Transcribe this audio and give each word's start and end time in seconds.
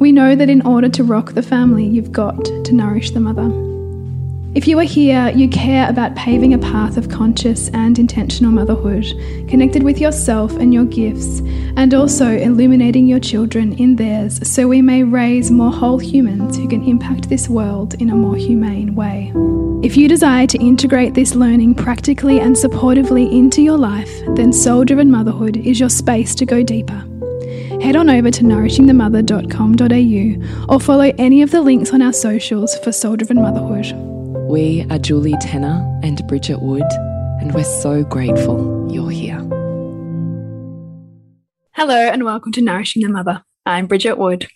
We 0.00 0.12
know 0.12 0.34
that 0.34 0.48
in 0.48 0.62
order 0.62 0.88
to 0.88 1.04
rock 1.04 1.34
the 1.34 1.42
family, 1.42 1.84
you've 1.84 2.10
got 2.10 2.42
to 2.46 2.72
nourish 2.72 3.10
the 3.10 3.20
mother. 3.20 3.50
If 4.54 4.66
you 4.66 4.78
are 4.78 4.84
here, 4.84 5.28
you 5.28 5.46
care 5.46 5.88
about 5.90 6.16
paving 6.16 6.54
a 6.54 6.58
path 6.58 6.96
of 6.96 7.10
conscious 7.10 7.68
and 7.68 7.98
intentional 7.98 8.50
motherhood, 8.50 9.04
connected 9.46 9.82
with 9.82 10.00
yourself 10.00 10.56
and 10.56 10.72
your 10.72 10.86
gifts, 10.86 11.40
and 11.76 11.92
also 11.92 12.30
illuminating 12.30 13.06
your 13.06 13.20
children 13.20 13.74
in 13.74 13.96
theirs 13.96 14.40
so 14.48 14.66
we 14.66 14.80
may 14.80 15.02
raise 15.02 15.50
more 15.50 15.70
whole 15.70 15.98
humans 15.98 16.56
who 16.56 16.66
can 16.66 16.82
impact 16.82 17.28
this 17.28 17.50
world 17.50 17.92
in 18.00 18.08
a 18.08 18.16
more 18.16 18.36
humane 18.36 18.94
way. 18.94 19.30
If 19.86 19.98
you 19.98 20.08
desire 20.08 20.46
to 20.46 20.58
integrate 20.58 21.12
this 21.12 21.34
learning 21.34 21.74
practically 21.74 22.40
and 22.40 22.56
supportively 22.56 23.30
into 23.30 23.60
your 23.60 23.78
life, 23.78 24.10
then 24.34 24.52
Soul 24.54 24.84
Driven 24.84 25.10
Motherhood 25.10 25.58
is 25.58 25.78
your 25.78 25.90
space 25.90 26.34
to 26.36 26.46
go 26.46 26.62
deeper. 26.62 27.04
Head 27.82 27.96
on 27.96 28.10
over 28.10 28.30
to 28.30 28.44
nourishingthemother.com.au 28.44 30.74
or 30.74 30.80
follow 30.80 31.10
any 31.16 31.40
of 31.40 31.50
the 31.50 31.62
links 31.62 31.92
on 31.92 32.02
our 32.02 32.12
socials 32.12 32.78
for 32.80 32.92
Soul 32.92 33.16
Driven 33.16 33.40
Motherhood. 33.40 33.94
We 34.50 34.84
are 34.90 34.98
Julie 34.98 35.38
Tenner 35.40 35.80
and 36.02 36.20
Bridget 36.28 36.60
Wood, 36.60 36.84
and 37.40 37.54
we're 37.54 37.64
so 37.64 38.04
grateful 38.04 38.86
you're 38.92 39.10
here. 39.10 39.38
Hello, 41.72 41.96
and 41.96 42.22
welcome 42.22 42.52
to 42.52 42.60
Nourishing 42.60 43.02
the 43.02 43.08
Mother. 43.08 43.42
I'm 43.64 43.86
Bridget 43.86 44.18
Wood. 44.18 44.46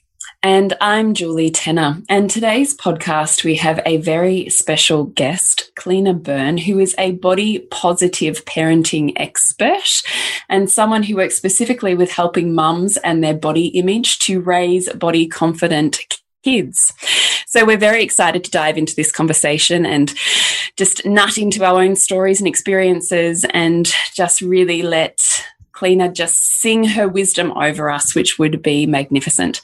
And 0.45 0.75
I'm 0.79 1.15
Julie 1.15 1.49
Tenner. 1.49 2.03
And 2.11 2.29
today's 2.29 2.77
podcast, 2.77 3.45
we 3.45 3.55
have 3.55 3.81
a 3.87 3.97
very 3.97 4.51
special 4.51 5.05
guest, 5.05 5.71
Cliona 5.75 6.23
Byrne, 6.23 6.59
who 6.59 6.79
is 6.79 6.95
a 6.99 7.13
body 7.13 7.61
positive 7.61 8.45
parenting 8.45 9.15
expert 9.17 10.03
and 10.51 10.71
someone 10.71 11.03
who 11.03 11.17
works 11.17 11.35
specifically 11.35 11.95
with 11.95 12.13
helping 12.13 12.55
mums 12.55 12.99
and 12.99 13.25
their 13.25 13.33
body 13.33 13.69
image 13.69 14.19
to 14.19 14.39
raise 14.39 14.93
body 14.93 15.27
confident 15.27 15.99
kids. 16.43 16.93
So 17.47 17.65
we're 17.65 17.79
very 17.79 18.03
excited 18.03 18.45
to 18.45 18.51
dive 18.51 18.77
into 18.77 18.95
this 18.95 19.11
conversation 19.11 19.87
and 19.87 20.13
just 20.77 21.07
nut 21.07 21.39
into 21.39 21.65
our 21.65 21.81
own 21.81 21.97
stories 21.97 22.41
and 22.41 22.47
experiences 22.47 23.47
and 23.55 23.91
just 24.15 24.43
really 24.43 24.83
let 24.83 25.19
Cliona 25.75 26.13
just 26.13 26.61
sing 26.61 26.85
her 26.85 27.09
wisdom 27.09 27.53
over 27.53 27.91
us, 27.91 28.15
which 28.15 28.39
would 28.39 28.63
be 28.63 28.87
magnificent. 28.87 29.61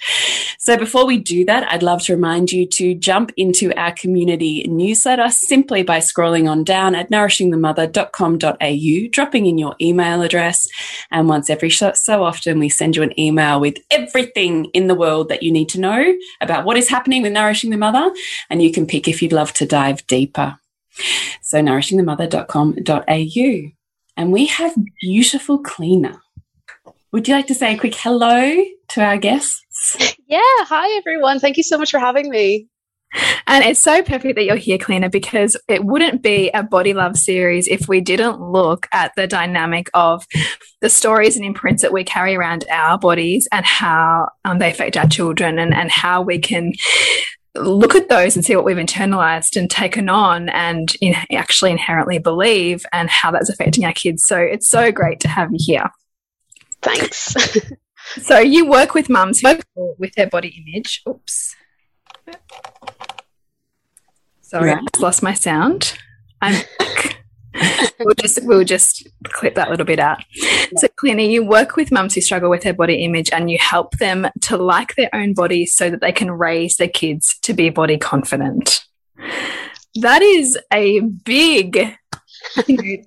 So 0.58 0.77
before 0.77 1.06
we 1.06 1.19
do 1.19 1.44
that, 1.44 1.70
I'd 1.70 1.83
love 1.83 2.02
to 2.02 2.14
remind 2.14 2.52
you 2.52 2.67
to 2.67 2.94
jump 2.94 3.33
into 3.36 3.72
our 3.78 3.92
community 3.92 4.64
newsletter 4.69 5.30
simply 5.30 5.83
by 5.83 5.98
scrolling 5.98 6.50
on 6.50 6.64
down 6.64 6.94
at 6.94 7.11
nourishingthemother.com.au, 7.11 9.08
dropping 9.11 9.47
in 9.47 9.56
your 9.56 9.77
email 9.80 10.22
address. 10.22 10.69
And 11.11 11.28
once 11.28 11.48
every 11.48 11.70
so 11.70 11.94
often, 12.08 12.58
we 12.58 12.69
send 12.69 12.97
you 12.97 13.02
an 13.02 13.19
email 13.19 13.61
with 13.61 13.78
everything 13.91 14.67
in 14.67 14.89
the 14.89 14.95
world 14.95 15.28
that 15.28 15.42
you 15.42 15.52
need 15.52 15.69
to 15.70 15.80
know 15.80 16.14
about 16.41 16.64
what 16.64 16.77
is 16.77 16.89
happening 16.89 17.22
with 17.22 17.33
Nourishing 17.33 17.70
the 17.70 17.77
Mother. 17.77 18.12
And 18.50 18.62
you 18.62 18.72
can 18.72 18.86
pick 18.86 19.08
if 19.08 19.22
you'd 19.22 19.33
love 19.33 19.52
to 19.55 19.64
dive 19.64 20.06
deeper. 20.06 20.58
So 21.40 21.61
nourishingthemother.com.au 21.61 23.80
and 24.16 24.32
we 24.32 24.46
have 24.46 24.74
beautiful 25.00 25.62
Cliona. 25.62 26.18
Would 27.12 27.26
you 27.26 27.34
like 27.34 27.48
to 27.48 27.54
say 27.54 27.74
a 27.74 27.78
quick 27.78 27.94
hello 27.94 28.64
to 28.90 29.02
our 29.02 29.16
guests? 29.16 30.16
Yeah, 30.26 30.40
hi 30.60 30.96
everyone. 30.98 31.40
Thank 31.40 31.56
you 31.56 31.62
so 31.62 31.76
much 31.76 31.90
for 31.90 31.98
having 31.98 32.30
me. 32.30 32.68
And 33.46 33.64
it's 33.64 33.80
so 33.80 34.02
perfect 34.02 34.36
that 34.36 34.44
you're 34.44 34.54
here, 34.54 34.78
Cliona, 34.78 35.10
because 35.10 35.56
it 35.66 35.84
wouldn't 35.84 36.22
be 36.22 36.50
a 36.50 36.62
body 36.62 36.94
love 36.94 37.16
series 37.16 37.66
if 37.66 37.88
we 37.88 38.00
didn't 38.00 38.40
look 38.40 38.86
at 38.92 39.12
the 39.16 39.26
dynamic 39.26 39.90
of 39.94 40.24
the 40.80 40.88
stories 40.88 41.36
and 41.36 41.44
imprints 41.44 41.82
that 41.82 41.92
we 41.92 42.04
carry 42.04 42.36
around 42.36 42.64
our 42.70 42.98
bodies 42.98 43.48
and 43.50 43.66
how 43.66 44.28
um, 44.44 44.60
they 44.60 44.70
affect 44.70 44.96
our 44.96 45.08
children 45.08 45.58
and, 45.58 45.74
and 45.74 45.90
how 45.90 46.22
we 46.22 46.38
can 46.38 46.72
look 47.55 47.94
at 47.94 48.08
those 48.08 48.36
and 48.36 48.44
see 48.44 48.55
what 48.55 48.64
we've 48.64 48.77
internalized 48.77 49.56
and 49.56 49.70
taken 49.70 50.08
on 50.08 50.48
and 50.50 50.94
in, 51.00 51.14
actually 51.33 51.70
inherently 51.70 52.18
believe 52.18 52.84
and 52.92 53.11
how 53.11 53.30
that's 53.30 53.50
affecting 53.50 53.84
our 53.84 53.92
kids. 53.92 54.24
So 54.24 54.38
it's 54.38 54.68
so 54.68 54.92
great 54.92 55.20
to 55.20 55.28
have 55.28 55.50
you 55.52 55.58
here. 55.60 55.90
Thanks. 56.83 57.34
so 58.22 58.39
you 58.39 58.66
work 58.66 58.94
with 58.94 59.08
mums 59.08 59.42
with 59.98 60.14
their 60.14 60.28
body 60.28 60.64
image. 60.66 61.02
Oops. 61.08 61.56
Sorry, 64.40 64.72
I 64.72 64.80
just 64.80 65.00
lost 65.00 65.22
my 65.22 65.34
sound. 65.34 65.96
I'm 66.40 66.62
we'll 67.98 68.14
just 68.14 68.44
we'll 68.44 68.64
just 68.64 69.08
clip 69.24 69.55
that 69.55 69.70
little 69.70 69.86
bit 69.86 69.98
out. 69.98 70.22
So, 70.77 70.88
Cliona, 70.88 71.28
you 71.28 71.44
work 71.44 71.77
with 71.77 71.90
mums 71.90 72.14
who 72.14 72.20
struggle 72.20 72.50
with 72.50 72.62
their 72.62 72.74
body 72.74 73.05
image, 73.05 73.30
and 73.33 73.50
you 73.50 73.58
help 73.58 73.98
them 73.98 74.28
to 74.42 74.56
like 74.56 74.94
their 74.94 75.11
own 75.12 75.34
body 75.34 75.66
so 75.66 75.90
that 75.90 76.00
they 76.00 76.12
can 76.12 76.30
raise 76.30 76.77
their 76.77 76.89
kids 76.89 77.39
to 77.42 77.52
be 77.52 77.70
body 77.70 77.98
confident. 77.98 78.84
That 79.96 80.22
is 80.22 80.58
a 80.72 81.00
big, 81.00 81.77
you 82.66 82.77
know, 82.77 83.02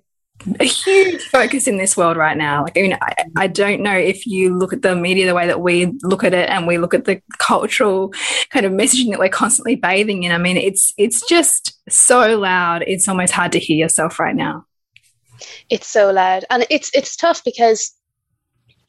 a 0.59 0.65
huge 0.65 1.21
focus 1.23 1.67
in 1.67 1.77
this 1.77 1.95
world 1.95 2.17
right 2.17 2.37
now. 2.37 2.63
Like, 2.63 2.77
I 2.77 2.81
mean, 2.81 2.97
I, 3.01 3.25
I, 3.37 3.47
don't 3.47 3.81
know 3.81 3.95
if 3.95 4.25
you 4.25 4.57
look 4.57 4.73
at 4.73 4.81
the 4.81 4.95
media 4.95 5.25
the 5.25 5.35
way 5.35 5.47
that 5.47 5.61
we 5.61 5.97
look 6.01 6.23
at 6.23 6.33
it, 6.33 6.49
and 6.49 6.67
we 6.67 6.77
look 6.77 6.93
at 6.93 7.05
the 7.05 7.21
cultural 7.37 8.13
kind 8.49 8.65
of 8.65 8.73
messaging 8.73 9.11
that 9.11 9.19
we're 9.19 9.29
constantly 9.29 9.75
bathing 9.75 10.23
in. 10.23 10.31
I 10.31 10.37
mean, 10.37 10.57
it's 10.57 10.93
it's 10.97 11.25
just 11.27 11.79
so 11.89 12.37
loud. 12.37 12.83
It's 12.87 13.07
almost 13.07 13.31
hard 13.31 13.51
to 13.53 13.59
hear 13.59 13.77
yourself 13.77 14.19
right 14.19 14.35
now 14.35 14.65
it's 15.69 15.87
so 15.87 16.11
loud 16.11 16.45
and 16.49 16.65
it's 16.69 16.89
it's 16.93 17.15
tough 17.15 17.43
because 17.43 17.93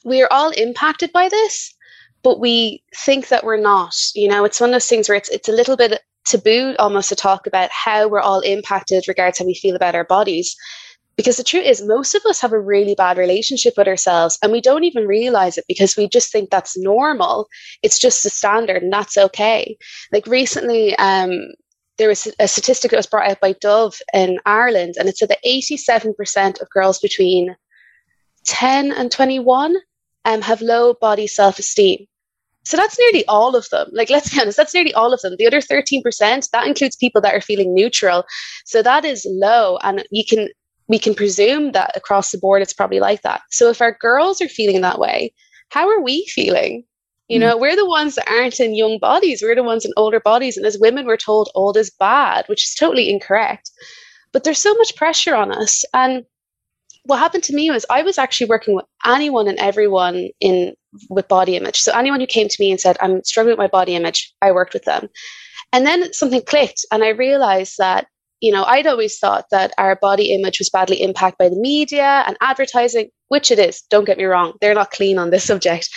we're 0.04 0.28
all 0.30 0.50
impacted 0.50 1.10
by 1.12 1.28
this 1.28 1.74
but 2.22 2.40
we 2.40 2.82
think 2.96 3.28
that 3.28 3.44
we're 3.44 3.60
not 3.60 3.94
you 4.14 4.28
know 4.28 4.44
it's 4.44 4.60
one 4.60 4.70
of 4.70 4.74
those 4.74 4.86
things 4.86 5.08
where 5.08 5.16
it's 5.16 5.28
it's 5.30 5.48
a 5.48 5.52
little 5.52 5.76
bit 5.76 6.00
taboo 6.26 6.74
almost 6.78 7.08
to 7.08 7.16
talk 7.16 7.46
about 7.46 7.70
how 7.70 8.08
we're 8.08 8.20
all 8.20 8.40
impacted 8.40 9.06
regards 9.08 9.38
how 9.38 9.44
we 9.44 9.54
feel 9.54 9.76
about 9.76 9.94
our 9.94 10.04
bodies 10.04 10.56
because 11.16 11.36
the 11.36 11.44
truth 11.44 11.64
is 11.64 11.82
most 11.86 12.14
of 12.14 12.22
us 12.26 12.40
have 12.40 12.52
a 12.52 12.60
really 12.60 12.94
bad 12.94 13.18
relationship 13.18 13.74
with 13.76 13.88
ourselves 13.88 14.38
and 14.42 14.52
we 14.52 14.60
don't 14.60 14.84
even 14.84 15.06
realize 15.06 15.58
it 15.58 15.64
because 15.68 15.96
we 15.96 16.08
just 16.08 16.32
think 16.32 16.50
that's 16.50 16.78
normal 16.78 17.48
it's 17.82 17.98
just 17.98 18.22
the 18.22 18.30
standard 18.30 18.82
and 18.82 18.92
that's 18.92 19.16
okay 19.16 19.76
like 20.12 20.26
recently 20.26 20.96
um 20.96 21.48
there 21.98 22.08
was 22.08 22.28
a 22.38 22.48
statistic 22.48 22.90
that 22.90 22.96
was 22.96 23.06
brought 23.06 23.30
out 23.30 23.40
by 23.40 23.52
Dove 23.52 24.00
in 24.12 24.38
Ireland, 24.44 24.94
and 24.98 25.08
it 25.08 25.16
said 25.16 25.28
that 25.28 25.44
87% 25.46 26.60
of 26.60 26.68
girls 26.70 26.98
between 26.98 27.54
10 28.46 28.92
and 28.92 29.10
21 29.10 29.76
um, 30.24 30.42
have 30.42 30.60
low 30.60 30.94
body 30.94 31.26
self 31.26 31.58
esteem. 31.58 32.06
So 32.64 32.76
that's 32.76 32.98
nearly 32.98 33.26
all 33.26 33.54
of 33.54 33.68
them. 33.70 33.88
Like, 33.92 34.08
let's 34.08 34.32
be 34.34 34.40
honest, 34.40 34.56
that's 34.56 34.74
nearly 34.74 34.94
all 34.94 35.12
of 35.12 35.20
them. 35.20 35.34
The 35.38 35.46
other 35.46 35.60
13%, 35.60 36.50
that 36.50 36.66
includes 36.66 36.96
people 36.96 37.20
that 37.20 37.34
are 37.34 37.40
feeling 37.40 37.74
neutral. 37.74 38.24
So 38.64 38.82
that 38.82 39.04
is 39.04 39.26
low. 39.28 39.78
And 39.82 40.04
you 40.10 40.24
can, 40.26 40.48
we 40.88 40.98
can 40.98 41.14
presume 41.14 41.72
that 41.72 41.96
across 41.96 42.30
the 42.30 42.38
board, 42.38 42.62
it's 42.62 42.74
probably 42.74 43.00
like 43.00 43.22
that. 43.22 43.42
So 43.50 43.70
if 43.70 43.80
our 43.80 43.96
girls 44.00 44.40
are 44.40 44.48
feeling 44.48 44.82
that 44.82 44.98
way, 44.98 45.32
how 45.70 45.88
are 45.88 46.00
we 46.00 46.26
feeling? 46.26 46.84
You 47.28 47.38
know, 47.38 47.56
mm. 47.56 47.60
we're 47.60 47.76
the 47.76 47.86
ones 47.86 48.16
that 48.16 48.28
aren't 48.28 48.60
in 48.60 48.74
young 48.74 48.98
bodies. 48.98 49.40
We're 49.42 49.54
the 49.54 49.62
ones 49.62 49.86
in 49.86 49.92
older 49.96 50.20
bodies. 50.20 50.58
And 50.58 50.66
as 50.66 50.78
women, 50.78 51.06
we're 51.06 51.16
told 51.16 51.50
old 51.54 51.76
is 51.78 51.90
bad, 51.90 52.44
which 52.48 52.64
is 52.64 52.74
totally 52.74 53.08
incorrect. 53.08 53.70
But 54.32 54.44
there's 54.44 54.58
so 54.58 54.74
much 54.74 54.94
pressure 54.94 55.34
on 55.34 55.50
us. 55.50 55.84
And 55.94 56.24
what 57.04 57.18
happened 57.18 57.44
to 57.44 57.54
me 57.54 57.70
was 57.70 57.86
I 57.88 58.02
was 58.02 58.18
actually 58.18 58.48
working 58.48 58.74
with 58.74 58.84
anyone 59.06 59.48
and 59.48 59.58
everyone 59.58 60.28
in 60.40 60.74
with 61.08 61.26
body 61.28 61.56
image. 61.56 61.78
So 61.78 61.92
anyone 61.92 62.20
who 62.20 62.26
came 62.26 62.48
to 62.48 62.56
me 62.60 62.70
and 62.70 62.80
said, 62.80 62.96
I'm 63.00 63.24
struggling 63.24 63.52
with 63.52 63.58
my 63.58 63.68
body 63.68 63.94
image, 63.94 64.32
I 64.42 64.52
worked 64.52 64.74
with 64.74 64.84
them. 64.84 65.08
And 65.72 65.86
then 65.86 66.12
something 66.12 66.42
clicked 66.42 66.84
and 66.92 67.02
I 67.02 67.08
realized 67.08 67.76
that, 67.78 68.06
you 68.44 68.52
know, 68.52 68.64
I'd 68.64 68.86
always 68.86 69.18
thought 69.18 69.46
that 69.52 69.72
our 69.78 69.96
body 69.96 70.34
image 70.34 70.58
was 70.58 70.68
badly 70.68 71.00
impacted 71.00 71.38
by 71.38 71.48
the 71.48 71.56
media 71.56 72.24
and 72.26 72.36
advertising, 72.42 73.08
which 73.28 73.50
it 73.50 73.58
is. 73.58 73.80
Don't 73.88 74.04
get 74.04 74.18
me 74.18 74.24
wrong. 74.24 74.52
They're 74.60 74.74
not 74.74 74.90
clean 74.90 75.16
on 75.18 75.30
this 75.30 75.44
subject. 75.52 75.88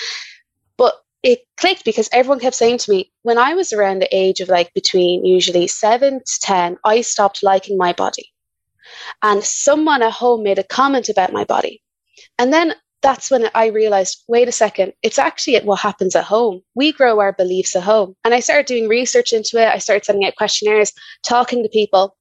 But 0.77 0.95
it 1.23 1.39
clicked 1.57 1.83
because 1.83 2.07
everyone 2.13 2.39
kept 2.39 2.55
saying 2.55 2.77
to 2.77 2.91
me 2.91 3.11
when 3.23 3.37
I 3.37 3.53
was 3.53 3.73
around 3.73 3.99
the 3.99 4.15
age 4.15 4.39
of 4.39 4.47
like 4.47 4.73
between 4.73 5.25
usually 5.25 5.67
seven 5.67 6.19
to 6.19 6.39
10, 6.41 6.77
I 6.85 7.01
stopped 7.01 7.43
liking 7.43 7.77
my 7.77 7.91
body. 7.91 8.31
And 9.21 9.43
someone 9.43 10.01
at 10.01 10.13
home 10.13 10.41
made 10.41 10.57
a 10.57 10.63
comment 10.63 11.09
about 11.09 11.33
my 11.33 11.43
body. 11.43 11.81
And 12.39 12.53
then 12.53 12.75
that's 13.01 13.29
when 13.29 13.49
I 13.53 13.67
realized 13.67 14.23
wait 14.29 14.47
a 14.47 14.53
second, 14.53 14.93
it's 15.03 15.19
actually 15.19 15.59
what 15.59 15.81
happens 15.81 16.15
at 16.15 16.23
home. 16.23 16.61
We 16.75 16.93
grow 16.93 17.19
our 17.19 17.33
beliefs 17.33 17.75
at 17.75 17.83
home. 17.83 18.15
And 18.23 18.33
I 18.33 18.39
started 18.39 18.67
doing 18.67 18.87
research 18.87 19.33
into 19.33 19.61
it. 19.61 19.67
I 19.67 19.79
started 19.79 20.05
sending 20.05 20.25
out 20.25 20.37
questionnaires, 20.37 20.93
talking 21.23 21.61
to 21.63 21.69
people. 21.69 22.16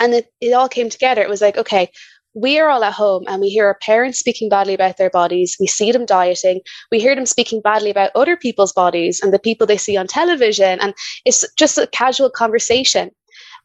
And 0.00 0.14
it, 0.14 0.32
it 0.40 0.52
all 0.52 0.68
came 0.68 0.90
together. 0.90 1.22
It 1.22 1.28
was 1.28 1.40
like, 1.40 1.56
okay, 1.56 1.90
we 2.34 2.58
are 2.58 2.68
all 2.68 2.82
at 2.82 2.92
home 2.92 3.24
and 3.28 3.40
we 3.40 3.48
hear 3.48 3.66
our 3.66 3.78
parents 3.80 4.18
speaking 4.18 4.48
badly 4.48 4.74
about 4.74 4.96
their 4.96 5.10
bodies. 5.10 5.56
We 5.60 5.68
see 5.68 5.92
them 5.92 6.04
dieting. 6.04 6.60
We 6.90 6.98
hear 6.98 7.14
them 7.14 7.26
speaking 7.26 7.60
badly 7.60 7.90
about 7.90 8.10
other 8.14 8.36
people's 8.36 8.72
bodies 8.72 9.20
and 9.22 9.32
the 9.32 9.38
people 9.38 9.66
they 9.66 9.76
see 9.76 9.96
on 9.96 10.08
television. 10.08 10.80
And 10.80 10.94
it's 11.24 11.44
just 11.56 11.78
a 11.78 11.86
casual 11.86 12.30
conversation. 12.30 13.10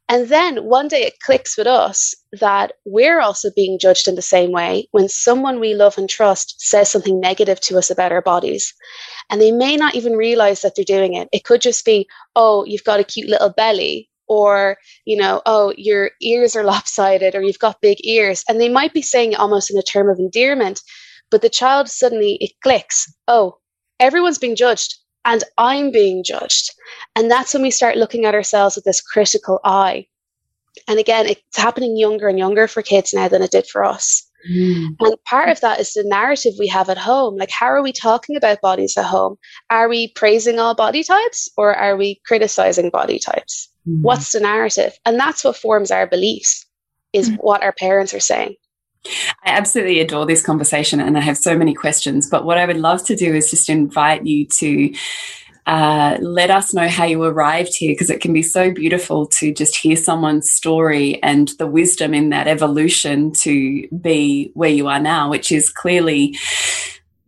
And 0.08 0.28
then 0.30 0.66
one 0.66 0.88
day 0.88 1.04
it 1.04 1.20
clicks 1.20 1.56
with 1.56 1.68
us 1.68 2.16
that 2.40 2.74
we're 2.84 3.20
also 3.22 3.50
being 3.56 3.78
judged 3.78 4.08
in 4.08 4.16
the 4.16 4.24
same 4.24 4.52
way 4.52 4.88
when 4.92 5.08
someone 5.08 5.60
we 5.60 5.76
love 5.76 6.00
and 6.00 6.10
trust 6.10 6.56
says 6.60 6.90
something 6.90 7.20
negative 7.20 7.60
to 7.62 7.78
us 7.78 7.92
about 7.92 8.12
our 8.12 8.22
bodies. 8.22 8.74
And 9.30 9.40
they 9.40 9.52
may 9.52 9.78
not 9.78 9.94
even 9.94 10.14
realize 10.14 10.62
that 10.62 10.76
they're 10.76 10.84
doing 10.84 11.14
it. 11.14 11.30
It 11.31 11.44
could 11.44 11.62
just 11.62 11.86
be, 11.86 12.08
oh, 12.36 12.66
you've 12.66 12.84
got 12.84 13.00
a 13.00 13.04
cute 13.04 13.30
little 13.30 13.52
belly, 13.52 14.08
or, 14.30 14.78
you 15.06 15.18
know, 15.18 15.42
oh, 15.46 15.74
your 15.76 16.12
ears 16.22 16.56
are 16.56 16.64
lopsided, 16.74 17.36
or 17.36 17.42
you've 17.42 17.60
got 17.60 17.81
big 17.81 17.98
ears. 18.06 18.44
And 18.48 18.62
they 18.62 18.70
might 18.70 18.94
be 18.94 19.02
saying 19.02 19.34
it 19.34 19.40
almost 19.40 19.70
in 19.70 19.78
a 19.78 19.84
term 19.84 20.10
of 20.10 20.20
endearment, 20.20 20.81
but 21.30 21.42
the 21.42 21.50
child 21.50 21.90
suddenly 21.90 22.38
it 22.40 22.52
clicks, 22.64 23.12
oh, 23.28 23.58
everyone's 24.00 24.38
being 24.38 24.56
judged 24.56 24.96
and 25.26 25.44
I'm 25.58 25.92
being 25.92 26.24
judged. 26.24 26.72
And 27.16 27.30
that's 27.30 27.54
when 27.54 27.64
we 27.64 27.72
start 27.72 27.98
looking 27.98 28.26
at 28.26 28.34
ourselves 28.34 28.76
with 28.76 28.86
this 28.86 29.02
critical 29.02 29.60
eye. 29.64 30.08
And 30.88 31.00
again, 31.00 31.26
it's 31.28 31.58
happening 31.58 31.98
younger 31.98 32.28
and 32.28 32.40
younger 32.40 32.68
for 32.68 32.81
kids 32.81 33.14
now 33.14 33.28
than 33.28 33.42
it 33.42 33.52
did 33.52 33.68
for 33.68 33.84
us. 33.84 34.26
Mm. 34.50 34.96
And 35.00 35.16
part 35.26 35.50
of 35.50 35.60
that 35.62 35.80
is 35.80 35.94
the 35.94 36.04
narrative 36.06 36.54
we 36.58 36.68
have 36.68 36.90
at 36.90 36.98
home. 36.98 37.36
Like, 37.36 37.52
how 37.52 37.66
are 37.66 37.84
we 37.84 37.92
talking 37.92 38.36
about 38.38 38.62
bodies 38.62 38.96
at 38.98 39.06
home? 39.06 39.36
Are 39.70 39.90
we 39.90 40.14
praising 40.14 40.60
all 40.60 40.76
body 40.76 41.04
types 41.04 41.50
or 41.58 41.76
are 41.76 41.98
we 41.98 42.22
criticizing 42.26 42.90
body 42.90 43.20
types? 43.20 43.69
Mm. 43.88 44.02
What's 44.02 44.31
the 44.31 44.40
narrative? 44.40 44.98
And 45.06 45.20
that's 45.20 45.44
what 45.44 45.58
forms 45.58 45.92
our 45.92 46.08
beliefs, 46.08 46.66
is 47.14 47.30
mm. 47.30 47.38
what 47.40 47.64
our 47.64 47.74
parents 47.74 48.14
are 48.14 48.20
saying. 48.20 48.56
I 49.46 49.52
absolutely 49.52 50.00
adore 50.00 50.26
this 50.26 50.46
conversation 50.46 51.00
and 51.00 51.18
I 51.18 51.22
have 51.22 51.38
so 51.38 51.58
many 51.58 51.74
questions. 51.74 52.30
But 52.30 52.46
what 52.46 52.58
I 52.58 52.66
would 52.66 52.78
love 52.78 53.06
to 53.06 53.16
do 53.16 53.34
is 53.34 53.50
just 53.50 53.70
invite 53.70 54.26
you 54.26 54.46
to 54.60 54.94
uh, 55.66 56.18
let 56.20 56.50
us 56.50 56.74
know 56.74 56.88
how 56.88 57.06
you 57.06 57.22
arrived 57.24 57.76
here 57.78 57.94
because 57.94 58.10
it 58.10 58.22
can 58.22 58.34
be 58.34 58.42
so 58.42 58.72
beautiful 58.72 59.28
to 59.28 59.54
just 59.54 59.76
hear 59.78 59.96
someone's 59.96 60.50
story 60.50 61.22
and 61.22 61.50
the 61.60 61.68
wisdom 61.68 62.14
in 62.14 62.30
that 62.30 62.48
evolution 62.48 63.31
to 63.31 63.88
be 64.02 64.52
where 64.56 64.70
you 64.70 64.88
are 64.88 65.00
now, 65.00 65.30
which 65.30 65.52
is 65.52 65.70
clearly 65.70 66.36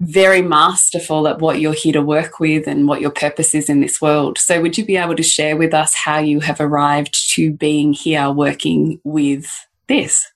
very 0.01 0.41
masterful 0.41 1.27
at 1.27 1.39
what 1.39 1.59
you're 1.59 1.73
here 1.73 1.93
to 1.93 2.01
work 2.01 2.39
with 2.39 2.67
and 2.67 2.87
what 2.87 3.01
your 3.01 3.11
purpose 3.11 3.53
is 3.53 3.69
in 3.69 3.81
this 3.81 4.01
world. 4.01 4.37
So, 4.37 4.59
would 4.61 4.77
you 4.77 4.85
be 4.85 4.97
able 4.97 5.15
to 5.15 5.23
share 5.23 5.55
with 5.55 5.73
us 5.73 5.93
how 5.93 6.19
you 6.19 6.39
have 6.39 6.59
arrived 6.59 7.33
to 7.35 7.53
being 7.53 7.93
here 7.93 8.29
working 8.31 8.99
with 9.03 9.47
this? 9.87 10.27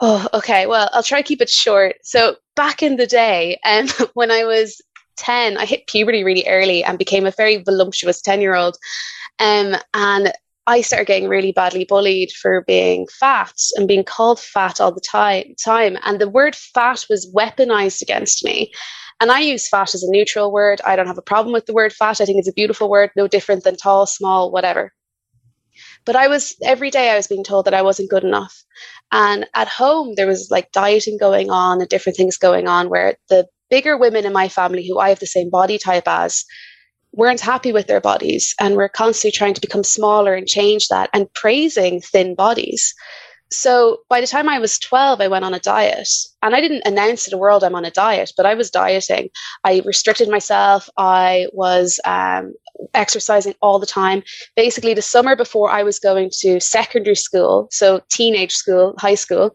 Oh, 0.00 0.26
okay. 0.32 0.66
Well, 0.66 0.88
I'll 0.92 1.02
try 1.02 1.20
to 1.20 1.28
keep 1.28 1.42
it 1.42 1.50
short. 1.50 1.96
So 2.02 2.36
back 2.56 2.82
in 2.82 2.96
the 2.96 3.06
day, 3.06 3.58
um, 3.64 3.88
when 4.14 4.30
I 4.30 4.44
was 4.44 4.80
10, 5.16 5.58
I 5.58 5.66
hit 5.66 5.86
puberty 5.86 6.24
really 6.24 6.46
early 6.48 6.82
and 6.82 6.98
became 6.98 7.26
a 7.26 7.32
very 7.32 7.58
voluptuous 7.58 8.22
10 8.22 8.40
year 8.40 8.54
old. 8.54 8.76
Um, 9.38 9.76
and 9.92 10.32
I 10.66 10.82
started 10.82 11.06
getting 11.06 11.28
really 11.28 11.52
badly 11.52 11.84
bullied 11.84 12.30
for 12.32 12.62
being 12.66 13.06
fat 13.18 13.54
and 13.76 13.88
being 13.88 14.04
called 14.04 14.38
fat 14.38 14.80
all 14.80 14.92
the 14.92 15.00
time, 15.00 15.54
time. 15.64 15.96
And 16.04 16.20
the 16.20 16.28
word 16.28 16.54
fat 16.54 17.06
was 17.08 17.32
weaponized 17.34 18.02
against 18.02 18.44
me. 18.44 18.70
And 19.20 19.30
I 19.30 19.40
use 19.40 19.68
fat 19.68 19.94
as 19.94 20.02
a 20.02 20.10
neutral 20.10 20.52
word. 20.52 20.80
I 20.84 20.96
don't 20.96 21.06
have 21.06 21.18
a 21.18 21.22
problem 21.22 21.52
with 21.52 21.66
the 21.66 21.74
word 21.74 21.92
fat. 21.92 22.20
I 22.20 22.24
think 22.24 22.38
it's 22.38 22.48
a 22.48 22.52
beautiful 22.52 22.88
word, 22.88 23.10
no 23.16 23.26
different 23.26 23.64
than 23.64 23.76
tall, 23.76 24.06
small, 24.06 24.50
whatever. 24.50 24.92
But 26.04 26.16
I 26.16 26.28
was 26.28 26.56
every 26.62 26.90
day 26.90 27.10
I 27.10 27.16
was 27.16 27.26
being 27.26 27.44
told 27.44 27.66
that 27.66 27.74
I 27.74 27.82
wasn't 27.82 28.10
good 28.10 28.24
enough. 28.24 28.62
And 29.12 29.46
at 29.54 29.68
home 29.68 30.14
there 30.16 30.26
was 30.26 30.48
like 30.50 30.72
dieting 30.72 31.18
going 31.18 31.50
on 31.50 31.80
and 31.80 31.88
different 31.88 32.16
things 32.16 32.36
going 32.36 32.68
on 32.68 32.88
where 32.88 33.16
the 33.28 33.46
bigger 33.70 33.96
women 33.96 34.26
in 34.26 34.32
my 34.32 34.48
family 34.48 34.86
who 34.86 34.98
I 34.98 35.10
have 35.10 35.20
the 35.20 35.26
same 35.26 35.50
body 35.50 35.78
type 35.78 36.06
as 36.06 36.44
weren't 37.12 37.40
happy 37.40 37.72
with 37.72 37.86
their 37.86 38.00
bodies 38.00 38.54
and 38.60 38.76
were 38.76 38.88
constantly 38.88 39.36
trying 39.36 39.54
to 39.54 39.60
become 39.60 39.84
smaller 39.84 40.34
and 40.34 40.46
change 40.46 40.88
that 40.88 41.10
and 41.12 41.32
praising 41.34 42.00
thin 42.00 42.34
bodies. 42.34 42.94
So 43.52 43.98
by 44.08 44.20
the 44.20 44.28
time 44.28 44.48
I 44.48 44.60
was 44.60 44.78
12, 44.78 45.20
I 45.20 45.26
went 45.26 45.44
on 45.44 45.54
a 45.54 45.58
diet. 45.58 46.08
And 46.42 46.54
I 46.54 46.60
didn't 46.60 46.86
announce 46.86 47.24
to 47.24 47.30
the 47.30 47.38
world 47.38 47.64
I'm 47.64 47.74
on 47.74 47.84
a 47.84 47.90
diet, 47.90 48.32
but 48.36 48.46
I 48.46 48.54
was 48.54 48.70
dieting. 48.70 49.28
I 49.64 49.82
restricted 49.84 50.28
myself. 50.28 50.88
I 50.96 51.48
was 51.52 51.98
um, 52.04 52.54
exercising 52.94 53.54
all 53.60 53.80
the 53.80 53.86
time. 53.86 54.22
Basically, 54.54 54.94
the 54.94 55.02
summer 55.02 55.34
before 55.34 55.70
I 55.70 55.82
was 55.82 55.98
going 55.98 56.30
to 56.40 56.60
secondary 56.60 57.16
school, 57.16 57.68
so 57.72 58.00
teenage 58.08 58.52
school, 58.52 58.94
high 58.98 59.16
school, 59.16 59.52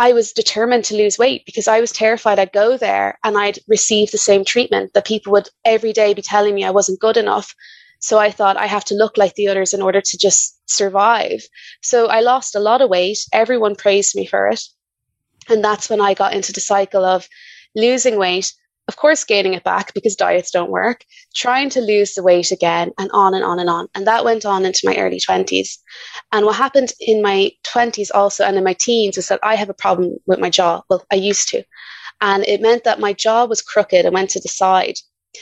I 0.00 0.14
was 0.14 0.32
determined 0.32 0.86
to 0.86 0.96
lose 0.96 1.18
weight 1.18 1.44
because 1.44 1.68
I 1.68 1.78
was 1.78 1.92
terrified 1.92 2.38
I'd 2.38 2.54
go 2.54 2.78
there 2.78 3.18
and 3.22 3.36
I'd 3.36 3.58
receive 3.68 4.10
the 4.10 4.16
same 4.16 4.46
treatment 4.46 4.94
that 4.94 5.04
people 5.04 5.30
would 5.32 5.50
every 5.62 5.92
day 5.92 6.14
be 6.14 6.22
telling 6.22 6.54
me 6.54 6.64
I 6.64 6.70
wasn't 6.70 7.00
good 7.00 7.18
enough. 7.18 7.54
So 7.98 8.18
I 8.18 8.30
thought 8.30 8.56
I 8.56 8.64
have 8.64 8.86
to 8.86 8.94
look 8.94 9.18
like 9.18 9.34
the 9.34 9.48
others 9.48 9.74
in 9.74 9.82
order 9.82 10.00
to 10.00 10.16
just 10.16 10.58
survive. 10.70 11.42
So 11.82 12.06
I 12.06 12.20
lost 12.20 12.54
a 12.54 12.60
lot 12.60 12.80
of 12.80 12.88
weight. 12.88 13.18
Everyone 13.34 13.76
praised 13.76 14.16
me 14.16 14.24
for 14.24 14.48
it. 14.48 14.62
And 15.50 15.62
that's 15.62 15.90
when 15.90 16.00
I 16.00 16.14
got 16.14 16.32
into 16.32 16.54
the 16.54 16.62
cycle 16.62 17.04
of 17.04 17.28
losing 17.76 18.16
weight, 18.16 18.54
of 18.90 18.96
course, 18.96 19.22
gaining 19.22 19.54
it 19.54 19.62
back 19.62 19.94
because 19.94 20.16
diets 20.16 20.50
don't 20.50 20.68
work, 20.68 21.04
trying 21.36 21.70
to 21.70 21.80
lose 21.80 22.14
the 22.14 22.24
weight 22.24 22.50
again, 22.50 22.90
and 22.98 23.08
on 23.12 23.34
and 23.34 23.44
on 23.44 23.60
and 23.60 23.70
on. 23.70 23.86
And 23.94 24.04
that 24.04 24.24
went 24.24 24.44
on 24.44 24.66
into 24.66 24.80
my 24.82 24.96
early 24.96 25.20
20s. 25.20 25.78
And 26.32 26.44
what 26.44 26.56
happened 26.56 26.92
in 26.98 27.22
my 27.22 27.52
20s 27.62 28.10
also 28.12 28.42
and 28.44 28.56
in 28.56 28.64
my 28.64 28.72
teens 28.72 29.16
is 29.16 29.28
that 29.28 29.38
I 29.44 29.54
have 29.54 29.70
a 29.70 29.74
problem 29.74 30.16
with 30.26 30.40
my 30.40 30.50
jaw. 30.50 30.82
Well, 30.90 31.04
I 31.12 31.14
used 31.14 31.46
to. 31.50 31.62
And 32.20 32.42
it 32.48 32.60
meant 32.60 32.82
that 32.82 32.98
my 32.98 33.12
jaw 33.12 33.44
was 33.44 33.62
crooked 33.62 34.04
and 34.04 34.12
went 34.12 34.30
to 34.30 34.40
the 34.40 34.48
side. 34.48 34.96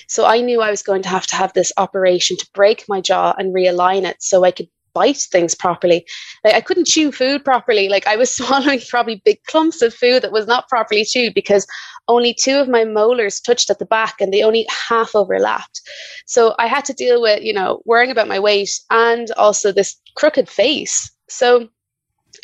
So 0.08 0.26
I 0.26 0.42
knew 0.42 0.60
I 0.60 0.70
was 0.70 0.82
going 0.82 1.00
to 1.04 1.08
have 1.08 1.26
to 1.28 1.36
have 1.36 1.54
this 1.54 1.72
operation 1.78 2.36
to 2.36 2.50
break 2.52 2.84
my 2.86 3.00
jaw 3.00 3.34
and 3.38 3.54
realign 3.54 4.04
it 4.04 4.18
so 4.20 4.44
I 4.44 4.50
could 4.50 4.68
bite 4.98 5.24
things 5.30 5.54
properly. 5.54 6.04
Like 6.44 6.54
I 6.54 6.60
couldn't 6.60 6.88
chew 6.88 7.12
food 7.12 7.44
properly. 7.44 7.88
Like 7.88 8.06
I 8.06 8.16
was 8.16 8.34
swallowing 8.38 8.80
probably 8.88 9.22
big 9.24 9.38
clumps 9.44 9.80
of 9.80 9.94
food 9.94 10.22
that 10.22 10.32
was 10.32 10.46
not 10.46 10.68
properly 10.68 11.04
chewed 11.04 11.34
because 11.34 11.66
only 12.08 12.34
two 12.34 12.56
of 12.58 12.68
my 12.68 12.84
molars 12.84 13.40
touched 13.40 13.70
at 13.70 13.78
the 13.78 13.86
back 13.86 14.20
and 14.20 14.32
they 14.32 14.42
only 14.42 14.66
half 14.88 15.14
overlapped. 15.14 15.80
So 16.26 16.54
I 16.58 16.66
had 16.66 16.84
to 16.86 16.92
deal 16.92 17.22
with, 17.22 17.42
you 17.42 17.52
know, 17.52 17.80
worrying 17.84 18.10
about 18.10 18.28
my 18.34 18.40
weight 18.40 18.70
and 18.90 19.30
also 19.36 19.70
this 19.70 19.96
crooked 20.16 20.48
face. 20.48 21.10
So 21.28 21.68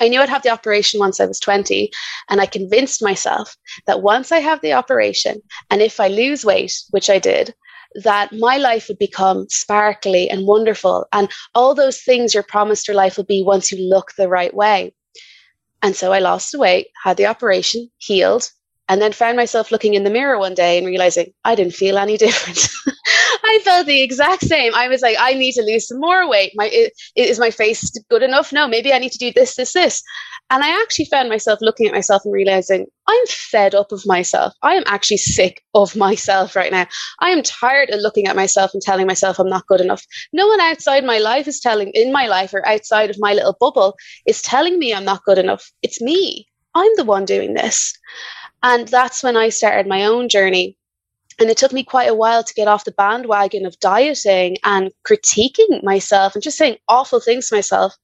I 0.01 0.09
knew 0.09 0.21
I'd 0.21 0.29
have 0.29 0.43
the 0.43 0.51
operation 0.51 1.01
once 1.01 1.21
I 1.21 1.27
was 1.27 1.39
20, 1.41 1.91
and 2.29 2.41
I 2.41 2.47
convinced 2.47 3.03
myself 3.03 3.57
that 3.87 4.03
once 4.03 4.33
I 4.33 4.39
have 4.39 4.61
the 4.61 4.73
operation, 4.73 5.41
and 5.71 5.81
if 5.81 6.01
I 6.01 6.09
lose 6.09 6.45
weight, 6.45 6.75
which 6.91 7.09
I 7.09 7.19
did, 7.19 7.55
that 8.03 8.33
my 8.33 8.57
life 8.57 8.89
would 8.89 8.99
become 8.99 9.47
sparkly 9.49 10.29
and 10.29 10.47
wonderful, 10.47 11.07
and 11.13 11.31
all 11.55 11.75
those 11.75 12.01
things 12.01 12.35
you're 12.35 12.43
promised 12.43 12.89
your 12.89 12.97
life 12.97 13.17
will 13.17 13.25
be 13.25 13.43
once 13.43 13.71
you 13.71 13.79
look 13.79 14.13
the 14.17 14.29
right 14.29 14.55
way. 14.55 14.95
And 15.83 15.95
so 15.95 16.13
I 16.13 16.19
lost 16.19 16.59
weight, 16.59 16.89
had 17.03 17.17
the 17.17 17.27
operation, 17.27 17.91
healed, 17.99 18.51
and 18.89 19.01
then 19.01 19.13
found 19.13 19.37
myself 19.37 19.71
looking 19.71 19.95
in 19.95 20.05
the 20.05 20.11
mirror 20.11 20.39
one 20.39 20.55
day 20.55 20.79
and 20.79 20.87
realizing 20.87 21.33
I 21.45 21.55
didn't 21.55 21.75
feel 21.75 21.99
any 21.99 22.17
different. 22.25 22.69
I 23.47 23.61
felt 23.63 23.87
the 23.87 24.03
exact 24.03 24.43
same. 24.43 24.75
I 24.75 24.89
was 24.89 25.03
like, 25.03 25.17
I 25.21 25.35
need 25.35 25.53
to 25.53 25.63
lose 25.63 25.89
some 25.89 26.01
more 26.01 26.29
weight. 26.29 26.53
My 26.55 26.71
is 27.15 27.39
my 27.39 27.51
face 27.51 27.91
good 28.09 28.23
enough? 28.23 28.53
No, 28.53 28.67
maybe 28.67 28.93
I 28.93 28.99
need 28.99 29.13
to 29.13 29.19
do 29.19 29.33
this, 29.33 29.55
this, 29.57 29.73
this. 29.73 30.03
And 30.51 30.63
I 30.63 30.81
actually 30.83 31.07
found 31.07 31.29
myself 31.29 31.59
looking 31.61 31.87
at 31.87 31.93
myself 31.93 32.23
and 32.25 32.33
realizing 32.33 32.87
I'm 33.07 33.27
fed 33.27 33.75
up 33.75 33.93
of 33.93 34.03
myself. 34.07 34.55
I 34.63 34.75
am 34.75 34.85
actually 34.87 35.19
sick 35.19 35.63
of 35.75 35.95
myself 35.95 36.57
right 36.57 36.73
now. 36.73 36.87
I 37.21 37.31
am 37.31 37.43
tired 37.43 37.91
of 37.91 38.01
looking 38.01 38.27
at 38.27 38.37
myself 38.37 38.73
and 38.73 38.83
telling 38.83 39.07
myself 39.07 39.39
I'm 39.39 39.49
not 39.49 39.67
good 39.67 39.81
enough. 39.81 40.05
No 40.33 40.47
one 40.47 40.61
outside 40.61 41.05
my 41.05 41.19
life 41.19 41.47
is 41.47 41.61
telling, 41.61 41.91
in 41.91 42.13
my 42.13 42.27
life 42.27 42.55
or 42.55 42.67
outside 42.67 43.11
of 43.11 43.19
my 43.19 43.35
little 43.35 43.57
bubble, 43.61 43.95
is 44.27 44.43
telling 44.43 44.79
me 44.79 44.95
I'm 44.95 45.05
not 45.05 45.25
good 45.25 45.39
enough. 45.39 45.71
It's 45.83 46.01
me. 46.01 46.47
I'm 46.75 46.93
the 46.97 47.05
one 47.05 47.25
doing 47.25 47.55
this. 47.55 47.93
And 48.63 48.89
that's 48.89 49.23
when 49.23 49.37
I 49.37 49.51
started 49.51 49.87
my 49.87 50.05
own 50.05 50.29
journey. 50.29 50.77
And 51.41 51.51
it 51.51 51.57
took 51.57 51.73
me 51.73 51.83
quite 51.85 52.09
a 52.09 52.15
while 52.15 52.45
to 52.45 52.55
get 52.55 52.69
off 52.69 52.85
the 52.85 52.93
bandwagon 52.93 53.67
of 53.67 53.79
dieting 53.81 54.57
and 54.65 54.91
critiquing 55.07 55.83
myself 55.83 56.35
and 56.35 56.43
just 56.43 56.59
saying 56.59 56.77
awful 56.89 57.21
things 57.21 57.49
to 57.49 57.57
myself 57.57 57.95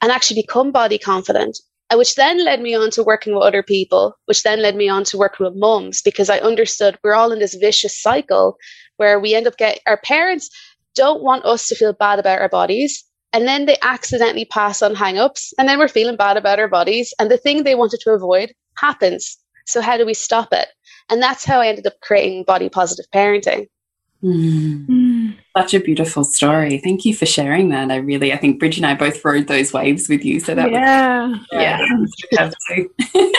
and 0.00 0.12
actually 0.12 0.40
become 0.42 0.72
body 0.72 0.98
confident. 0.98 1.58
Uh, 1.92 1.96
which 1.96 2.14
then 2.14 2.44
led 2.44 2.60
me 2.60 2.72
on 2.72 2.88
to 2.88 3.02
working 3.02 3.34
with 3.34 3.42
other 3.42 3.64
people, 3.64 4.14
which 4.26 4.44
then 4.44 4.62
led 4.62 4.76
me 4.76 4.88
on 4.88 5.02
to 5.02 5.18
working 5.18 5.44
with 5.44 5.56
mums 5.56 6.00
because 6.00 6.30
I 6.30 6.38
understood 6.38 6.96
we're 7.02 7.14
all 7.14 7.32
in 7.32 7.40
this 7.40 7.54
vicious 7.54 8.00
cycle 8.00 8.56
where 8.96 9.18
we 9.18 9.34
end 9.34 9.48
up 9.48 9.56
getting 9.56 9.80
our 9.88 9.96
parents 9.96 10.48
don't 10.94 11.22
want 11.22 11.44
us 11.44 11.66
to 11.66 11.74
feel 11.74 11.92
bad 11.92 12.18
about 12.18 12.40
our 12.40 12.48
bodies. 12.48 13.04
And 13.32 13.46
then 13.46 13.66
they 13.66 13.76
accidentally 13.82 14.44
pass 14.44 14.82
on 14.82 14.94
hang 14.94 15.18
ups, 15.18 15.52
and 15.58 15.68
then 15.68 15.78
we're 15.78 15.88
feeling 15.88 16.16
bad 16.16 16.36
about 16.36 16.58
our 16.58 16.68
bodies. 16.68 17.14
And 17.18 17.30
the 17.30 17.36
thing 17.36 17.62
they 17.62 17.76
wanted 17.76 18.00
to 18.00 18.10
avoid 18.10 18.52
happens. 18.76 19.38
So, 19.70 19.80
how 19.80 19.96
do 19.96 20.06
we 20.06 20.14
stop 20.14 20.52
it? 20.52 20.68
And 21.08 21.22
that's 21.22 21.44
how 21.44 21.60
I 21.60 21.68
ended 21.68 21.86
up 21.86 22.00
creating 22.00 22.44
body 22.44 22.68
positive 22.68 23.06
parenting. 23.12 23.68
Mm. 24.22 24.86
Mm. 24.86 25.36
Such 25.56 25.74
a 25.74 25.80
beautiful 25.80 26.24
story. 26.24 26.78
Thank 26.78 27.04
you 27.04 27.14
for 27.14 27.26
sharing 27.26 27.70
that. 27.70 27.90
I 27.90 27.96
really, 27.96 28.32
I 28.32 28.36
think 28.36 28.58
Bridget 28.58 28.78
and 28.78 28.86
I 28.86 28.94
both 28.94 29.24
rode 29.24 29.46
those 29.46 29.72
waves 29.72 30.08
with 30.08 30.24
you. 30.24 30.40
So 30.40 30.54
that 30.54 30.70
yeah, 30.70 31.28
was, 31.28 31.40
yeah. 31.52 32.50
yeah. 32.72 32.88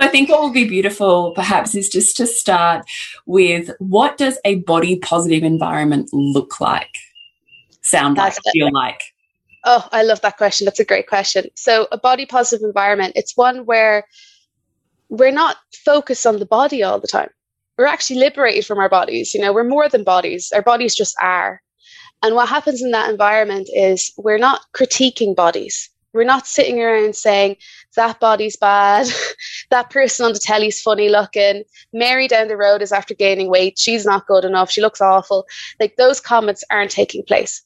I 0.00 0.08
think 0.08 0.30
what 0.30 0.40
will 0.40 0.52
be 0.52 0.66
beautiful, 0.66 1.32
perhaps, 1.32 1.74
is 1.74 1.90
just 1.90 2.16
to 2.16 2.26
start 2.26 2.86
with 3.26 3.70
what 3.78 4.16
does 4.16 4.38
a 4.44 4.56
body 4.56 4.98
positive 4.98 5.44
environment 5.44 6.08
look 6.12 6.60
like, 6.60 6.96
sound 7.82 8.16
That's 8.16 8.38
like, 8.44 8.52
feel 8.54 8.72
like? 8.72 9.02
Oh, 9.64 9.86
I 9.92 10.02
love 10.02 10.22
that 10.22 10.38
question. 10.38 10.64
That's 10.64 10.80
a 10.80 10.86
great 10.86 11.06
question. 11.06 11.48
So, 11.54 11.86
a 11.92 11.98
body 11.98 12.24
positive 12.24 12.64
environment, 12.64 13.12
it's 13.14 13.36
one 13.36 13.66
where 13.66 14.06
we're 15.10 15.32
not 15.32 15.56
focused 15.84 16.26
on 16.26 16.38
the 16.38 16.46
body 16.46 16.82
all 16.82 17.00
the 17.00 17.08
time. 17.08 17.28
We're 17.76 17.86
actually 17.86 18.20
liberated 18.20 18.64
from 18.64 18.78
our 18.78 18.88
bodies. 18.88 19.34
You 19.34 19.40
know, 19.40 19.52
we're 19.52 19.64
more 19.64 19.88
than 19.88 20.04
bodies. 20.04 20.52
Our 20.54 20.62
bodies 20.62 20.94
just 20.94 21.16
are. 21.20 21.60
And 22.22 22.34
what 22.34 22.48
happens 22.48 22.82
in 22.82 22.90
that 22.92 23.10
environment 23.10 23.68
is 23.74 24.12
we're 24.16 24.38
not 24.38 24.62
critiquing 24.74 25.34
bodies. 25.34 25.90
We're 26.12 26.24
not 26.24 26.46
sitting 26.46 26.80
around 26.80 27.14
saying, 27.14 27.56
that 27.96 28.20
body's 28.20 28.56
bad. 28.56 29.08
that 29.70 29.90
person 29.90 30.26
on 30.26 30.32
the 30.32 30.38
telly's 30.38 30.80
funny 30.80 31.08
looking. 31.08 31.64
Mary 31.92 32.28
down 32.28 32.48
the 32.48 32.56
road 32.56 32.82
is 32.82 32.92
after 32.92 33.14
gaining 33.14 33.48
weight. 33.48 33.78
She's 33.78 34.04
not 34.04 34.26
good 34.26 34.44
enough. 34.44 34.70
She 34.70 34.80
looks 34.80 35.00
awful. 35.00 35.46
Like 35.78 35.96
those 35.96 36.20
comments 36.20 36.64
aren't 36.70 36.90
taking 36.90 37.24
place. 37.24 37.62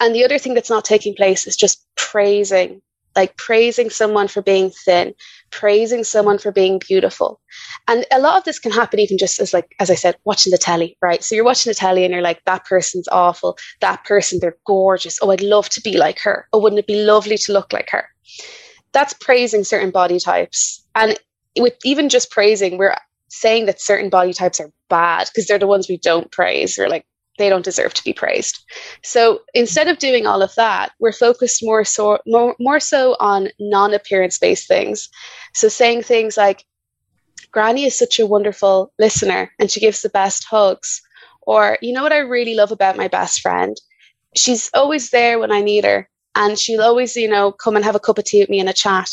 And 0.00 0.14
the 0.14 0.24
other 0.24 0.38
thing 0.38 0.54
that's 0.54 0.70
not 0.70 0.84
taking 0.84 1.14
place 1.14 1.46
is 1.46 1.56
just 1.56 1.84
praising, 1.96 2.82
like 3.16 3.36
praising 3.36 3.90
someone 3.90 4.28
for 4.28 4.42
being 4.42 4.70
thin, 4.70 5.14
praising 5.50 6.04
someone 6.04 6.38
for 6.38 6.52
being 6.52 6.80
beautiful. 6.86 7.40
And 7.88 8.04
a 8.12 8.20
lot 8.20 8.38
of 8.38 8.44
this 8.44 8.58
can 8.58 8.72
happen 8.72 9.00
even 9.00 9.18
just 9.18 9.40
as 9.40 9.52
like, 9.54 9.74
as 9.80 9.90
I 9.90 9.94
said, 9.94 10.16
watching 10.24 10.50
the 10.52 10.58
telly, 10.58 10.96
right? 11.02 11.24
So 11.24 11.34
you're 11.34 11.44
watching 11.44 11.70
the 11.70 11.74
telly 11.74 12.04
and 12.04 12.12
you're 12.12 12.22
like, 12.22 12.44
that 12.44 12.66
person's 12.66 13.08
awful. 13.08 13.56
That 13.80 14.04
person, 14.04 14.38
they're 14.40 14.58
gorgeous. 14.66 15.18
Oh, 15.22 15.30
I'd 15.30 15.40
love 15.40 15.68
to 15.70 15.80
be 15.80 15.96
like 15.96 16.20
her. 16.20 16.46
Oh, 16.52 16.60
wouldn't 16.60 16.78
it 16.78 16.86
be 16.86 17.02
lovely 17.02 17.38
to 17.38 17.52
look 17.52 17.72
like 17.72 17.90
her? 17.90 18.06
that's 18.96 19.12
praising 19.12 19.62
certain 19.62 19.90
body 19.90 20.18
types. 20.18 20.82
And 20.94 21.18
with 21.58 21.74
even 21.84 22.08
just 22.08 22.30
praising, 22.30 22.78
we're 22.78 22.96
saying 23.28 23.66
that 23.66 23.78
certain 23.78 24.08
body 24.08 24.32
types 24.32 24.58
are 24.58 24.70
bad 24.88 25.28
because 25.28 25.46
they're 25.46 25.58
the 25.58 25.66
ones 25.66 25.86
we 25.86 25.98
don't 25.98 26.32
praise. 26.32 26.76
We're 26.78 26.88
like, 26.88 27.04
they 27.38 27.48
don't 27.48 27.64
deserve 27.64 27.94
to 27.94 28.04
be 28.04 28.12
praised. 28.12 28.64
So 29.02 29.40
instead 29.54 29.88
of 29.88 29.98
doing 29.98 30.26
all 30.26 30.42
of 30.42 30.54
that, 30.56 30.92
we're 31.00 31.12
focused 31.12 31.64
more 31.64 31.84
so 31.84 32.18
more, 32.26 32.56
more 32.58 32.80
so 32.80 33.16
on 33.20 33.48
non-appearance 33.58 34.38
based 34.38 34.68
things. 34.68 35.08
So 35.54 35.68
saying 35.68 36.02
things 36.02 36.36
like, 36.36 36.64
Granny 37.52 37.84
is 37.84 37.96
such 37.96 38.18
a 38.18 38.26
wonderful 38.26 38.92
listener 38.98 39.50
and 39.58 39.70
she 39.70 39.80
gives 39.80 40.02
the 40.02 40.10
best 40.10 40.44
hugs. 40.44 41.00
Or, 41.42 41.78
you 41.80 41.92
know 41.92 42.02
what 42.02 42.12
I 42.12 42.18
really 42.18 42.54
love 42.54 42.72
about 42.72 42.96
my 42.96 43.08
best 43.08 43.40
friend? 43.40 43.76
She's 44.34 44.68
always 44.74 45.10
there 45.10 45.38
when 45.38 45.52
I 45.52 45.62
need 45.62 45.84
her 45.84 46.08
and 46.34 46.58
she'll 46.58 46.82
always, 46.82 47.16
you 47.16 47.28
know, 47.28 47.52
come 47.52 47.76
and 47.76 47.84
have 47.84 47.94
a 47.94 48.00
cup 48.00 48.18
of 48.18 48.24
tea 48.24 48.40
with 48.40 48.50
me 48.50 48.58
in 48.58 48.68
a 48.68 48.72
chat. 48.72 49.08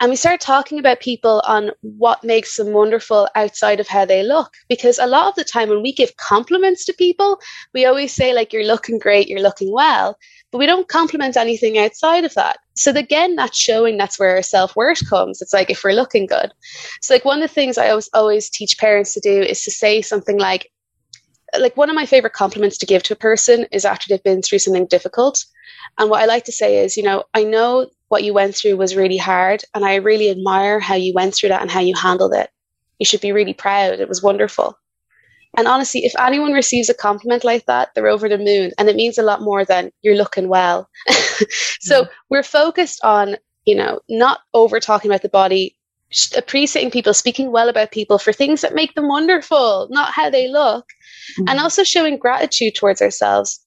And 0.00 0.10
we 0.10 0.16
start 0.16 0.40
talking 0.40 0.78
about 0.78 1.00
people 1.00 1.40
on 1.46 1.70
what 1.82 2.24
makes 2.24 2.56
them 2.56 2.72
wonderful 2.72 3.28
outside 3.36 3.78
of 3.78 3.86
how 3.86 4.04
they 4.04 4.22
look. 4.22 4.52
Because 4.68 4.98
a 4.98 5.06
lot 5.06 5.28
of 5.28 5.34
the 5.36 5.44
time 5.44 5.68
when 5.68 5.82
we 5.82 5.92
give 5.92 6.16
compliments 6.16 6.84
to 6.86 6.92
people, 6.94 7.38
we 7.72 7.86
always 7.86 8.12
say, 8.12 8.34
like, 8.34 8.52
you're 8.52 8.66
looking 8.66 8.98
great, 8.98 9.28
you're 9.28 9.40
looking 9.40 9.72
well, 9.72 10.18
but 10.50 10.58
we 10.58 10.66
don't 10.66 10.88
compliment 10.88 11.36
anything 11.36 11.78
outside 11.78 12.24
of 12.24 12.34
that. 12.34 12.58
So 12.74 12.90
again, 12.90 13.36
that's 13.36 13.56
showing 13.56 13.96
that's 13.96 14.18
where 14.18 14.34
our 14.36 14.42
self-worth 14.42 15.08
comes. 15.08 15.40
It's 15.40 15.52
like 15.52 15.70
if 15.70 15.84
we're 15.84 15.92
looking 15.92 16.26
good. 16.26 16.52
So 17.00 17.14
like 17.14 17.24
one 17.24 17.40
of 17.40 17.48
the 17.48 17.54
things 17.54 17.78
I 17.78 17.90
always 17.90 18.10
always 18.14 18.50
teach 18.50 18.78
parents 18.78 19.14
to 19.14 19.20
do 19.20 19.42
is 19.42 19.62
to 19.64 19.70
say 19.70 20.02
something 20.02 20.38
like, 20.38 20.72
like 21.58 21.76
one 21.76 21.88
of 21.88 21.94
my 21.94 22.04
favorite 22.04 22.32
compliments 22.32 22.76
to 22.78 22.86
give 22.86 23.04
to 23.04 23.12
a 23.12 23.16
person 23.16 23.66
is 23.70 23.84
after 23.84 24.06
they've 24.08 24.22
been 24.24 24.42
through 24.42 24.58
something 24.58 24.86
difficult 24.86 25.44
and 25.98 26.10
what 26.10 26.22
I 26.22 26.26
like 26.26 26.44
to 26.44 26.52
say 26.52 26.78
is, 26.84 26.96
you 26.96 27.02
know, 27.02 27.24
I 27.34 27.44
know 27.44 27.88
what 28.14 28.22
you 28.22 28.32
went 28.32 28.54
through 28.54 28.76
was 28.76 28.94
really 28.94 29.16
hard, 29.16 29.64
and 29.74 29.84
I 29.84 29.96
really 29.96 30.30
admire 30.30 30.78
how 30.78 30.94
you 30.94 31.12
went 31.12 31.34
through 31.34 31.48
that 31.48 31.62
and 31.62 31.68
how 31.68 31.80
you 31.80 31.96
handled 31.96 32.32
it. 32.32 32.48
You 33.00 33.06
should 33.06 33.20
be 33.20 33.32
really 33.32 33.54
proud. 33.54 33.98
It 33.98 34.08
was 34.08 34.22
wonderful. 34.22 34.78
And 35.56 35.66
honestly, 35.66 36.04
if 36.04 36.12
anyone 36.16 36.52
receives 36.52 36.88
a 36.88 36.94
compliment 36.94 37.42
like 37.42 37.66
that, 37.66 37.88
they're 37.92 38.06
over 38.06 38.28
the 38.28 38.38
moon. 38.38 38.70
And 38.78 38.88
it 38.88 38.94
means 38.94 39.18
a 39.18 39.24
lot 39.24 39.42
more 39.42 39.64
than 39.64 39.90
you're 40.02 40.14
looking 40.14 40.48
well. 40.48 40.88
so 41.80 42.02
yeah. 42.02 42.06
we're 42.30 42.44
focused 42.44 43.04
on, 43.04 43.34
you 43.64 43.74
know, 43.74 43.98
not 44.08 44.42
over 44.52 44.78
talking 44.78 45.10
about 45.10 45.22
the 45.22 45.28
body, 45.28 45.76
appreciating 46.36 46.92
people, 46.92 47.14
speaking 47.14 47.50
well 47.50 47.68
about 47.68 47.90
people 47.90 48.20
for 48.20 48.32
things 48.32 48.60
that 48.60 48.76
make 48.76 48.94
them 48.94 49.08
wonderful, 49.08 49.88
not 49.90 50.12
how 50.12 50.30
they 50.30 50.46
look. 50.46 50.86
Mm-hmm. 51.32 51.48
And 51.48 51.58
also 51.58 51.82
showing 51.82 52.16
gratitude 52.16 52.76
towards 52.76 53.02
ourselves. 53.02 53.58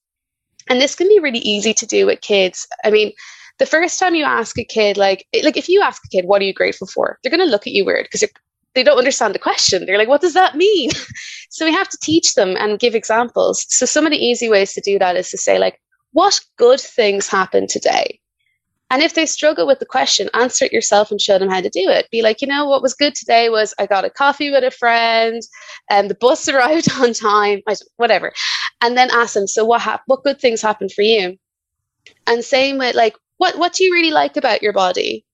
And 0.70 0.80
this 0.80 0.96
can 0.96 1.10
be 1.10 1.20
really 1.20 1.40
easy 1.40 1.74
to 1.74 1.86
do 1.86 2.06
with 2.06 2.22
kids. 2.22 2.66
I 2.86 2.92
mean, 2.92 3.12
the 3.60 3.66
first 3.66 4.00
time 4.00 4.16
you 4.16 4.26
ask 4.26 4.58
a 4.58 4.64
kid, 4.64 4.98
like, 4.98 5.26
like 5.44 5.58
if 5.58 5.68
you 5.68 5.82
ask 5.82 6.04
a 6.06 6.10
kid, 6.10 6.26
what 6.26 6.42
are 6.42 6.46
you 6.46 6.54
grateful 6.54 6.88
for? 6.88 7.18
They're 7.24 7.36
going 7.36 7.46
to 7.46 7.52
look 7.52 7.68
at 7.68 7.74
you 7.74 7.86
weird 7.86 8.06
because 8.06 8.24
they 8.76 8.84
don't 8.84 8.98
understand 8.98 9.34
the 9.34 9.40
question. 9.40 9.86
They're 9.86 9.98
like, 9.98 10.08
what 10.08 10.22
does 10.22 10.36
that 10.36 10.56
mean? 10.56 10.92
so 11.50 11.66
we 11.66 11.74
have 11.74 11.90
to 11.90 11.98
teach 12.02 12.36
them 12.36 12.56
and 12.58 12.80
give 12.80 12.96
examples. 12.96 13.66
So 13.70 13.86
some 13.86 14.06
of 14.06 14.12
the 14.12 14.24
easy 14.24 14.50
ways 14.50 14.74
to 14.74 14.82
do 14.82 15.00
that 15.00 15.16
is 15.16 15.30
to 15.32 15.38
say, 15.38 15.58
like, 15.58 15.82
what 16.12 16.40
good 16.58 16.80
things 16.80 17.28
happened 17.28 17.70
today? 17.70 18.20
And 18.90 19.02
if 19.02 19.16
they 19.16 19.26
struggle 19.26 19.68
with 19.68 19.80
the 19.80 19.86
question, 19.86 20.30
answer 20.34 20.66
it 20.66 20.72
yourself 20.72 21.12
and 21.12 21.20
show 21.20 21.38
them 21.38 21.50
how 21.50 21.60
to 21.60 21.70
do 21.70 21.90
it. 21.90 22.10
Be 22.10 22.22
like, 22.22 22.42
you 22.42 22.48
know, 22.48 22.66
what 22.66 22.82
was 22.82 22.94
good 22.94 23.16
today 23.16 23.50
was 23.50 23.74
I 23.78 23.86
got 23.86 24.06
a 24.06 24.10
coffee 24.10 24.50
with 24.50 24.64
a 24.64 24.72
friend 24.72 25.42
and 25.90 26.10
the 26.10 26.16
bus 26.16 26.48
arrived 26.48 26.90
on 26.94 27.14
time, 27.14 27.62
whatever. 27.98 28.32
And 28.82 28.96
then 28.96 29.10
ask 29.12 29.34
them, 29.34 29.48
so 29.48 29.66
what 29.66 29.82
hap- 29.82 30.04
what 30.06 30.24
good 30.24 30.40
things 30.40 30.62
happened 30.62 30.94
for 30.94 31.02
you? 31.02 31.38
And 32.26 32.46
same 32.46 32.78
with 32.78 32.96
like, 32.96 33.16
what 33.38 33.58
what 33.58 33.74
do 33.74 33.84
you 33.84 33.94
really 33.94 34.12
like 34.12 34.38
about 34.38 34.62
your 34.62 34.74
body? 34.74 35.26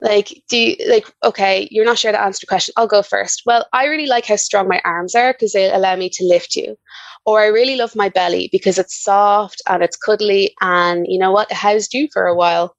Like, 0.00 0.42
do 0.48 0.56
you 0.56 0.76
like, 0.88 1.06
okay, 1.22 1.68
you're 1.70 1.84
not 1.84 1.98
sure 1.98 2.10
to 2.10 2.20
answer 2.20 2.40
the 2.40 2.48
question. 2.48 2.74
I'll 2.76 2.88
go 2.88 3.02
first. 3.02 3.42
Well, 3.46 3.66
I 3.72 3.86
really 3.86 4.08
like 4.08 4.26
how 4.26 4.34
strong 4.34 4.66
my 4.66 4.80
arms 4.84 5.14
are 5.14 5.32
because 5.32 5.52
they 5.52 5.70
allow 5.70 5.94
me 5.94 6.08
to 6.10 6.24
lift 6.24 6.56
you. 6.56 6.76
Or 7.24 7.40
I 7.40 7.46
really 7.46 7.76
love 7.76 7.94
my 7.94 8.08
belly 8.08 8.48
because 8.50 8.78
it's 8.78 9.00
soft 9.00 9.62
and 9.68 9.80
it's 9.80 9.96
cuddly 9.96 10.54
and 10.60 11.06
you 11.08 11.20
know 11.20 11.30
what? 11.30 11.52
It 11.52 11.56
housed 11.56 11.94
you 11.94 12.08
for 12.12 12.26
a 12.26 12.34
while 12.34 12.74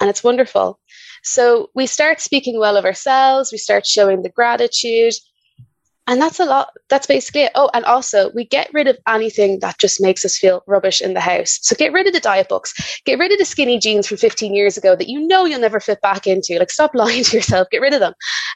and 0.00 0.08
it's 0.08 0.22
wonderful. 0.22 0.78
So 1.24 1.70
we 1.74 1.86
start 1.86 2.20
speaking 2.20 2.58
well 2.60 2.76
of 2.76 2.84
ourselves, 2.84 3.50
we 3.50 3.58
start 3.58 3.84
showing 3.84 4.22
the 4.22 4.30
gratitude. 4.30 5.14
And 6.10 6.20
that's 6.20 6.40
a 6.40 6.44
lot. 6.44 6.70
That's 6.88 7.06
basically 7.06 7.42
it. 7.42 7.52
Oh, 7.54 7.70
and 7.72 7.84
also 7.84 8.32
we 8.34 8.44
get 8.44 8.68
rid 8.74 8.88
of 8.88 8.98
anything 9.06 9.60
that 9.60 9.78
just 9.78 10.00
makes 10.00 10.24
us 10.24 10.36
feel 10.36 10.64
rubbish 10.66 11.00
in 11.00 11.14
the 11.14 11.20
house. 11.20 11.60
So 11.62 11.76
get 11.76 11.92
rid 11.92 12.08
of 12.08 12.12
the 12.12 12.18
diet 12.18 12.48
books. 12.48 13.00
Get 13.04 13.16
rid 13.16 13.30
of 13.30 13.38
the 13.38 13.44
skinny 13.44 13.78
jeans 13.78 14.08
from 14.08 14.16
15 14.16 14.52
years 14.52 14.76
ago 14.76 14.96
that 14.96 15.06
you 15.06 15.24
know 15.24 15.44
you'll 15.44 15.60
never 15.60 15.78
fit 15.78 16.00
back 16.00 16.26
into. 16.26 16.58
Like 16.58 16.72
stop 16.72 16.90
lying 16.94 17.22
to 17.22 17.36
yourself. 17.36 17.68
Get 17.70 17.80
rid 17.80 17.94
of 17.94 18.00
them. 18.00 18.14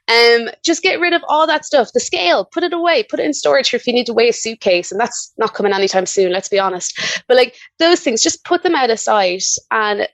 Um, 0.09 0.51
just 0.65 0.83
get 0.83 0.99
rid 0.99 1.13
of 1.13 1.23
all 1.29 1.47
that 1.47 1.65
stuff. 1.65 1.91
The 1.95 2.01
scale, 2.01 2.45
put 2.45 2.65
it 2.65 2.73
away, 2.73 3.05
put 3.05 3.21
it 3.21 3.27
in 3.27 3.33
storage 3.33 3.71
for 3.71 3.77
if 3.77 3.87
you 3.87 3.93
need 3.93 4.07
to 4.07 4.13
weigh 4.15 4.31
a 4.31 4.33
suitcase. 4.33 4.91
And 4.91 5.01
that's 5.01 5.33
not 5.39 5.55
coming 5.55 5.73
anytime 5.73 6.07
soon, 6.07 6.33
let's 6.33 6.49
be 6.49 6.59
honest. 6.59 7.23
But 7.29 7.37
like 7.37 7.55
those 7.79 8.01
things, 8.01 8.21
just 8.21 8.45
put 8.45 8.65
them 8.65 8.75
out 8.75 8.91
of 8.91 8.99
sight 8.99 9.45
and 9.71 10.09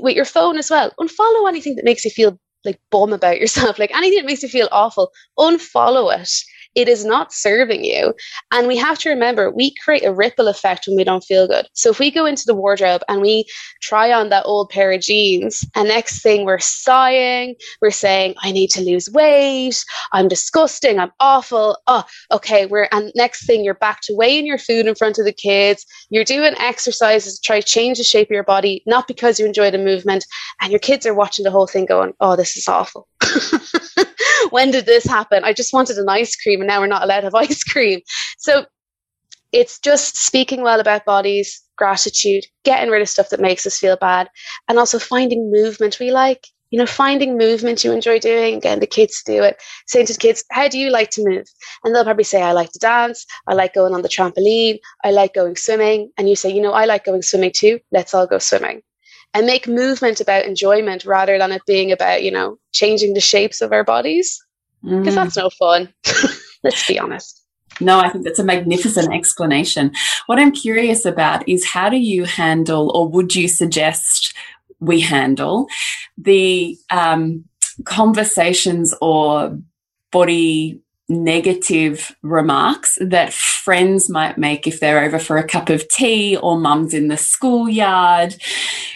with 0.00 0.16
your 0.16 0.24
phone 0.24 0.58
as 0.58 0.70
well. 0.70 0.92
Unfollow 0.98 1.48
anything 1.48 1.76
that 1.76 1.84
makes 1.84 2.04
you 2.04 2.10
feel 2.10 2.36
like 2.64 2.80
bum 2.90 3.12
about 3.12 3.38
yourself, 3.38 3.78
like 3.78 3.94
anything 3.94 4.18
that 4.18 4.26
makes 4.26 4.42
you 4.42 4.48
feel 4.48 4.68
awful. 4.72 5.12
Unfollow 5.38 6.20
it 6.20 6.28
it 6.74 6.88
is 6.88 7.04
not 7.04 7.32
serving 7.32 7.84
you. 7.84 8.14
And 8.52 8.68
we 8.68 8.76
have 8.76 8.98
to 9.00 9.10
remember 9.10 9.50
we 9.50 9.74
create 9.82 10.04
a 10.04 10.12
ripple 10.12 10.48
effect 10.48 10.86
when 10.86 10.96
we 10.96 11.04
don't 11.04 11.24
feel 11.24 11.46
good. 11.48 11.66
So 11.74 11.90
if 11.90 11.98
we 11.98 12.10
go 12.10 12.26
into 12.26 12.44
the 12.46 12.54
wardrobe 12.54 13.02
and 13.08 13.20
we 13.20 13.44
try 13.82 14.12
on 14.12 14.28
that 14.28 14.44
old 14.46 14.70
pair 14.70 14.92
of 14.92 15.00
jeans, 15.00 15.64
and 15.74 15.88
next 15.88 16.22
thing 16.22 16.44
we're 16.44 16.58
sighing, 16.58 17.56
we're 17.80 17.90
saying, 17.90 18.34
I 18.42 18.52
need 18.52 18.70
to 18.70 18.82
lose 18.82 19.10
weight, 19.10 19.82
I'm 20.12 20.28
disgusting, 20.28 20.98
I'm 20.98 21.12
awful. 21.20 21.78
Oh, 21.86 22.04
okay, 22.30 22.66
we're 22.66 22.88
and 22.92 23.12
next 23.14 23.46
thing 23.46 23.64
you're 23.64 23.74
back 23.74 24.00
to 24.02 24.14
weighing 24.14 24.46
your 24.46 24.58
food 24.58 24.86
in 24.86 24.94
front 24.94 25.18
of 25.18 25.24
the 25.24 25.32
kids, 25.32 25.84
you're 26.10 26.24
doing 26.24 26.54
exercises 26.58 27.38
to 27.38 27.42
try 27.42 27.60
to 27.60 27.66
change 27.66 27.98
the 27.98 28.04
shape 28.04 28.28
of 28.28 28.34
your 28.34 28.44
body, 28.44 28.82
not 28.86 29.08
because 29.08 29.38
you 29.38 29.46
enjoy 29.46 29.70
the 29.70 29.78
movement, 29.78 30.24
and 30.60 30.70
your 30.70 30.78
kids 30.78 31.06
are 31.06 31.14
watching 31.14 31.44
the 31.44 31.50
whole 31.50 31.66
thing 31.66 31.86
going, 31.86 32.12
Oh, 32.20 32.36
this 32.36 32.56
is 32.56 32.68
awful. 32.68 33.08
when 34.50 34.70
did 34.70 34.86
this 34.86 35.04
happen? 35.04 35.44
I 35.44 35.52
just 35.52 35.72
wanted 35.72 35.98
an 35.98 36.08
ice 36.08 36.34
cream 36.36 36.60
and 36.60 36.68
now 36.68 36.80
we're 36.80 36.86
not 36.86 37.02
allowed 37.02 37.20
to 37.20 37.26
have 37.26 37.34
ice 37.48 37.62
cream. 37.62 38.00
So 38.38 38.64
it's 39.52 39.78
just 39.78 40.16
speaking 40.16 40.62
well 40.62 40.80
about 40.80 41.04
bodies, 41.04 41.60
gratitude, 41.76 42.44
getting 42.64 42.90
rid 42.90 43.02
of 43.02 43.08
stuff 43.08 43.30
that 43.30 43.40
makes 43.40 43.66
us 43.66 43.78
feel 43.78 43.96
bad, 43.96 44.28
and 44.68 44.78
also 44.78 44.98
finding 44.98 45.50
movement 45.50 45.98
we 45.98 46.10
like. 46.10 46.46
You 46.70 46.78
know, 46.78 46.86
finding 46.86 47.36
movement 47.36 47.82
you 47.82 47.90
enjoy 47.90 48.20
doing, 48.20 48.60
getting 48.60 48.78
the 48.78 48.86
kids 48.86 49.24
to 49.24 49.32
do 49.32 49.42
it, 49.42 49.60
saying 49.88 50.06
to 50.06 50.12
the 50.12 50.18
kids, 50.20 50.44
How 50.52 50.68
do 50.68 50.78
you 50.78 50.88
like 50.90 51.10
to 51.10 51.24
move? 51.28 51.44
And 51.82 51.92
they'll 51.92 52.04
probably 52.04 52.22
say, 52.22 52.42
I 52.42 52.52
like 52.52 52.70
to 52.72 52.78
dance, 52.78 53.26
I 53.48 53.54
like 53.54 53.74
going 53.74 53.92
on 53.92 54.02
the 54.02 54.08
trampoline, 54.08 54.78
I 55.02 55.10
like 55.10 55.34
going 55.34 55.56
swimming. 55.56 56.12
And 56.16 56.28
you 56.28 56.36
say, 56.36 56.48
You 56.48 56.62
know, 56.62 56.72
I 56.72 56.84
like 56.84 57.04
going 57.04 57.22
swimming 57.22 57.50
too, 57.52 57.80
let's 57.90 58.14
all 58.14 58.28
go 58.28 58.38
swimming 58.38 58.82
and 59.34 59.46
make 59.46 59.68
movement 59.68 60.20
about 60.20 60.44
enjoyment 60.44 61.04
rather 61.04 61.38
than 61.38 61.52
it 61.52 61.62
being 61.66 61.92
about, 61.92 62.22
you 62.22 62.30
know, 62.30 62.58
changing 62.72 63.14
the 63.14 63.20
shapes 63.20 63.60
of 63.60 63.72
our 63.72 63.84
bodies. 63.84 64.42
because 64.82 65.14
mm. 65.14 65.14
that's 65.14 65.36
no 65.36 65.50
fun. 65.50 65.92
Let's 66.64 66.86
be 66.86 66.98
honest. 66.98 67.40
No, 67.80 67.98
I 67.98 68.10
think 68.10 68.24
that's 68.24 68.38
a 68.38 68.44
magnificent 68.44 69.12
explanation. 69.14 69.92
What 70.26 70.38
I'm 70.38 70.52
curious 70.52 71.04
about 71.04 71.48
is 71.48 71.70
how 71.70 71.88
do 71.88 71.96
you 71.96 72.24
handle, 72.24 72.90
or 72.94 73.08
would 73.08 73.34
you 73.34 73.48
suggest 73.48 74.34
we 74.80 75.00
handle, 75.00 75.66
the 76.18 76.76
um, 76.90 77.44
conversations 77.84 78.94
or 79.00 79.58
body 80.10 80.80
negative 81.10 82.16
remarks 82.22 82.96
that 83.00 83.32
friends 83.32 84.08
might 84.08 84.38
make 84.38 84.66
if 84.66 84.78
they're 84.78 85.02
over 85.02 85.18
for 85.18 85.36
a 85.36 85.46
cup 85.46 85.68
of 85.68 85.86
tea 85.88 86.36
or 86.36 86.58
mum's 86.58 86.94
in 86.94 87.08
the 87.08 87.16
schoolyard. 87.16 88.36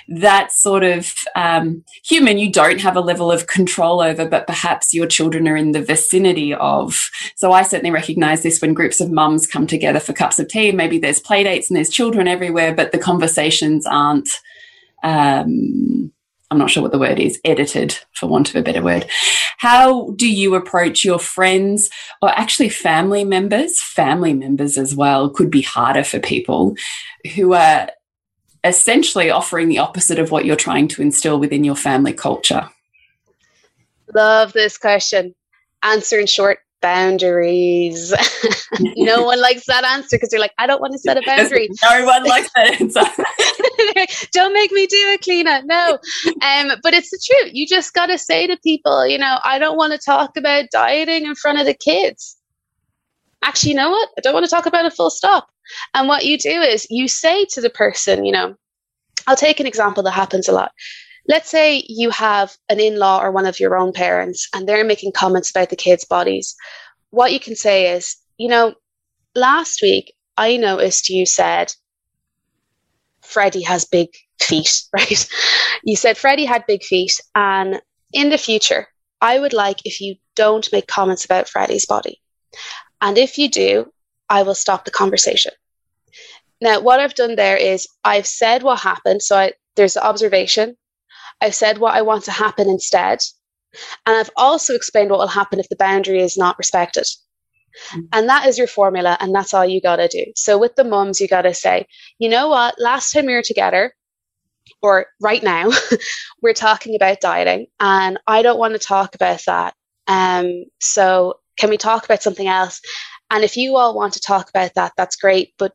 That 0.08 0.52
sort 0.52 0.84
of 0.84 1.12
um, 1.34 1.84
human 2.04 2.38
you 2.38 2.52
don't 2.52 2.80
have 2.80 2.96
a 2.96 3.00
level 3.00 3.32
of 3.32 3.48
control 3.48 4.00
over, 4.00 4.26
but 4.26 4.46
perhaps 4.46 4.94
your 4.94 5.06
children 5.06 5.48
are 5.48 5.56
in 5.56 5.72
the 5.72 5.82
vicinity 5.82 6.54
of. 6.54 7.10
So 7.34 7.52
I 7.52 7.62
certainly 7.62 7.90
recognize 7.90 8.42
this 8.42 8.62
when 8.62 8.74
groups 8.74 9.00
of 9.00 9.10
mums 9.10 9.46
come 9.46 9.66
together 9.66 10.00
for 10.00 10.12
cups 10.12 10.38
of 10.38 10.48
tea. 10.48 10.70
Maybe 10.72 10.98
there's 10.98 11.20
play 11.20 11.42
dates 11.42 11.68
and 11.68 11.76
there's 11.76 11.90
children 11.90 12.28
everywhere, 12.28 12.74
but 12.74 12.92
the 12.92 12.98
conversations 12.98 13.86
aren't. 13.86 14.28
Um, 15.02 16.13
I'm 16.50 16.58
not 16.58 16.70
sure 16.70 16.82
what 16.82 16.92
the 16.92 16.98
word 16.98 17.18
is, 17.18 17.40
edited, 17.44 17.98
for 18.12 18.26
want 18.26 18.50
of 18.50 18.56
a 18.56 18.62
better 18.62 18.82
word. 18.82 19.06
How 19.58 20.10
do 20.10 20.30
you 20.30 20.54
approach 20.54 21.04
your 21.04 21.18
friends 21.18 21.90
or 22.20 22.28
actually 22.30 22.68
family 22.68 23.24
members? 23.24 23.80
Family 23.80 24.34
members 24.34 24.78
as 24.78 24.94
well 24.94 25.30
could 25.30 25.50
be 25.50 25.62
harder 25.62 26.04
for 26.04 26.20
people 26.20 26.76
who 27.34 27.54
are 27.54 27.90
essentially 28.62 29.30
offering 29.30 29.68
the 29.68 29.78
opposite 29.78 30.18
of 30.18 30.30
what 30.30 30.44
you're 30.44 30.56
trying 30.56 30.88
to 30.88 31.02
instill 31.02 31.38
within 31.38 31.64
your 31.64 31.76
family 31.76 32.12
culture. 32.12 32.68
Love 34.14 34.52
this 34.52 34.78
question. 34.78 35.34
Answer 35.82 36.18
in 36.18 36.26
short 36.26 36.60
boundaries. 36.84 38.12
no 38.80 39.24
one 39.24 39.40
likes 39.40 39.64
that 39.64 39.84
answer 39.84 40.18
because 40.18 40.28
you're 40.30 40.40
like, 40.40 40.52
I 40.58 40.66
don't 40.66 40.82
want 40.82 40.92
to 40.92 40.98
set 40.98 41.16
a 41.16 41.22
boundary. 41.24 41.70
no 41.82 42.04
one 42.04 42.24
likes 42.24 42.50
that 42.54 42.78
answer. 42.78 43.00
don't 44.32 44.52
make 44.52 44.70
me 44.70 44.86
do 44.86 44.96
it, 45.14 45.22
Cliona. 45.22 45.62
No. 45.64 45.98
Um, 46.42 46.78
but 46.82 46.92
it's 46.92 47.08
the 47.08 47.18
truth. 47.24 47.52
You 47.54 47.66
just 47.66 47.94
got 47.94 48.06
to 48.06 48.18
say 48.18 48.46
to 48.46 48.58
people, 48.62 49.06
you 49.06 49.16
know, 49.16 49.38
I 49.44 49.58
don't 49.58 49.78
want 49.78 49.94
to 49.94 49.98
talk 49.98 50.36
about 50.36 50.66
dieting 50.70 51.24
in 51.24 51.34
front 51.34 51.58
of 51.58 51.64
the 51.64 51.72
kids. 51.72 52.36
Actually, 53.42 53.70
you 53.70 53.76
know 53.76 53.88
what? 53.88 54.10
I 54.18 54.20
don't 54.20 54.34
want 54.34 54.44
to 54.44 54.50
talk 54.50 54.66
about 54.66 54.84
it 54.84 54.92
full 54.92 55.10
stop. 55.10 55.48
And 55.94 56.06
what 56.06 56.26
you 56.26 56.36
do 56.36 56.60
is 56.60 56.86
you 56.90 57.08
say 57.08 57.46
to 57.52 57.62
the 57.62 57.70
person, 57.70 58.26
you 58.26 58.32
know, 58.32 58.56
I'll 59.26 59.36
take 59.36 59.58
an 59.58 59.66
example 59.66 60.02
that 60.02 60.10
happens 60.10 60.48
a 60.48 60.52
lot 60.52 60.72
let's 61.28 61.50
say 61.50 61.84
you 61.88 62.10
have 62.10 62.56
an 62.68 62.80
in 62.80 62.98
law 62.98 63.20
or 63.20 63.30
one 63.30 63.46
of 63.46 63.60
your 63.60 63.76
own 63.76 63.92
parents 63.92 64.48
and 64.54 64.68
they're 64.68 64.84
making 64.84 65.12
comments 65.12 65.50
about 65.50 65.70
the 65.70 65.76
kids' 65.76 66.04
bodies. 66.04 66.54
What 67.10 67.32
you 67.32 67.40
can 67.40 67.56
say 67.56 67.92
is, 67.92 68.16
you 68.36 68.48
know, 68.48 68.74
last 69.34 69.80
week 69.82 70.14
I 70.36 70.56
noticed 70.56 71.08
you 71.08 71.26
said 71.26 71.72
Freddie 73.22 73.62
has 73.62 73.84
big 73.84 74.08
feet, 74.40 74.82
right? 74.92 75.28
You 75.82 75.96
said 75.96 76.16
Freddie 76.16 76.44
had 76.44 76.66
big 76.66 76.82
feet, 76.82 77.20
and 77.34 77.80
in 78.12 78.30
the 78.30 78.38
future, 78.38 78.88
I 79.20 79.38
would 79.38 79.52
like 79.52 79.78
if 79.84 80.00
you 80.00 80.16
don't 80.34 80.70
make 80.72 80.86
comments 80.86 81.24
about 81.24 81.48
Freddie's 81.48 81.86
body. 81.86 82.20
And 83.00 83.18
if 83.18 83.38
you 83.38 83.50
do, 83.50 83.92
I 84.28 84.42
will 84.42 84.54
stop 84.54 84.84
the 84.84 84.90
conversation. 84.90 85.52
Now, 86.60 86.80
what 86.80 87.00
I've 87.00 87.14
done 87.14 87.36
there 87.36 87.56
is 87.56 87.86
I've 88.04 88.26
said 88.26 88.62
what 88.62 88.80
happened. 88.80 89.22
So 89.22 89.36
I, 89.36 89.52
there's 89.76 89.94
the 89.94 90.04
observation, 90.04 90.76
I've 91.40 91.54
said 91.54 91.78
what 91.78 91.94
I 91.94 92.02
want 92.02 92.24
to 92.24 92.30
happen 92.30 92.68
instead. 92.68 93.20
And 94.06 94.16
I've 94.16 94.30
also 94.36 94.74
explained 94.74 95.10
what 95.10 95.18
will 95.18 95.26
happen 95.26 95.58
if 95.58 95.68
the 95.68 95.76
boundary 95.76 96.20
is 96.20 96.36
not 96.36 96.58
respected. 96.58 97.04
Mm-hmm. 97.90 98.00
And 98.12 98.28
that 98.28 98.46
is 98.46 98.56
your 98.56 98.66
formula, 98.66 99.16
and 99.20 99.34
that's 99.34 99.52
all 99.52 99.66
you 99.66 99.80
got 99.80 99.96
to 99.96 100.08
do. 100.08 100.24
So 100.36 100.58
with 100.58 100.76
the 100.76 100.84
mums, 100.84 101.20
you 101.20 101.28
got 101.28 101.42
to 101.42 101.54
say, 101.54 101.86
you 102.18 102.28
know 102.28 102.48
what, 102.48 102.76
last 102.78 103.12
time 103.12 103.26
we 103.26 103.34
were 103.34 103.42
together, 103.42 103.92
or 104.80 105.06
right 105.20 105.42
now, 105.42 105.70
we're 106.42 106.54
talking 106.54 106.94
about 106.94 107.20
dieting, 107.20 107.66
and 107.80 108.18
I 108.26 108.42
don't 108.42 108.58
want 108.58 108.74
to 108.74 108.78
talk 108.78 109.14
about 109.14 109.42
that. 109.46 109.74
Um, 110.06 110.64
so 110.80 111.40
can 111.56 111.70
we 111.70 111.76
talk 111.76 112.04
about 112.04 112.22
something 112.22 112.46
else? 112.46 112.80
And 113.30 113.42
if 113.42 113.56
you 113.56 113.76
all 113.76 113.94
want 113.94 114.12
to 114.14 114.20
talk 114.20 114.48
about 114.48 114.74
that, 114.74 114.92
that's 114.96 115.16
great. 115.16 115.54
But 115.58 115.72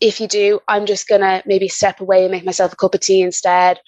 if 0.00 0.20
you 0.20 0.28
do, 0.28 0.60
I'm 0.68 0.86
just 0.86 1.08
going 1.08 1.20
to 1.20 1.42
maybe 1.46 1.68
step 1.68 2.00
away 2.00 2.22
and 2.22 2.30
make 2.30 2.44
myself 2.44 2.72
a 2.72 2.76
cup 2.76 2.94
of 2.94 3.00
tea 3.00 3.20
instead, 3.20 3.78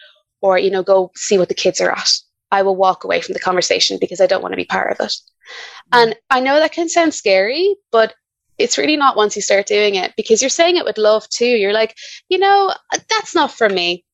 or 0.42 0.59
you 0.59 0.70
know 0.70 0.83
go 0.83 1.11
see 1.16 1.38
what 1.38 1.48
the 1.48 1.55
kids 1.55 1.81
are 1.81 1.90
at. 1.90 2.11
I 2.50 2.62
will 2.62 2.76
walk 2.76 3.05
away 3.05 3.22
from 3.22 3.33
the 3.33 3.40
conversation 3.40 3.96
because 4.00 4.20
i 4.20 4.26
don't 4.26 4.42
want 4.42 4.52
to 4.52 4.57
be 4.57 4.64
part 4.64 4.92
of 4.92 5.00
it. 5.00 5.12
Mm-hmm. 5.12 5.98
and 5.98 6.16
i 6.31 6.40
know 6.40 6.57
that 6.59 6.72
can 6.72 6.88
sound 6.88 7.14
scary 7.14 7.74
but 7.90 8.14
it's 8.59 8.78
really 8.78 8.96
not 8.96 9.16
once 9.16 9.35
you 9.35 9.42
start 9.42 9.66
doing 9.66 9.94
it 9.94 10.12
because 10.16 10.42
you're 10.42 10.48
saying 10.50 10.76
it 10.76 10.85
with 10.85 10.98
love 10.98 11.28
too. 11.28 11.46
You're 11.46 11.72
like 11.72 11.96
you 12.28 12.38
know 12.38 12.72
that's 13.09 13.35
not 13.35 13.50
for 13.50 13.68
me. 13.68 14.05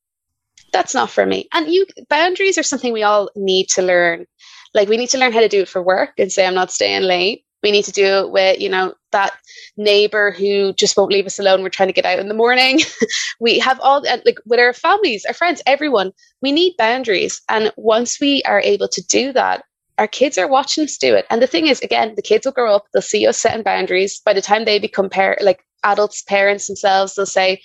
That's 0.73 0.95
not 0.95 1.11
for 1.11 1.25
me. 1.27 1.49
And 1.53 1.69
you 1.69 1.87
boundaries 2.09 2.59
are 2.59 2.63
something 2.63 2.93
we 2.93 3.03
all 3.03 3.31
need 3.35 3.69
to 3.71 3.83
learn. 3.83 4.27
Like 4.75 4.89
we 4.89 4.97
need 4.97 5.11
to 5.11 5.19
learn 5.19 5.33
how 5.33 5.41
to 5.41 5.49
do 5.49 5.63
it 5.63 5.69
for 5.69 5.83
work 5.83 6.13
and 6.19 6.31
say 6.31 6.47
i'm 6.47 6.55
not 6.55 6.71
staying 6.71 7.03
late 7.03 7.45
we 7.63 7.71
need 7.71 7.85
to 7.85 7.93
do 7.93 8.05
it 8.05 8.31
with 8.31 8.61
you 8.61 8.69
know 8.69 8.95
that 9.13 9.33
neighbor 9.77 10.31
who 10.31 10.73
just 10.75 10.97
won't 10.97 11.13
leave 11.13 11.27
us 11.27 11.39
alone. 11.39 11.63
We're 11.63 11.71
trying 11.71 11.89
to 11.89 11.95
get 11.95 12.05
out 12.05 12.19
in 12.19 12.29
the 12.29 12.35
morning. 12.35 12.81
We 13.41 13.61
have 13.61 13.79
all 13.81 14.03
like 14.03 14.39
with 14.47 14.59
our 14.59 14.73
families 14.73 15.25
our 15.25 15.35
friends 15.35 15.63
everyone 15.65 16.13
we 16.43 16.53
need 16.53 16.75
boundaries. 16.77 17.41
And 17.49 17.73
once 17.77 18.21
we 18.21 18.43
are 18.43 18.61
able 18.61 18.89
to 18.89 19.07
do 19.07 19.33
that 19.33 19.65
our 19.97 20.09
kids 20.09 20.39
are 20.39 20.49
watching 20.49 20.85
us 20.85 20.97
do 20.97 21.15
it. 21.15 21.27
And 21.31 21.41
the 21.41 21.47
thing 21.47 21.67
is 21.67 21.81
again 21.81 22.15
the 22.17 22.23
kids 22.23 22.47
will 22.47 22.53
grow 22.53 22.75
up. 22.75 22.87
They'll 22.93 23.03
see 23.03 23.27
us 23.27 23.39
setting 23.39 23.63
boundaries. 23.63 24.21
By 24.25 24.33
the 24.33 24.43
time 24.43 24.65
they 24.65 24.79
become 24.79 25.09
par- 25.09 25.39
like 25.41 25.65
adults 25.85 26.23
parents 26.23 26.67
themselves 26.67 27.15
they'll 27.15 27.25
say 27.25 27.61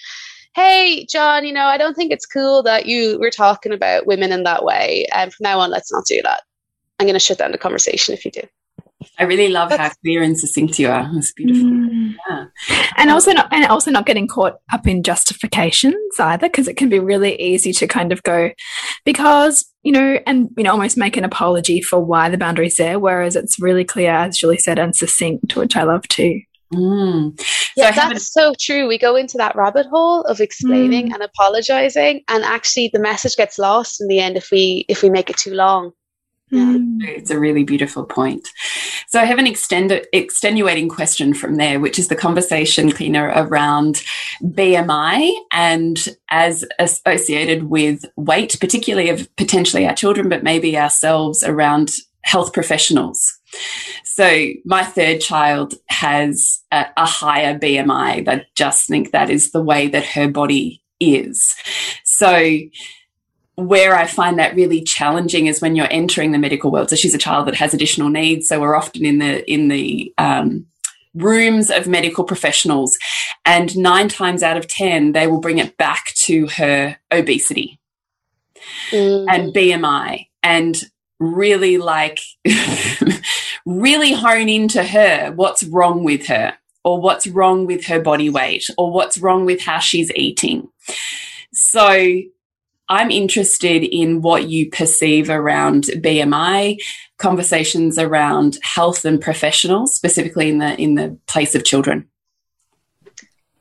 hey 0.53 1.03
john 1.09 1.43
you 1.43 1.51
know 1.51 1.65
i 1.65 1.79
don't 1.79 1.95
think 1.95 2.11
it's 2.11 2.27
cool 2.27 2.61
that 2.61 2.85
you 2.85 3.17
were 3.19 3.31
talking 3.31 3.73
about 3.73 4.05
women 4.05 4.31
in 4.31 4.43
that 4.43 4.63
way. 4.63 5.07
And 5.13 5.33
from 5.33 5.43
now 5.45 5.59
on 5.59 5.71
let's 5.71 5.91
not 5.91 6.05
do 6.05 6.21
that. 6.23 6.43
I'm 6.99 7.07
going 7.07 7.15
to 7.15 7.19
shut 7.19 7.39
down 7.39 7.51
the 7.51 7.57
conversation 7.57 8.13
if 8.13 8.23
you 8.23 8.31
do 8.31 8.41
I 9.19 9.23
really 9.23 9.49
love 9.49 9.69
That's, 9.69 9.81
how 9.81 9.89
clear 10.01 10.21
and 10.21 10.39
succinct 10.39 10.79
you 10.79 10.89
are. 10.89 11.09
It's 11.13 11.33
beautiful. 11.33 11.69
Mm. 11.69 12.15
Yeah. 12.29 12.45
And 12.97 13.09
also 13.09 13.31
not 13.31 13.51
and 13.51 13.65
also 13.65 13.91
not 13.91 14.05
getting 14.05 14.27
caught 14.27 14.57
up 14.71 14.87
in 14.87 15.03
justifications 15.03 16.19
either, 16.19 16.47
because 16.47 16.67
it 16.67 16.77
can 16.77 16.89
be 16.89 16.99
really 16.99 17.39
easy 17.41 17.73
to 17.73 17.87
kind 17.87 18.11
of 18.11 18.23
go 18.23 18.51
because, 19.05 19.65
you 19.83 19.91
know, 19.91 20.19
and 20.25 20.49
you 20.57 20.63
know, 20.63 20.71
almost 20.71 20.97
make 20.97 21.17
an 21.17 21.25
apology 21.25 21.81
for 21.81 21.99
why 21.99 22.29
the 22.29 22.37
boundary's 22.37 22.75
there, 22.75 22.99
whereas 22.99 23.35
it's 23.35 23.59
really 23.59 23.83
clear, 23.83 24.11
as 24.11 24.37
Julie 24.37 24.57
said, 24.57 24.79
and 24.79 24.95
succinct, 24.95 25.55
which 25.55 25.75
I 25.75 25.83
love 25.83 26.07
too. 26.07 26.41
Mm. 26.73 27.39
Yeah, 27.77 27.93
so 27.93 28.09
that's 28.09 28.33
so 28.33 28.53
true. 28.59 28.87
We 28.87 28.97
go 28.97 29.15
into 29.15 29.37
that 29.37 29.55
rabbit 29.55 29.85
hole 29.87 30.21
of 30.23 30.41
explaining 30.41 31.09
mm. 31.09 31.13
and 31.13 31.21
apologizing, 31.21 32.23
and 32.27 32.43
actually, 32.43 32.89
the 32.91 32.99
message 32.99 33.35
gets 33.35 33.59
lost 33.59 34.01
in 34.01 34.07
the 34.07 34.19
end 34.19 34.37
if 34.37 34.49
we 34.51 34.85
if 34.89 35.03
we 35.03 35.09
make 35.09 35.29
it 35.29 35.37
too 35.37 35.53
long. 35.53 35.91
Yeah. 36.53 36.77
Mm. 36.77 37.03
It's 37.07 37.31
a 37.31 37.39
really 37.39 37.63
beautiful 37.63 38.05
point. 38.05 38.47
So 39.07 39.19
I 39.19 39.25
have 39.25 39.39
an 39.39 39.47
extend 39.47 39.91
extenuating 40.13 40.87
question 40.87 41.33
from 41.33 41.55
there, 41.55 41.79
which 41.79 41.97
is 41.97 42.09
the 42.09 42.15
conversation, 42.15 42.91
Cliona 42.91 43.33
around 43.35 44.03
BMI 44.43 45.33
and 45.51 45.97
as 46.29 46.63
associated 46.77 47.63
with 47.63 48.05
weight, 48.17 48.55
particularly 48.59 49.09
of 49.09 49.35
potentially 49.35 49.87
our 49.87 49.95
children, 49.95 50.29
but 50.29 50.43
maybe 50.43 50.77
ourselves 50.77 51.43
around 51.43 51.91
health 52.23 52.53
professionals. 52.53 53.39
So 54.03 54.49
my 54.63 54.83
third 54.83 55.21
child 55.21 55.73
has 55.87 56.61
a, 56.71 56.85
a 56.95 57.05
higher 57.05 57.57
BMI. 57.57 58.27
I 58.27 58.45
just 58.55 58.87
think 58.87 59.11
that 59.11 59.31
is 59.31 59.51
the 59.51 59.61
way 59.61 59.87
that 59.87 60.05
her 60.05 60.27
body 60.27 60.83
is. 60.99 61.55
So 62.03 62.59
where 63.55 63.95
I 63.95 64.07
find 64.07 64.39
that 64.39 64.55
really 64.55 64.81
challenging 64.81 65.47
is 65.47 65.61
when 65.61 65.75
you're 65.75 65.91
entering 65.91 66.31
the 66.31 66.39
medical 66.39 66.71
world. 66.71 66.89
So 66.89 66.95
she's 66.95 67.13
a 67.13 67.19
child 67.19 67.47
that 67.47 67.55
has 67.55 67.73
additional 67.73 68.09
needs. 68.09 68.47
So 68.47 68.59
we're 68.59 68.75
often 68.75 69.05
in 69.05 69.19
the 69.19 69.49
in 69.51 69.67
the 69.67 70.13
um, 70.17 70.65
rooms 71.13 71.69
of 71.69 71.87
medical 71.87 72.23
professionals, 72.23 72.97
and 73.45 73.75
nine 73.77 74.09
times 74.09 74.41
out 74.41 74.57
of 74.57 74.67
ten, 74.67 75.11
they 75.11 75.27
will 75.27 75.39
bring 75.39 75.59
it 75.59 75.77
back 75.77 76.13
to 76.23 76.47
her 76.47 76.97
obesity 77.11 77.79
mm. 78.89 79.25
and 79.29 79.53
BMI, 79.53 80.27
and 80.41 80.81
really 81.19 81.77
like 81.77 82.19
really 83.65 84.13
hone 84.13 84.49
into 84.49 84.83
her 84.83 85.31
what's 85.31 85.63
wrong 85.63 86.03
with 86.03 86.25
her, 86.25 86.55
or 86.83 86.99
what's 86.99 87.27
wrong 87.27 87.67
with 87.67 87.85
her 87.85 88.01
body 88.01 88.31
weight, 88.31 88.65
or 88.79 88.91
what's 88.91 89.19
wrong 89.19 89.45
with 89.45 89.61
how 89.61 89.77
she's 89.77 90.11
eating. 90.15 90.69
So 91.53 92.23
I'm 92.93 93.09
interested 93.09 93.83
in 93.83 94.21
what 94.21 94.49
you 94.49 94.69
perceive 94.69 95.31
around 95.31 95.85
BMI, 95.85 96.77
conversations 97.17 97.97
around 97.97 98.59
health 98.61 99.03
and 99.03 99.19
professionals, 99.19 99.95
specifically 99.95 100.49
in 100.49 100.59
the 100.59 100.79
in 100.79 100.93
the 100.93 101.17
place 101.25 101.55
of 101.55 101.63
children. 101.63 102.07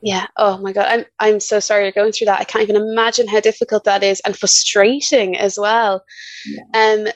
Yeah. 0.02 0.26
Oh 0.36 0.58
my 0.58 0.72
God. 0.72 0.86
I'm 0.86 1.04
I'm 1.18 1.40
so 1.40 1.60
sorry 1.60 1.84
you're 1.84 1.92
going 1.92 2.12
through 2.12 2.26
that. 2.26 2.40
I 2.40 2.44
can't 2.44 2.62
even 2.62 2.76
imagine 2.76 3.26
how 3.26 3.40
difficult 3.40 3.84
that 3.84 4.02
is 4.02 4.20
and 4.26 4.36
frustrating 4.36 5.38
as 5.38 5.58
well. 5.58 6.04
Yeah. 6.44 6.64
Um 6.74 7.06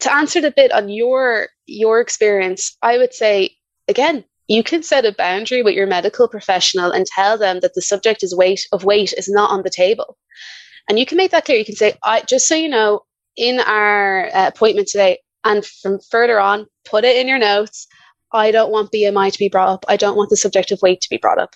to 0.00 0.12
answer 0.12 0.40
the 0.40 0.50
bit 0.50 0.72
on 0.72 0.88
your 0.88 1.48
your 1.66 2.00
experience, 2.00 2.76
I 2.82 2.98
would 2.98 3.14
say, 3.14 3.56
again, 3.86 4.24
you 4.48 4.64
can 4.64 4.82
set 4.82 5.04
a 5.04 5.12
boundary 5.12 5.62
with 5.62 5.74
your 5.74 5.86
medical 5.86 6.26
professional 6.26 6.90
and 6.90 7.06
tell 7.06 7.38
them 7.38 7.60
that 7.60 7.74
the 7.74 7.82
subject 7.82 8.24
is 8.24 8.34
weight 8.34 8.66
of 8.72 8.82
weight 8.82 9.12
is 9.16 9.28
not 9.28 9.50
on 9.50 9.62
the 9.62 9.70
table. 9.70 10.16
And 10.88 10.98
you 10.98 11.06
can 11.06 11.16
make 11.18 11.32
that 11.32 11.44
clear. 11.44 11.58
You 11.58 11.64
can 11.64 11.76
say, 11.76 11.94
I 12.04 12.22
just 12.22 12.48
so 12.48 12.54
you 12.54 12.68
know, 12.68 13.02
in 13.36 13.60
our 13.60 14.26
uh, 14.34 14.48
appointment 14.48 14.88
today, 14.88 15.18
and 15.44 15.64
from 15.64 16.00
further 16.10 16.40
on, 16.40 16.66
put 16.84 17.04
it 17.04 17.16
in 17.16 17.28
your 17.28 17.38
notes. 17.38 17.86
I 18.32 18.50
don't 18.50 18.70
want 18.72 18.92
BMI 18.92 19.32
to 19.32 19.38
be 19.38 19.48
brought 19.48 19.70
up. 19.70 19.84
I 19.88 19.96
don't 19.96 20.16
want 20.16 20.30
the 20.30 20.36
subjective 20.36 20.80
weight 20.82 21.00
to 21.02 21.10
be 21.10 21.18
brought 21.18 21.38
up 21.38 21.54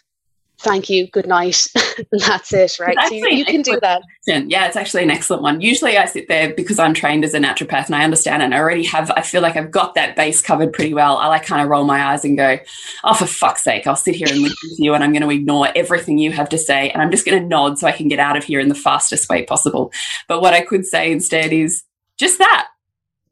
thank 0.63 0.89
you, 0.89 1.09
good 1.09 1.27
night. 1.27 1.69
that's 2.13 2.53
it, 2.53 2.79
right? 2.79 2.97
So 3.09 3.15
you, 3.15 3.29
you 3.29 3.45
can 3.45 3.63
do 3.63 3.79
that. 3.81 4.03
Question. 4.25 4.51
Yeah, 4.51 4.67
it's 4.67 4.77
actually 4.77 5.03
an 5.03 5.11
excellent 5.11 5.43
one. 5.43 5.61
Usually 5.61 5.99
I 5.99 6.07
sit 6.07 6.29
there 6.29 6.55
because 6.55 6.79
I'm 6.79 6.95
trained 6.95 7.25
as 7.25 7.35
a 7.35 7.39
naturopath 7.39 7.87
and 7.87 7.95
I 7.95 8.05
understand 8.05 8.43
and 8.43 8.55
I 8.55 8.59
already 8.59 8.85
have, 8.85 9.11
I 9.11 9.23
feel 9.23 9.43
like 9.43 9.57
I've 9.57 9.71
got 9.71 9.95
that 9.95 10.17
base 10.17 10.41
covered 10.41 10.73
pretty 10.73 10.95
well. 10.95 11.17
I 11.19 11.27
like 11.29 11.45
kind 11.45 11.63
of 11.63 11.69
roll 11.69 11.85
my 11.85 12.13
eyes 12.13 12.25
and 12.25 12.37
go, 12.37 12.59
oh, 13.05 13.15
for 13.15 13.27
fuck's 13.27 13.65
sake, 13.65 13.87
I'll 13.87 13.97
sit 13.97 14.15
here 14.15 14.29
and 14.31 14.41
listen 14.41 14.77
to 14.77 14.83
you 14.83 14.95
and 14.95 15.03
I'm 15.03 15.13
going 15.13 15.23
to 15.23 15.31
ignore 15.31 15.69
everything 15.75 16.19
you 16.19 16.33
have 16.33 16.49
to 16.51 16.59
say 16.59 16.91
and 16.91 17.03
I'm 17.03 17.11
just 17.11 17.27
going 17.27 17.43
to 17.43 17.49
nod 17.49 17.79
so 17.79 17.87
I 17.87 17.93
can 17.93 18.09
get 18.09 18.19
out 18.19 18.37
of 18.37 18.45
here 18.45 18.61
in 18.61 18.69
the 18.69 18.75
fastest 18.75 19.29
way 19.29 19.45
possible. 19.45 19.93
But 20.29 20.41
what 20.41 20.55
I 20.55 20.61
could 20.63 20.87
say 20.87 21.11
instead 21.13 21.53
is 21.53 21.83
just 22.19 22.39
that. 22.39 22.69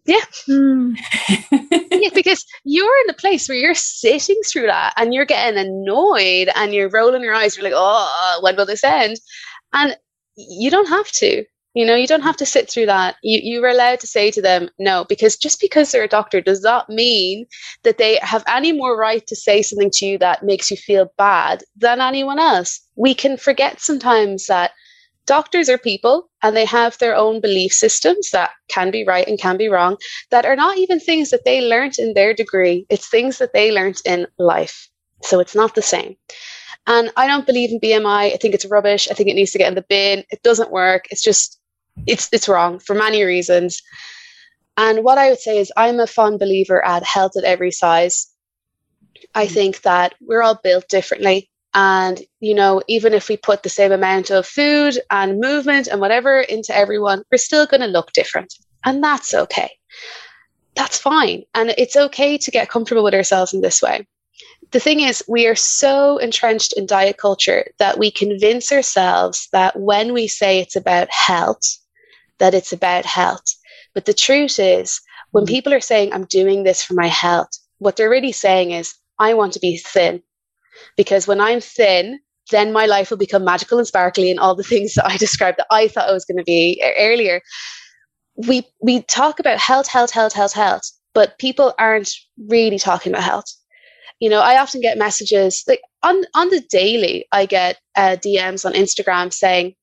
Yeah. 0.07 0.25
Mm. 0.49 0.97
yeah, 1.93 2.09
because 2.15 2.45
you're 2.65 2.97
in 3.05 3.11
a 3.11 3.15
place 3.15 3.49
where 3.49 3.59
you're 3.59 3.75
sitting 3.75 4.41
through 4.51 4.67
that 4.67 4.95
and 4.97 5.13
you're 5.15 5.27
getting 5.27 5.59
annoyed 5.59 6.49
and 6.57 6.73
you're 6.75 6.89
rolling 6.91 7.23
your 7.23 7.35
eyes. 7.35 7.57
You're 7.57 7.65
like, 7.65 7.75
oh, 7.77 8.41
when 8.43 8.57
will 8.57 8.67
this 8.67 8.85
end? 8.85 9.17
And 9.73 9.97
you 10.37 10.71
don't 10.71 10.89
have 10.89 11.11
to. 11.13 11.45
You 11.75 11.87
know, 11.87 11.95
you 11.95 12.09
don't 12.09 12.23
have 12.23 12.37
to 12.39 12.47
sit 12.47 12.69
through 12.69 12.87
that. 12.87 13.15
You 13.23 13.41
you 13.43 13.65
are 13.65 13.69
allowed 13.69 14.01
to 14.01 14.07
say 14.09 14.33
to 14.33 14.43
them 14.43 14.71
no, 14.81 15.05
because 15.09 15.37
just 15.37 15.61
because 15.61 15.93
they're 15.93 16.03
a 16.03 16.09
doctor 16.09 16.41
does 16.41 16.63
not 16.63 16.89
mean 16.89 17.47
that 17.85 17.97
they 17.99 18.19
have 18.23 18.43
any 18.49 18.73
more 18.73 18.97
right 18.99 19.25
to 19.29 19.37
say 19.37 19.63
something 19.63 19.91
to 19.95 20.07
you 20.07 20.19
that 20.19 20.43
makes 20.45 20.69
you 20.71 20.77
feel 20.77 21.13
bad 21.17 21.63
than 21.77 22.01
anyone 22.01 22.41
else. 22.41 22.81
We 22.97 23.15
can 23.15 23.37
forget 23.37 23.81
sometimes 23.81 24.47
that 24.47 24.73
doctors 25.31 25.69
are 25.69 25.79
people 25.79 26.29
and 26.43 26.57
they 26.57 26.65
have 26.65 26.99
their 26.99 27.15
own 27.15 27.41
belief 27.41 27.73
systems 27.73 28.31
that 28.33 28.51
can 28.67 28.91
be 28.91 29.05
right 29.05 29.29
and 29.29 29.39
can 29.39 29.57
be 29.57 29.69
wrong 29.69 29.97
that 30.33 30.45
are 30.45 30.57
not 30.57 30.77
even 30.77 30.99
things 30.99 31.31
that 31.31 31.45
they 31.45 31.61
learned 31.61 32.01
in 32.01 32.15
their 32.15 32.35
degree. 32.35 32.85
It's 32.91 33.09
things 33.09 33.39
that 33.39 33.53
they 33.53 33.71
learned 33.71 34.01
in 34.05 34.27
life. 34.39 34.89
So 35.23 35.39
it's 35.39 35.55
not 35.55 35.77
the 35.77 35.83
same. 35.95 36.17
And 36.89 37.13
i 37.17 37.29
don't 37.29 37.47
believe 37.47 37.71
in 37.71 37.79
bmi 37.79 38.25
i 38.35 38.37
think 38.39 38.55
it's 38.55 38.73
rubbish. 38.77 39.05
I 39.09 39.15
think 39.15 39.29
it 39.29 39.39
needs 39.39 39.53
to 39.53 39.59
get 39.59 39.69
in 39.69 39.77
the 39.81 39.91
bin. 39.95 40.25
It 40.35 40.43
doesn't 40.43 40.73
work. 40.73 41.03
It's 41.13 41.23
just 41.31 41.61
it's 42.13 42.29
it's 42.33 42.49
wrong 42.49 42.81
for 42.81 42.95
many 43.07 43.23
reasons. 43.23 43.81
And 44.77 45.05
what 45.07 45.19
i 45.23 45.29
would 45.29 45.45
say 45.47 45.59
is 45.59 45.73
i'm 45.77 46.01
a 46.01 46.09
fond 46.17 46.41
believer 46.41 46.85
at 46.95 47.11
health 47.15 47.35
at 47.39 47.51
every 47.55 47.71
size. 47.71 48.17
I 49.43 49.47
mm. 49.47 49.55
think 49.57 49.83
that 49.83 50.17
we're 50.27 50.43
all 50.43 50.59
built 50.65 50.89
differently 50.89 51.51
and, 51.75 52.21
you 52.41 52.55
know, 52.55 52.83
even 52.89 53.15
if 53.15 53.29
we 53.29 53.37
put 53.37 53.63
the 53.63 53.69
same 53.69 53.93
amount 53.93 54.31
of 54.31 54.47
food 54.47 54.99
and 55.11 55.41
movement 55.41 55.87
and 55.87 56.01
whatever 56.01 56.41
into 56.41 56.77
everyone, 56.77 57.23
we're 57.31 57.39
still 57.39 57.67
going 57.67 57.81
to 57.81 57.87
look 57.87 58.13
different. 58.13 58.53
And 58.85 59.03
that's 59.03 59.35
okay. 59.35 59.71
That's 60.75 60.99
fine. 60.99 61.45
And 61.55 61.75
it's 61.79 61.97
okay 61.97 62.39
to 62.39 62.51
get 62.51 62.71
comfortable 62.71 63.05
with 63.05 63.15
ourselves 63.15 63.55
in 63.55 63.61
this 63.61 63.83
way. 63.83 64.07
The 64.73 64.81
thing 64.81 65.01
is, 65.01 65.23
we 65.29 65.47
are 65.47 65.57
so 65.57 66.19
entrenched 66.19 66.75
in 66.77 66.87
diet 66.87 67.19
culture 67.19 67.67
that 67.79 67.99
we 67.99 68.11
convince 68.11 68.73
ourselves 68.73 69.49
that 69.53 69.79
when 69.79 70.13
we 70.13 70.29
say 70.29 70.61
it's 70.61 70.77
about 70.77 71.11
health, 71.11 71.79
that 72.39 72.55
it's 72.55 72.73
about 72.73 73.05
health. 73.05 73.45
But 73.95 74.07
the 74.07 74.15
truth 74.15 74.59
is, 74.59 75.01
when 75.33 75.45
mm. 75.45 75.49
people 75.49 75.75
are 75.75 75.81
saying, 75.81 76.13
I'm 76.13 76.25
doing 76.25 76.63
this 76.63 76.83
for 76.83 76.95
my 76.95 77.09
health, 77.09 77.51
what 77.79 77.97
they're 77.97 78.11
really 78.11 78.33
saying 78.33 78.71
is, 78.71 78.95
I 79.19 79.35
want 79.35 79.53
to 79.55 79.61
be 79.61 79.77
thin 79.77 80.23
because 80.97 81.27
when 81.27 81.41
I'm 81.41 81.61
thin, 81.61 82.21
then 82.51 82.73
my 82.73 82.87
life 82.87 83.11
will 83.11 83.17
become 83.17 83.45
magical 83.45 83.79
and 83.79 83.87
sparkly 83.87 84.31
and 84.31 84.41
all 84.41 84.55
the 84.55 84.63
things 84.63 84.95
that 84.95 85.07
I 85.07 85.17
described 85.19 85.59
that 85.59 85.67
I 85.71 85.89
thought 85.89 86.09
I 86.09 86.13
was 86.13 86.25
going 86.25 86.39
to 86.39 86.45
be 86.45 86.83
earlier. 86.99 87.41
We 88.37 88.67
we 88.81 89.03
talk 89.03 89.39
about 89.39 89.59
health, 89.59 89.87
health, 89.87 90.11
health, 90.11 90.33
health, 90.33 90.53
health, 90.53 90.83
but 91.15 91.39
people 91.39 91.75
aren't 91.79 92.11
really 92.49 92.79
talking 92.79 93.13
about 93.13 93.25
health. 93.25 93.53
You 94.21 94.29
know, 94.29 94.41
I 94.41 94.61
often 94.61 94.81
get 94.81 94.99
messages 94.99 95.65
like 95.67 95.81
on 96.03 96.23
on 96.35 96.49
the 96.51 96.63
daily. 96.71 97.27
I 97.33 97.47
get 97.47 97.79
uh, 97.97 98.17
DMs 98.17 98.65
on 98.65 98.73
Instagram 98.75 99.33
saying, 99.33 99.75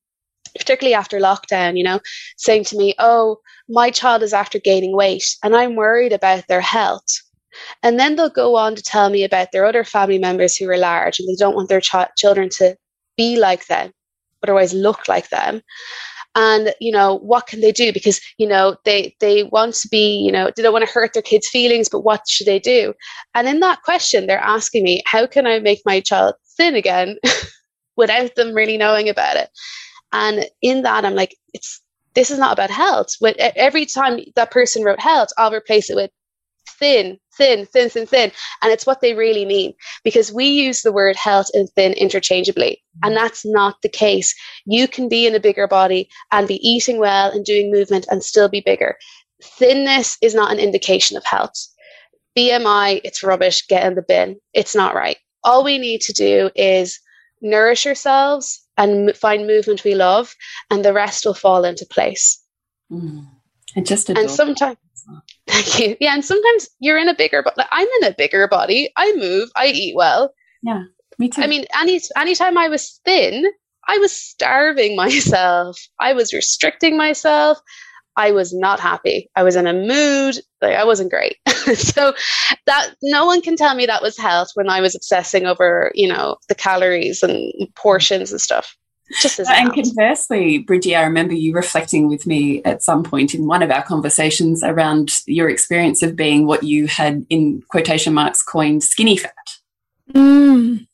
particularly 0.56 0.94
after 0.94 1.18
lockdown, 1.18 1.76
you 1.76 1.84
know, 1.84 2.00
saying 2.36 2.64
to 2.64 2.76
me, 2.76 2.94
"Oh, 2.98 3.38
my 3.68 3.90
child 3.90 4.22
is 4.22 4.32
after 4.32 4.58
gaining 4.58 4.96
weight, 4.96 5.36
and 5.42 5.54
I'm 5.54 5.76
worried 5.76 6.12
about 6.12 6.44
their 6.48 6.60
health." 6.60 7.06
And 7.82 7.98
then 7.98 8.16
they'll 8.16 8.30
go 8.30 8.56
on 8.56 8.74
to 8.74 8.82
tell 8.82 9.10
me 9.10 9.24
about 9.24 9.52
their 9.52 9.64
other 9.66 9.84
family 9.84 10.18
members 10.18 10.56
who 10.56 10.68
are 10.70 10.76
large 10.76 11.18
and 11.18 11.28
they 11.28 11.36
don't 11.38 11.54
want 11.54 11.68
their 11.68 11.80
ch- 11.80 11.94
children 12.16 12.48
to 12.58 12.76
be 13.16 13.38
like 13.38 13.66
them, 13.66 13.92
but 14.40 14.50
otherwise 14.50 14.72
look 14.74 15.08
like 15.08 15.28
them. 15.30 15.62
And 16.34 16.72
you 16.80 16.92
know 16.92 17.16
what 17.18 17.46
can 17.46 17.60
they 17.60 17.72
do? 17.72 17.92
Because 17.92 18.20
you 18.38 18.46
know 18.46 18.76
they 18.84 19.16
they 19.20 19.44
want 19.44 19.74
to 19.76 19.88
be 19.88 20.18
you 20.18 20.30
know 20.30 20.50
they 20.54 20.62
don't 20.62 20.72
want 20.72 20.86
to 20.86 20.92
hurt 20.92 21.12
their 21.14 21.22
kids' 21.22 21.48
feelings, 21.48 21.88
but 21.88 22.02
what 22.02 22.28
should 22.28 22.46
they 22.46 22.60
do? 22.60 22.94
And 23.34 23.48
in 23.48 23.60
that 23.60 23.82
question, 23.82 24.26
they're 24.26 24.38
asking 24.38 24.84
me, 24.84 25.02
how 25.06 25.26
can 25.26 25.46
I 25.46 25.58
make 25.58 25.80
my 25.84 26.00
child 26.00 26.34
thin 26.56 26.74
again, 26.76 27.16
without 27.96 28.34
them 28.36 28.54
really 28.54 28.76
knowing 28.76 29.08
about 29.08 29.36
it? 29.36 29.50
And 30.12 30.46
in 30.62 30.82
that, 30.82 31.04
I'm 31.04 31.14
like, 31.14 31.36
it's 31.54 31.80
this 32.14 32.30
is 32.30 32.38
not 32.38 32.52
about 32.52 32.70
health. 32.70 33.14
When 33.20 33.34
every 33.38 33.86
time 33.86 34.20
that 34.36 34.50
person 34.50 34.82
wrote 34.84 35.00
health, 35.00 35.30
I'll 35.38 35.54
replace 35.54 35.90
it 35.90 35.96
with 35.96 36.10
thin, 36.68 37.18
thin, 37.36 37.66
thin, 37.66 37.88
thin, 37.88 38.06
thin. 38.06 38.32
And 38.62 38.72
it's 38.72 38.86
what 38.86 39.00
they 39.00 39.14
really 39.14 39.44
mean 39.44 39.74
because 40.04 40.32
we 40.32 40.46
use 40.46 40.82
the 40.82 40.92
word 40.92 41.16
health 41.16 41.46
and 41.54 41.68
thin 41.70 41.92
interchangeably. 41.92 42.82
And 43.02 43.16
that's 43.16 43.44
not 43.46 43.76
the 43.82 43.88
case. 43.88 44.34
You 44.66 44.88
can 44.88 45.08
be 45.08 45.26
in 45.26 45.34
a 45.34 45.40
bigger 45.40 45.68
body 45.68 46.08
and 46.32 46.48
be 46.48 46.56
eating 46.68 46.98
well 46.98 47.30
and 47.30 47.44
doing 47.44 47.70
movement 47.70 48.06
and 48.10 48.22
still 48.22 48.48
be 48.48 48.60
bigger. 48.60 48.96
Thinness 49.42 50.18
is 50.20 50.34
not 50.34 50.52
an 50.52 50.58
indication 50.58 51.16
of 51.16 51.24
health. 51.24 51.54
BMI, 52.36 53.00
it's 53.04 53.22
rubbish, 53.22 53.66
get 53.66 53.86
in 53.86 53.94
the 53.94 54.02
bin. 54.02 54.38
It's 54.52 54.74
not 54.74 54.94
right. 54.94 55.16
All 55.44 55.64
we 55.64 55.78
need 55.78 56.00
to 56.02 56.12
do 56.12 56.50
is 56.54 57.00
nourish 57.40 57.86
ourselves 57.86 58.64
and 58.76 59.14
find 59.16 59.46
movement 59.46 59.84
we 59.84 59.94
love, 59.94 60.34
and 60.70 60.84
the 60.84 60.92
rest 60.92 61.24
will 61.24 61.34
fall 61.34 61.64
into 61.64 61.86
place. 61.86 62.40
Mm. 62.90 63.26
And 63.76 63.86
just 63.86 64.08
and 64.08 64.30
sometimes 64.30 64.78
Thank 65.48 65.78
you. 65.78 65.96
Yeah, 66.00 66.14
and 66.14 66.24
sometimes 66.24 66.68
you're 66.80 66.98
in 66.98 67.08
a 67.08 67.14
bigger 67.14 67.42
body. 67.42 67.54
Like, 67.56 67.68
I'm 67.70 67.88
in 68.00 68.08
a 68.08 68.14
bigger 68.16 68.46
body. 68.48 68.90
I 68.96 69.12
move. 69.16 69.50
I 69.56 69.68
eat 69.68 69.96
well. 69.96 70.32
Yeah, 70.62 70.82
me 71.18 71.28
too. 71.28 71.42
I 71.42 71.46
mean, 71.46 71.64
any 71.78 72.00
anytime 72.16 72.58
I 72.58 72.68
was 72.68 73.00
thin, 73.04 73.46
I 73.88 73.98
was 73.98 74.12
starving 74.12 74.96
myself. 75.04 75.78
I 76.00 76.12
was 76.12 76.32
restricting 76.32 76.96
myself. 76.96 77.58
I 78.16 78.32
was 78.32 78.52
not 78.52 78.80
happy. 78.80 79.30
I 79.36 79.44
was 79.44 79.54
in 79.54 79.68
a 79.68 79.72
mood. 79.72 80.40
Like 80.60 80.74
I 80.74 80.84
wasn't 80.84 81.10
great. 81.10 81.36
so 81.74 82.14
that 82.66 82.94
no 83.00 83.24
one 83.24 83.40
can 83.40 83.56
tell 83.56 83.76
me 83.76 83.86
that 83.86 84.02
was 84.02 84.18
health 84.18 84.48
when 84.54 84.68
I 84.68 84.80
was 84.80 84.96
obsessing 84.96 85.46
over, 85.46 85.92
you 85.94 86.08
know, 86.08 86.36
the 86.48 86.56
calories 86.56 87.22
and 87.22 87.52
portions 87.76 88.32
and 88.32 88.40
stuff. 88.40 88.76
Just 89.20 89.40
as 89.40 89.48
and 89.48 89.72
conversely, 89.72 90.58
Bridgie, 90.58 90.94
I 90.94 91.02
remember 91.02 91.34
you 91.34 91.54
reflecting 91.54 92.08
with 92.08 92.26
me 92.26 92.62
at 92.64 92.82
some 92.82 93.02
point 93.02 93.34
in 93.34 93.46
one 93.46 93.62
of 93.62 93.70
our 93.70 93.82
conversations 93.82 94.62
around 94.62 95.10
your 95.26 95.48
experience 95.48 96.02
of 96.02 96.14
being 96.14 96.46
what 96.46 96.62
you 96.62 96.86
had 96.86 97.24
in 97.30 97.62
quotation 97.68 98.12
marks 98.12 98.42
coined 98.42 98.82
skinny 98.82 99.16
fat. 99.16 99.32
Mm. 100.12 100.86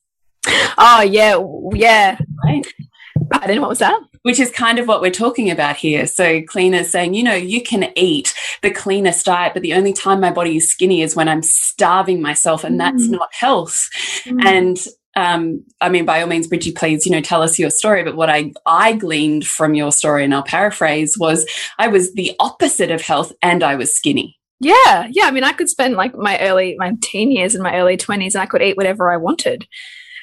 Oh 0.79 1.03
yeah, 1.03 1.39
yeah. 1.73 2.19
Right. 2.45 2.67
Pardon, 3.31 3.61
what 3.61 3.71
was 3.71 3.79
that? 3.81 4.01
Which 4.23 4.41
is 4.41 4.51
kind 4.51 4.79
of 4.79 4.89
what 4.89 5.01
we're 5.01 5.11
talking 5.11 5.51
about 5.51 5.77
here. 5.77 6.07
So 6.07 6.41
Cliona's 6.43 6.91
saying, 6.91 7.15
you 7.15 7.23
know, 7.23 7.35
you 7.35 7.63
can 7.63 7.93
eat 7.97 8.35
the 8.63 8.71
cleanest 8.71 9.27
diet, 9.27 9.55
but 9.55 9.63
the 9.63 9.75
only 9.75 9.93
time 9.93 10.21
my 10.21 10.31
body 10.31 10.57
is 10.57 10.71
skinny 10.71 11.03
is 11.03 11.15
when 11.15 11.29
I'm 11.29 11.43
starving 11.43 12.23
myself, 12.23 12.65
and 12.65 12.77
mm. 12.77 12.79
that's 12.79 13.09
not 13.09 13.29
health. 13.33 13.89
Mm. 14.25 14.45
And 14.45 14.87
um, 15.17 15.65
I 15.81 15.89
mean, 15.89 16.05
by 16.05 16.21
all 16.21 16.27
means, 16.27 16.47
Bridgie, 16.47 16.73
please, 16.73 17.07
you 17.07 17.13
know, 17.13 17.21
tell 17.21 17.43
us 17.43 17.59
your 17.59 17.71
story. 17.71 18.03
But 18.03 18.17
what 18.17 18.31
I, 18.31 18.53
I 18.67 18.95
gleaned 18.95 19.47
from 19.47 19.75
your 19.75 19.93
story, 19.93 20.25
and 20.25 20.35
I'll 20.35 20.43
paraphrase, 20.43 21.17
was 21.19 21.47
I 21.79 21.89
was 21.89 22.15
the 22.15 22.33
opposite 22.41 22.91
of 22.91 23.01
health 23.01 23.33
and 23.43 23.63
I 23.63 23.77
was 23.77 23.95
skinny. 23.95 24.39
Yeah. 24.61 25.09
Yeah. 25.11 25.25
I 25.25 25.31
mean, 25.31 25.45
I 25.45 25.53
could 25.53 25.69
spend 25.69 25.95
like 25.95 26.17
my 26.17 26.39
early, 26.41 26.77
my 26.79 26.95
teen 27.03 27.31
years 27.31 27.55
and 27.55 27.63
my 27.63 27.77
early 27.77 27.97
20s, 27.97 28.35
and 28.35 28.43
I 28.43 28.47
could 28.47 28.63
eat 28.63 28.77
whatever 28.77 29.13
I 29.13 29.17
wanted. 29.17 29.67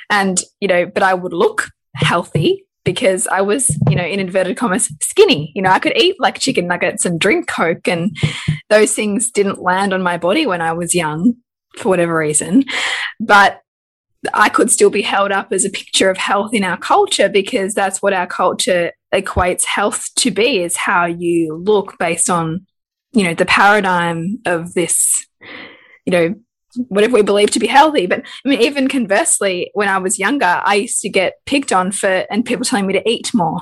And, 0.09 0.41
you 0.59 0.67
know, 0.67 0.85
but 0.85 1.03
I 1.03 1.13
would 1.13 1.33
look 1.33 1.69
healthy 1.95 2.65
because 2.83 3.27
I 3.27 3.41
was, 3.41 3.69
you 3.89 3.95
know, 3.95 4.03
in 4.03 4.19
inverted 4.19 4.57
commas, 4.57 4.91
skinny. 5.01 5.51
You 5.55 5.61
know, 5.61 5.69
I 5.69 5.79
could 5.79 5.95
eat 5.95 6.15
like 6.19 6.39
chicken 6.39 6.67
nuggets 6.67 7.05
and 7.05 7.19
drink 7.19 7.47
Coke, 7.47 7.87
and 7.87 8.15
those 8.69 8.93
things 8.93 9.31
didn't 9.31 9.61
land 9.61 9.93
on 9.93 10.01
my 10.01 10.17
body 10.17 10.45
when 10.45 10.61
I 10.61 10.73
was 10.73 10.95
young 10.95 11.35
for 11.77 11.89
whatever 11.89 12.17
reason. 12.17 12.65
But 13.19 13.61
I 14.33 14.49
could 14.49 14.69
still 14.69 14.89
be 14.89 15.01
held 15.01 15.31
up 15.31 15.51
as 15.51 15.65
a 15.65 15.69
picture 15.69 16.09
of 16.09 16.17
health 16.17 16.53
in 16.53 16.63
our 16.63 16.77
culture 16.77 17.29
because 17.29 17.73
that's 17.73 18.01
what 18.01 18.13
our 18.13 18.27
culture 18.27 18.91
equates 19.13 19.65
health 19.65 20.09
to 20.17 20.31
be 20.31 20.61
is 20.61 20.77
how 20.77 21.05
you 21.05 21.55
look 21.55 21.97
based 21.97 22.29
on, 22.29 22.65
you 23.13 23.23
know, 23.23 23.33
the 23.33 23.45
paradigm 23.45 24.39
of 24.45 24.73
this 24.73 25.27
you 26.05 26.11
know, 26.11 26.35
whatever 26.87 27.15
we 27.15 27.21
believe 27.21 27.51
to 27.51 27.59
be 27.59 27.67
healthy. 27.67 28.07
But 28.07 28.23
I 28.45 28.49
mean, 28.49 28.61
even 28.61 28.87
conversely, 28.87 29.71
when 29.73 29.87
I 29.87 29.97
was 29.97 30.19
younger, 30.19 30.61
I 30.63 30.75
used 30.75 31.01
to 31.01 31.09
get 31.09 31.33
picked 31.45 31.71
on 31.71 31.91
for 31.91 32.25
and 32.29 32.45
people 32.45 32.65
telling 32.65 32.87
me 32.87 32.93
to 32.93 33.09
eat 33.09 33.33
more 33.33 33.61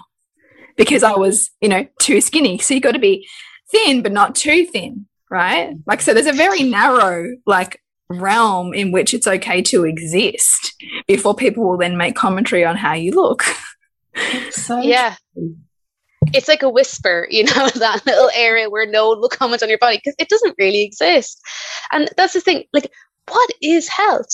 because 0.78 1.04
I 1.04 1.14
was, 1.14 1.50
you 1.62 1.70
know, 1.70 1.86
too 2.00 2.22
skinny. 2.22 2.58
So 2.60 2.74
you 2.74 2.80
got 2.80 2.94
to 2.94 3.00
be 3.00 3.28
thin, 3.72 4.02
but 4.02 4.12
not 4.12 4.36
too 4.36 4.66
thin, 4.66 5.08
right? 5.30 5.76
Like, 5.86 6.02
so 6.02 6.14
there's 6.14 6.28
a 6.28 6.34
very 6.34 6.64
narrow, 6.64 7.36
like, 7.46 7.82
realm 8.10 8.74
in 8.74 8.92
which 8.92 9.14
it's 9.14 9.28
okay 9.28 9.62
to 9.62 9.86
exist 9.86 10.74
before 11.08 11.36
people 11.36 11.68
will 11.68 11.78
then 11.78 11.98
make 11.98 12.16
commentary 12.16 12.66
on 12.66 12.76
how 12.76 12.94
you 12.94 13.12
look. 13.12 13.44
So 14.52 14.82
yeah. 14.82 15.16
It's 16.34 16.48
like 16.48 16.62
a 16.62 16.70
whisper, 16.70 17.28
you 17.30 17.46
know, 17.46 17.70
that 17.76 18.06
little 18.06 18.30
area 18.36 18.70
where 18.70 18.86
no 18.86 19.10
one 19.10 19.22
will 19.22 19.30
comment 19.30 19.64
on 19.64 19.70
your 19.70 19.78
body 19.78 19.98
because 19.98 20.16
it 20.20 20.30
doesn't 20.30 20.56
really 20.60 20.84
exist. 20.84 21.40
And 21.92 22.10
that's 22.18 22.34
the 22.34 22.42
thing, 22.42 22.66
like, 22.74 22.92
what 23.30 23.50
is 23.62 23.88
health? 23.88 24.30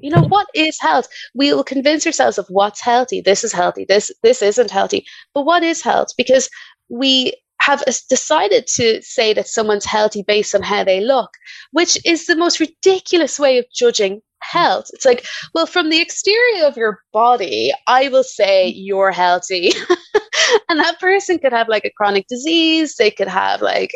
You 0.00 0.10
know, 0.10 0.22
what 0.22 0.48
is 0.54 0.78
health? 0.80 1.08
We 1.34 1.52
will 1.54 1.64
convince 1.64 2.06
ourselves 2.06 2.36
of 2.38 2.46
what's 2.48 2.80
healthy. 2.80 3.20
This 3.20 3.44
is 3.44 3.52
healthy. 3.52 3.86
This 3.88 4.10
this 4.22 4.42
isn't 4.42 4.70
healthy. 4.70 5.06
But 5.32 5.46
what 5.46 5.62
is 5.62 5.80
health? 5.80 6.08
Because 6.16 6.50
we 6.88 7.34
have 7.60 7.84
decided 8.08 8.66
to 8.66 9.02
say 9.02 9.32
that 9.34 9.48
someone's 9.48 9.84
healthy 9.84 10.22
based 10.26 10.54
on 10.54 10.62
how 10.62 10.84
they 10.84 11.00
look, 11.00 11.30
which 11.72 11.98
is 12.06 12.26
the 12.26 12.36
most 12.36 12.60
ridiculous 12.60 13.38
way 13.38 13.58
of 13.58 13.66
judging 13.74 14.22
health. 14.42 14.86
It's 14.92 15.04
like, 15.04 15.26
well, 15.54 15.66
from 15.66 15.90
the 15.90 16.00
exterior 16.00 16.64
of 16.64 16.76
your 16.76 17.00
body, 17.12 17.72
I 17.86 18.08
will 18.08 18.24
say 18.24 18.68
you're 18.68 19.10
healthy. 19.10 19.72
and 20.68 20.80
that 20.80 20.98
person 21.00 21.38
could 21.38 21.52
have 21.52 21.68
like 21.68 21.84
a 21.84 21.92
chronic 21.96 22.26
disease, 22.28 22.96
they 22.96 23.10
could 23.10 23.28
have 23.28 23.60
like 23.60 23.92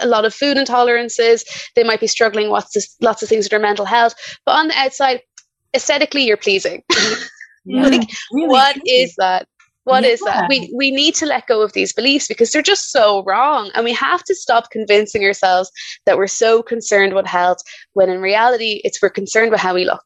a 0.00 0.06
lot 0.06 0.24
of 0.24 0.34
food 0.34 0.56
intolerances, 0.56 1.44
they 1.74 1.84
might 1.84 2.00
be 2.00 2.06
struggling 2.06 2.50
with 2.50 2.66
lots 3.00 3.22
of 3.22 3.28
things 3.28 3.46
with 3.46 3.50
their 3.50 3.60
mental 3.60 3.84
health. 3.84 4.14
But 4.46 4.56
on 4.56 4.68
the 4.68 4.78
outside, 4.78 5.22
aesthetically, 5.74 6.24
you're 6.24 6.36
pleasing. 6.36 6.82
Yeah, 7.64 7.82
like, 7.82 8.08
really 8.32 8.48
what 8.48 8.76
is 8.86 9.14
that? 9.16 9.46
What 9.88 10.04
yeah. 10.04 10.10
is 10.10 10.20
that? 10.20 10.50
We 10.50 10.70
we 10.74 10.90
need 10.90 11.14
to 11.14 11.24
let 11.24 11.46
go 11.46 11.62
of 11.62 11.72
these 11.72 11.94
beliefs 11.94 12.28
because 12.28 12.52
they're 12.52 12.60
just 12.60 12.92
so 12.92 13.24
wrong. 13.24 13.70
And 13.74 13.84
we 13.84 13.94
have 13.94 14.22
to 14.24 14.34
stop 14.34 14.70
convincing 14.70 15.24
ourselves 15.24 15.70
that 16.04 16.18
we're 16.18 16.26
so 16.26 16.62
concerned 16.62 17.14
with 17.14 17.24
health 17.24 17.62
when 17.94 18.10
in 18.10 18.20
reality 18.20 18.82
it's 18.84 19.00
we're 19.00 19.08
concerned 19.08 19.50
with 19.50 19.60
how 19.60 19.74
we 19.74 19.86
look. 19.86 20.04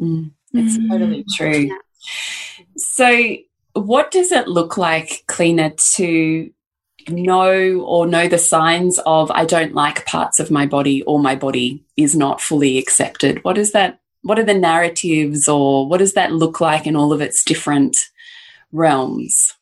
Mm, 0.00 0.30
it's 0.54 0.78
mm. 0.78 0.88
totally 0.88 1.26
true. 1.36 1.68
Yeah. 1.68 1.76
So 2.78 3.36
what 3.74 4.10
does 4.10 4.32
it 4.32 4.48
look 4.48 4.78
like, 4.78 5.24
Cliona, 5.28 5.76
to 5.96 6.50
know 7.10 7.80
or 7.80 8.06
know 8.06 8.28
the 8.28 8.38
signs 8.38 8.98
of 9.04 9.30
I 9.30 9.44
don't 9.44 9.74
like 9.74 10.06
parts 10.06 10.40
of 10.40 10.50
my 10.50 10.64
body 10.64 11.02
or 11.02 11.18
my 11.18 11.34
body 11.34 11.84
is 11.98 12.16
not 12.16 12.40
fully 12.40 12.78
accepted? 12.78 13.44
What 13.44 13.58
is 13.58 13.72
that? 13.72 14.00
What 14.22 14.38
are 14.38 14.44
the 14.44 14.54
narratives 14.54 15.48
or 15.48 15.86
what 15.86 15.98
does 15.98 16.14
that 16.14 16.32
look 16.32 16.62
like 16.62 16.86
in 16.86 16.96
all 16.96 17.12
of 17.12 17.20
its 17.20 17.44
different 17.44 17.94
realms? 18.72 19.54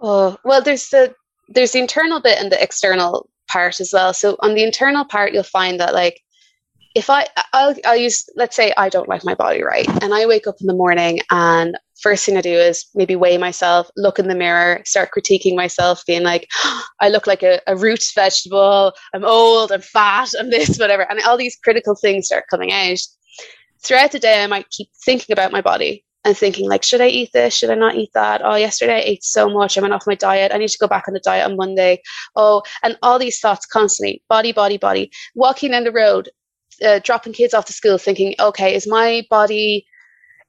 Oh, 0.00 0.36
well, 0.44 0.62
there's 0.62 0.88
the 0.88 1.14
there's 1.48 1.72
the 1.72 1.80
internal 1.80 2.20
bit 2.20 2.38
and 2.38 2.50
the 2.50 2.62
external 2.62 3.28
part 3.48 3.80
as 3.80 3.92
well. 3.92 4.14
So 4.14 4.36
on 4.40 4.54
the 4.54 4.64
internal 4.64 5.04
part, 5.04 5.32
you'll 5.32 5.42
find 5.42 5.78
that 5.80 5.94
like 5.94 6.20
if 6.94 7.08
I 7.08 7.26
I'll, 7.52 7.74
I'll 7.84 7.96
use 7.96 8.24
let's 8.36 8.56
say 8.56 8.72
I 8.76 8.88
don't 8.88 9.08
like 9.08 9.24
my 9.24 9.34
body 9.34 9.62
right, 9.62 9.88
and 10.02 10.12
I 10.14 10.26
wake 10.26 10.46
up 10.46 10.56
in 10.60 10.66
the 10.66 10.74
morning 10.74 11.20
and 11.30 11.76
first 12.02 12.26
thing 12.26 12.36
I 12.36 12.40
do 12.40 12.52
is 12.52 12.86
maybe 12.94 13.14
weigh 13.14 13.38
myself, 13.38 13.88
look 13.96 14.18
in 14.18 14.26
the 14.26 14.34
mirror, 14.34 14.82
start 14.84 15.10
critiquing 15.16 15.54
myself, 15.54 16.02
being 16.04 16.24
like, 16.24 16.48
oh, 16.64 16.82
I 17.00 17.08
look 17.08 17.26
like 17.26 17.42
a, 17.42 17.60
a 17.66 17.76
root 17.76 18.02
vegetable, 18.14 18.92
I'm 19.14 19.24
old, 19.24 19.70
I'm 19.70 19.80
fat, 19.80 20.30
I'm 20.38 20.50
this, 20.50 20.78
whatever, 20.78 21.08
and 21.08 21.20
all 21.20 21.36
these 21.36 21.56
critical 21.62 21.94
things 21.94 22.26
start 22.26 22.44
coming 22.50 22.72
out. 22.72 22.98
Throughout 23.84 24.12
the 24.12 24.18
day, 24.18 24.42
I 24.42 24.46
might 24.46 24.68
keep 24.70 24.88
thinking 25.04 25.32
about 25.32 25.52
my 25.52 25.60
body 25.60 26.04
and 26.24 26.36
thinking 26.36 26.68
like, 26.68 26.82
should 26.82 27.00
I 27.00 27.08
eat 27.08 27.30
this? 27.32 27.54
Should 27.54 27.70
I 27.70 27.74
not 27.74 27.96
eat 27.96 28.10
that? 28.14 28.42
Oh, 28.44 28.54
yesterday 28.54 28.96
I 28.96 29.00
ate 29.00 29.24
so 29.24 29.48
much. 29.48 29.76
I 29.76 29.80
went 29.80 29.94
off 29.94 30.06
my 30.06 30.14
diet. 30.14 30.52
I 30.52 30.58
need 30.58 30.68
to 30.68 30.78
go 30.78 30.86
back 30.86 31.08
on 31.08 31.14
the 31.14 31.20
diet 31.20 31.50
on 31.50 31.56
Monday. 31.56 32.00
Oh, 32.36 32.62
and 32.82 32.96
all 33.02 33.18
these 33.18 33.40
thoughts 33.40 33.66
constantly, 33.66 34.22
body, 34.28 34.52
body, 34.52 34.78
body. 34.78 35.10
Walking 35.34 35.72
down 35.72 35.84
the 35.84 35.92
road, 35.92 36.28
uh, 36.84 37.00
dropping 37.02 37.32
kids 37.32 37.54
off 37.54 37.64
to 37.66 37.72
school, 37.72 37.98
thinking, 37.98 38.34
okay, 38.38 38.74
is 38.74 38.86
my 38.86 39.26
body? 39.30 39.86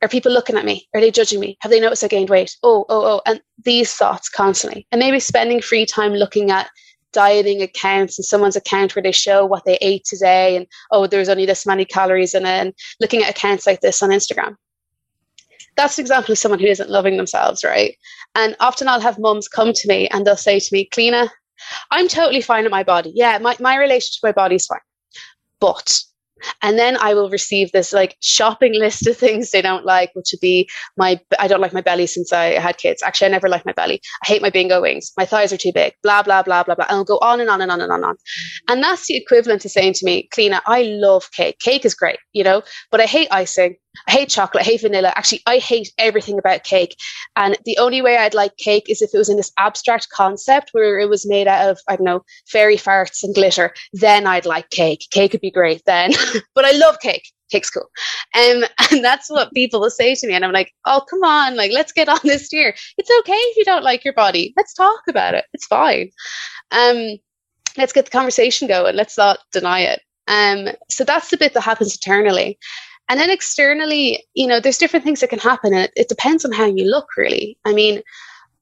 Are 0.01 0.09
people 0.09 0.31
looking 0.31 0.57
at 0.57 0.65
me? 0.65 0.87
Are 0.93 1.01
they 1.01 1.11
judging 1.11 1.39
me? 1.39 1.57
Have 1.61 1.71
they 1.71 1.79
noticed 1.79 2.03
I 2.03 2.07
gained 2.07 2.29
weight? 2.29 2.55
Oh, 2.61 2.85
oh, 2.89 3.05
oh, 3.05 3.21
and 3.25 3.41
these 3.63 3.93
thoughts 3.93 4.29
constantly, 4.29 4.85
and 4.91 4.99
maybe 4.99 5.19
spending 5.19 5.61
free 5.61 5.85
time 5.85 6.13
looking 6.13 6.51
at 6.51 6.69
dieting 7.13 7.61
accounts 7.61 8.17
and 8.17 8.25
someone's 8.25 8.55
account 8.55 8.95
where 8.95 9.03
they 9.03 9.11
show 9.11 9.45
what 9.45 9.63
they 9.65 9.77
ate 9.81 10.03
today 10.03 10.57
and 10.57 10.65
oh 10.91 11.05
there's 11.05 11.29
only 11.29 11.45
this 11.45 11.63
many 11.63 11.85
calories 11.85 12.33
in 12.33 12.43
it 12.43 12.49
and 12.49 12.73
looking 12.99 13.21
at 13.21 13.29
accounts 13.29 13.67
like 13.67 13.79
this 13.81 14.01
on 14.01 14.09
instagram 14.09 14.55
that's 15.75 15.97
an 15.97 16.03
example 16.03 16.31
of 16.31 16.37
someone 16.37 16.59
who 16.59 16.67
isn't 16.67 16.89
loving 16.89 17.17
themselves, 17.17 17.63
right? 17.63 17.95
And 18.35 18.55
often 18.59 18.87
I'll 18.87 18.99
have 18.99 19.19
mums 19.19 19.47
come 19.47 19.73
to 19.73 19.87
me 19.87 20.07
and 20.09 20.25
they'll 20.25 20.37
say 20.37 20.59
to 20.59 20.69
me, 20.71 20.89
Cliona, 20.91 21.29
I'm 21.91 22.07
totally 22.07 22.41
fine 22.41 22.63
with 22.63 22.71
my 22.71 22.83
body. 22.83 23.11
Yeah, 23.15 23.37
my, 23.39 23.55
my 23.59 23.77
relationship 23.77 24.21
to 24.21 24.27
my 24.27 24.31
body 24.31 24.55
is 24.55 24.65
fine. 24.65 24.79
But 25.59 26.03
and 26.61 26.77
then 26.77 26.97
I 26.97 27.13
will 27.13 27.29
receive 27.29 27.71
this 27.71 27.93
like 27.93 28.17
shopping 28.21 28.73
list 28.73 29.07
of 29.07 29.17
things 29.17 29.51
they 29.51 29.61
don't 29.61 29.85
like, 29.85 30.11
which 30.13 30.29
would 30.31 30.39
be 30.39 30.69
my 30.97 31.19
I 31.39 31.47
don't 31.47 31.61
like 31.61 31.73
my 31.73 31.81
belly 31.81 32.07
since 32.07 32.33
I 32.33 32.59
had 32.59 32.77
kids. 32.77 33.01
Actually, 33.01 33.27
I 33.27 33.31
never 33.31 33.49
liked 33.49 33.65
my 33.65 33.73
belly. 33.73 34.01
I 34.23 34.27
hate 34.27 34.41
my 34.41 34.49
bingo 34.49 34.81
wings. 34.81 35.11
My 35.17 35.25
thighs 35.25 35.53
are 35.53 35.57
too 35.57 35.71
big. 35.73 35.93
Blah 36.03 36.23
blah 36.23 36.43
blah 36.43 36.63
blah 36.63 36.75
blah. 36.75 36.85
And 36.89 36.97
I'll 36.97 37.03
go 37.03 37.19
on 37.19 37.39
and 37.39 37.49
on 37.49 37.61
and 37.61 37.71
on 37.71 37.81
and 37.81 37.91
on 37.91 37.99
and 37.99 38.05
on. 38.05 38.15
And 38.67 38.83
that's 38.83 39.07
the 39.07 39.15
equivalent 39.15 39.61
to 39.61 39.69
saying 39.69 39.93
to 39.93 40.05
me, 40.05 40.29
Cliona, 40.35 40.61
I 40.65 40.83
love 40.83 41.31
cake. 41.31 41.59
Cake 41.59 41.85
is 41.85 41.93
great, 41.93 42.19
you 42.33 42.43
know, 42.43 42.61
but 42.91 43.01
I 43.01 43.05
hate 43.05 43.27
icing. 43.31 43.75
I 44.07 44.11
hate 44.11 44.29
chocolate, 44.29 44.63
I 44.63 44.65
hate 44.65 44.81
vanilla. 44.81 45.13
Actually, 45.15 45.41
I 45.45 45.57
hate 45.57 45.93
everything 45.97 46.39
about 46.39 46.63
cake. 46.63 46.95
And 47.35 47.57
the 47.65 47.77
only 47.77 48.01
way 48.01 48.17
I'd 48.17 48.33
like 48.33 48.57
cake 48.57 48.89
is 48.89 49.01
if 49.01 49.11
it 49.13 49.17
was 49.17 49.29
in 49.29 49.37
this 49.37 49.51
abstract 49.57 50.09
concept 50.09 50.69
where 50.71 50.99
it 50.99 51.09
was 51.09 51.27
made 51.27 51.47
out 51.47 51.69
of, 51.69 51.79
I 51.87 51.95
don't 51.95 52.05
know, 52.05 52.23
fairy 52.47 52.77
farts 52.77 53.23
and 53.23 53.35
glitter. 53.35 53.73
Then 53.93 54.27
I'd 54.27 54.45
like 54.45 54.69
cake. 54.69 55.07
Cake 55.11 55.33
would 55.33 55.41
be 55.41 55.51
great 55.51 55.83
then. 55.85 56.11
but 56.55 56.65
I 56.65 56.71
love 56.71 56.99
cake. 56.99 57.27
Cake's 57.51 57.69
cool. 57.69 57.89
Um, 58.35 58.63
and 58.91 59.03
that's 59.03 59.29
what 59.29 59.53
people 59.53 59.79
will 59.79 59.89
say 59.89 60.15
to 60.15 60.27
me. 60.27 60.33
And 60.33 60.43
I'm 60.43 60.51
like, 60.51 60.73
oh, 60.85 61.03
come 61.09 61.23
on, 61.23 61.55
like, 61.55 61.71
let's 61.71 61.91
get 61.91 62.09
on 62.15 62.19
this 62.23 62.49
here. 62.49 62.75
It's 62.97 63.11
okay 63.19 63.33
if 63.33 63.57
you 63.57 63.65
don't 63.65 63.83
like 63.83 64.03
your 64.03 64.13
body. 64.13 64.53
Let's 64.57 64.73
talk 64.73 65.01
about 65.07 65.35
it. 65.35 65.45
It's 65.53 65.67
fine. 65.67 66.09
Um, 66.71 67.17
let's 67.77 67.93
get 67.93 68.05
the 68.05 68.11
conversation 68.11 68.67
going. 68.67 68.95
Let's 68.95 69.17
not 69.17 69.39
deny 69.51 69.81
it. 69.81 70.01
Um, 70.27 70.69
so 70.89 71.03
that's 71.03 71.29
the 71.29 71.37
bit 71.37 71.53
that 71.53 71.61
happens 71.61 71.95
internally. 71.95 72.57
And 73.09 73.19
then 73.19 73.29
externally, 73.29 74.25
you 74.33 74.47
know, 74.47 74.59
there's 74.59 74.77
different 74.77 75.03
things 75.03 75.19
that 75.19 75.29
can 75.29 75.39
happen, 75.39 75.73
and 75.73 75.83
it, 75.83 75.93
it 75.95 76.09
depends 76.09 76.45
on 76.45 76.51
how 76.51 76.65
you 76.65 76.89
look, 76.89 77.07
really. 77.17 77.57
I 77.65 77.73
mean, 77.73 78.01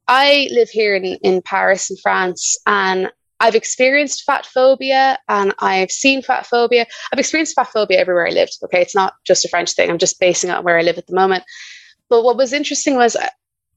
I 0.07 0.49
live 0.51 0.69
here 0.69 0.95
in, 0.95 1.05
in 1.05 1.41
Paris, 1.41 1.89
in 1.89 1.97
France, 1.97 2.57
and 2.65 3.11
I've 3.41 3.55
experienced 3.55 4.23
fat 4.23 4.45
phobia 4.45 5.17
and 5.27 5.53
I've 5.57 5.89
seen 5.89 6.21
fat 6.21 6.45
phobia. 6.45 6.85
I've 7.11 7.17
experienced 7.17 7.55
fat 7.55 7.69
phobia 7.69 7.99
everywhere 7.99 8.27
I 8.27 8.31
lived. 8.31 8.57
Okay, 8.63 8.81
it's 8.81 8.93
not 8.93 9.15
just 9.25 9.43
a 9.43 9.49
French 9.49 9.71
thing. 9.73 9.89
I'm 9.89 9.97
just 9.97 10.19
basing 10.19 10.51
it 10.51 10.53
on 10.53 10.63
where 10.63 10.77
I 10.77 10.83
live 10.83 10.99
at 10.99 11.07
the 11.07 11.15
moment. 11.15 11.43
But 12.07 12.23
what 12.23 12.37
was 12.37 12.53
interesting 12.53 12.97
was, 12.97 13.15
uh, 13.15 13.29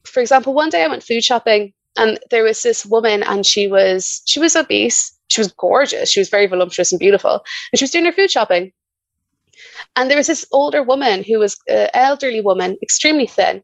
for 0.05 0.21
example, 0.21 0.53
one 0.53 0.69
day 0.69 0.85
I 0.85 0.89
went 0.89 1.03
food 1.03 1.25
shopping 1.25 1.73
and 1.97 2.19
there 2.31 2.45
was 2.45 2.63
this 2.63 2.85
woman 2.85 3.23
and 3.23 3.47
she 3.47 3.67
was 3.67 4.21
she 4.27 4.39
was 4.39 4.55
obese. 4.55 5.17
She 5.29 5.41
was 5.41 5.53
gorgeous. 5.53 6.11
She 6.11 6.21
was 6.21 6.29
very 6.29 6.47
voluptuous 6.47 6.93
and 6.93 6.99
beautiful. 6.99 7.43
And 7.73 7.79
she 7.79 7.85
was 7.85 7.91
doing 7.91 8.05
her 8.05 8.13
food 8.13 8.31
shopping. 8.31 8.73
And 9.97 10.11
there 10.11 10.17
was 10.17 10.27
this 10.27 10.47
older 10.53 10.83
woman 10.83 11.25
who 11.25 11.39
was 11.39 11.57
an 11.69 11.89
elderly 11.95 12.41
woman, 12.41 12.77
extremely 12.83 13.27
thin. 13.27 13.63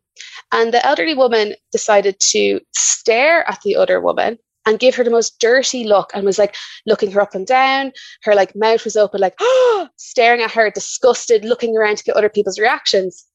And 0.53 0.73
the 0.73 0.85
elderly 0.85 1.15
woman 1.15 1.55
decided 1.73 2.19
to 2.31 2.61
stare 2.75 3.49
at 3.49 3.61
the 3.65 3.77
other 3.77 4.01
woman 4.01 4.39
and 4.67 4.79
give 4.79 4.95
her 4.95 5.05
the 5.05 5.11
most 5.11 5.39
dirty 5.41 5.85
look 5.85 6.11
and 6.15 6.25
was 6.25 6.39
like 6.39 6.55
looking 6.87 7.11
her 7.13 7.21
up 7.21 7.35
and 7.35 7.47
down. 7.47 7.93
Her 8.23 8.35
like 8.35 8.55
mouth 8.55 8.85
was 8.85 8.97
open, 8.97 9.21
like 9.21 9.39
staring 9.97 10.43
at 10.43 10.53
her, 10.53 10.71
disgusted, 10.71 11.45
looking 11.45 11.77
around 11.77 11.97
to 11.99 12.05
get 12.05 12.17
other 12.17 12.29
people's 12.29 12.59
reactions. 12.59 13.27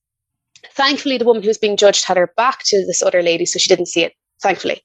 Thankfully, 0.72 1.18
the 1.18 1.26
woman 1.26 1.44
who 1.44 1.50
was 1.50 1.58
being 1.58 1.78
judged 1.78 2.06
had 2.06 2.18
her 2.18 2.32
back 2.38 2.60
to 2.66 2.86
this 2.86 3.02
other 3.02 3.22
lady, 3.22 3.46
so 3.46 3.60
she 3.60 3.70
didn't 3.70 3.88
see 3.88 4.04
it. 4.04 4.14
Thankfully. 4.42 4.82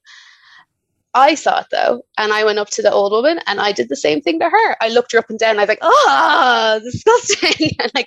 I 1.14 1.35
saw 1.35 1.61
it 1.61 1.66
though, 1.70 2.03
and 2.18 2.33
I 2.33 2.44
went 2.44 2.59
up 2.59 2.70
to 2.70 2.83
the 2.83 2.92
old 2.92 3.12
woman 3.12 3.40
and 3.46 3.61
I 3.61 3.73
did 3.73 3.88
the 3.88 3.96
same 3.96 4.20
thing 4.20 4.38
to 4.40 4.49
her. 4.49 4.77
I 4.81 4.88
looked 4.88 5.12
her 5.12 5.18
up 5.18 5.31
and 5.31 5.38
down. 5.38 5.53
And 5.53 5.61
I 5.61 5.62
was 5.64 5.68
like, 5.68 5.79
"Ah, 5.83 6.75
"Oh, 6.75 6.81
disgusting!" 6.81 7.70
and 7.81 7.92
like 7.94 8.07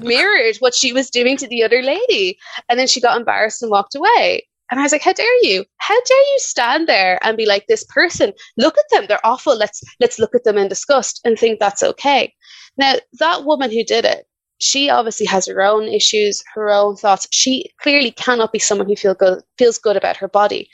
mirrored 0.00 0.56
what 0.58 0.74
she 0.74 0.92
was 0.92 1.10
doing 1.10 1.36
to 1.38 1.48
the 1.48 1.62
other 1.62 1.82
lady. 1.82 2.38
And 2.68 2.78
then 2.78 2.86
she 2.86 3.00
got 3.00 3.16
embarrassed 3.18 3.62
and 3.62 3.70
walked 3.70 3.94
away. 3.94 4.46
And 4.70 4.80
I 4.80 4.82
was 4.82 4.92
like, 4.92 5.02
"How 5.02 5.12
dare 5.12 5.44
you? 5.44 5.64
How 5.78 5.94
dare 5.94 6.18
you 6.32 6.38
stand 6.38 6.88
there 6.88 7.18
and 7.22 7.36
be 7.36 7.46
like 7.46 7.66
this 7.68 7.84
person? 7.84 8.32
Look 8.56 8.76
at 8.78 8.84
them; 8.90 9.06
they're 9.08 9.26
awful. 9.26 9.56
Let's 9.56 9.80
let's 10.00 10.18
look 10.18 10.34
at 10.34 10.44
them 10.44 10.58
in 10.58 10.68
disgust 10.68 11.20
and 11.24 11.38
think 11.38 11.60
that's 11.60 11.82
okay." 11.82 12.32
Now, 12.76 12.94
that 13.18 13.44
woman 13.44 13.70
who 13.70 13.84
did 13.84 14.04
it, 14.04 14.26
she 14.58 14.88
obviously 14.88 15.26
has 15.26 15.46
her 15.46 15.60
own 15.62 15.88
issues, 15.88 16.42
her 16.54 16.70
own 16.70 16.96
thoughts. 16.96 17.28
She 17.30 17.70
clearly 17.80 18.12
cannot 18.12 18.52
be 18.52 18.58
someone 18.58 18.88
who 18.88 18.96
feel 18.96 19.14
good, 19.14 19.42
feels 19.58 19.78
good 19.78 19.96
about 19.96 20.16
her 20.16 20.28
body. 20.28 20.70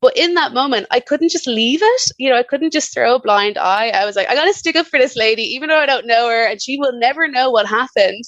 But 0.00 0.16
in 0.16 0.34
that 0.34 0.54
moment, 0.54 0.86
I 0.90 1.00
couldn't 1.00 1.30
just 1.30 1.46
leave 1.46 1.80
it. 1.82 2.02
You 2.18 2.30
know, 2.30 2.36
I 2.36 2.42
couldn't 2.42 2.72
just 2.72 2.92
throw 2.94 3.16
a 3.16 3.20
blind 3.20 3.58
eye. 3.58 3.90
I 3.90 4.06
was 4.06 4.16
like, 4.16 4.28
I 4.28 4.34
got 4.34 4.46
to 4.46 4.54
stick 4.54 4.76
up 4.76 4.86
for 4.86 4.98
this 4.98 5.16
lady, 5.16 5.42
even 5.42 5.68
though 5.68 5.78
I 5.78 5.86
don't 5.86 6.06
know 6.06 6.28
her 6.28 6.46
and 6.46 6.60
she 6.60 6.78
will 6.78 6.98
never 6.98 7.28
know 7.28 7.50
what 7.50 7.66
happened, 7.66 8.24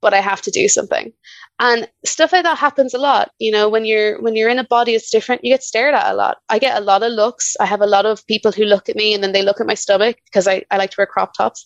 but 0.00 0.14
I 0.14 0.20
have 0.20 0.42
to 0.42 0.50
do 0.50 0.68
something 0.68 1.12
and 1.60 1.88
stuff 2.04 2.32
like 2.32 2.44
that 2.44 2.58
happens 2.58 2.94
a 2.94 2.98
lot 2.98 3.30
you 3.38 3.50
know 3.50 3.68
when 3.68 3.84
you're 3.84 4.20
when 4.22 4.36
you're 4.36 4.48
in 4.48 4.58
a 4.58 4.64
body 4.64 4.94
it's 4.94 5.10
different. 5.10 5.44
You 5.44 5.54
get 5.54 5.62
stared 5.62 5.94
at 5.94 6.12
a 6.12 6.14
lot. 6.14 6.38
I 6.48 6.58
get 6.58 6.76
a 6.76 6.84
lot 6.84 7.02
of 7.02 7.12
looks. 7.12 7.56
I 7.60 7.66
have 7.66 7.80
a 7.80 7.86
lot 7.86 8.06
of 8.06 8.26
people 8.26 8.52
who 8.52 8.64
look 8.64 8.88
at 8.88 8.96
me 8.96 9.14
and 9.14 9.22
then 9.22 9.32
they 9.32 9.42
look 9.42 9.60
at 9.60 9.66
my 9.66 9.74
stomach 9.74 10.16
because 10.24 10.46
I, 10.46 10.64
I 10.70 10.76
like 10.76 10.90
to 10.90 10.96
wear 10.98 11.06
crop 11.06 11.34
tops. 11.34 11.64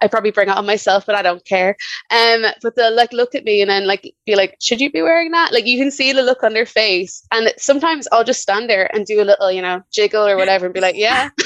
I 0.00 0.08
probably 0.08 0.30
bring 0.30 0.48
it 0.48 0.56
on 0.56 0.66
myself 0.66 1.06
but 1.06 1.14
i 1.14 1.22
don't 1.22 1.44
care. 1.44 1.76
Um 2.10 2.44
but 2.62 2.76
they'll 2.76 2.94
like 2.94 3.12
look 3.12 3.34
at 3.34 3.44
me 3.44 3.60
and 3.60 3.70
then 3.70 3.86
like 3.86 4.14
be 4.26 4.36
like 4.36 4.56
should 4.60 4.80
you 4.80 4.90
be 4.90 5.02
wearing 5.02 5.30
that? 5.32 5.52
Like 5.52 5.66
you 5.66 5.78
can 5.78 5.90
see 5.90 6.12
the 6.12 6.22
look 6.22 6.42
on 6.42 6.52
their 6.52 6.66
face. 6.66 7.26
And 7.32 7.52
sometimes 7.56 8.06
i'll 8.12 8.24
just 8.24 8.42
stand 8.42 8.68
there 8.68 8.94
and 8.94 9.06
do 9.06 9.22
a 9.22 9.28
little 9.30 9.50
you 9.50 9.62
know 9.62 9.82
jiggle 9.92 10.26
or 10.26 10.36
whatever 10.36 10.66
and 10.66 10.74
be 10.74 10.80
like 10.80 10.96
yeah. 10.96 11.30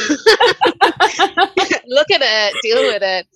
Look 1.91 2.11
at 2.11 2.21
it. 2.21 2.55
Deal 2.63 2.83
with 2.83 3.03
it. 3.03 3.27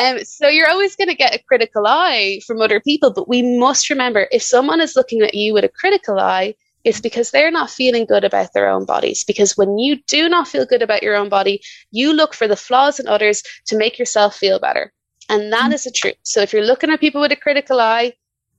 Um 0.00 0.24
so 0.24 0.48
you're 0.48 0.70
always 0.70 0.96
going 0.96 1.08
to 1.08 1.14
get 1.14 1.34
a 1.34 1.42
critical 1.46 1.86
eye 1.86 2.40
from 2.46 2.60
other 2.60 2.80
people 2.80 3.12
but 3.12 3.28
we 3.28 3.42
must 3.58 3.90
remember 3.90 4.07
remember 4.08 4.28
if 4.32 4.42
someone 4.42 4.80
is 4.80 4.96
looking 4.96 5.22
at 5.22 5.34
you 5.34 5.52
with 5.54 5.64
a 5.64 5.68
critical 5.68 6.18
eye, 6.18 6.54
it's 6.84 7.00
because 7.00 7.30
they're 7.30 7.50
not 7.50 7.70
feeling 7.70 8.06
good 8.06 8.24
about 8.24 8.52
their 8.54 8.68
own 8.68 8.84
bodies. 8.84 9.24
Because 9.24 9.56
when 9.56 9.78
you 9.78 9.96
do 10.06 10.28
not 10.28 10.48
feel 10.48 10.64
good 10.64 10.82
about 10.82 11.02
your 11.02 11.16
own 11.16 11.28
body, 11.28 11.60
you 11.90 12.12
look 12.12 12.34
for 12.34 12.48
the 12.48 12.56
flaws 12.56 12.98
in 12.98 13.08
others 13.08 13.42
to 13.66 13.76
make 13.76 13.98
yourself 13.98 14.36
feel 14.36 14.58
better. 14.58 14.92
And 15.28 15.52
that 15.52 15.70
mm. 15.70 15.74
is 15.74 15.84
the 15.84 15.90
truth. 15.90 16.16
So 16.22 16.40
if 16.40 16.52
you're 16.52 16.64
looking 16.64 16.90
at 16.90 17.00
people 17.00 17.20
with 17.20 17.32
a 17.32 17.36
critical 17.36 17.80
eye, 17.80 18.14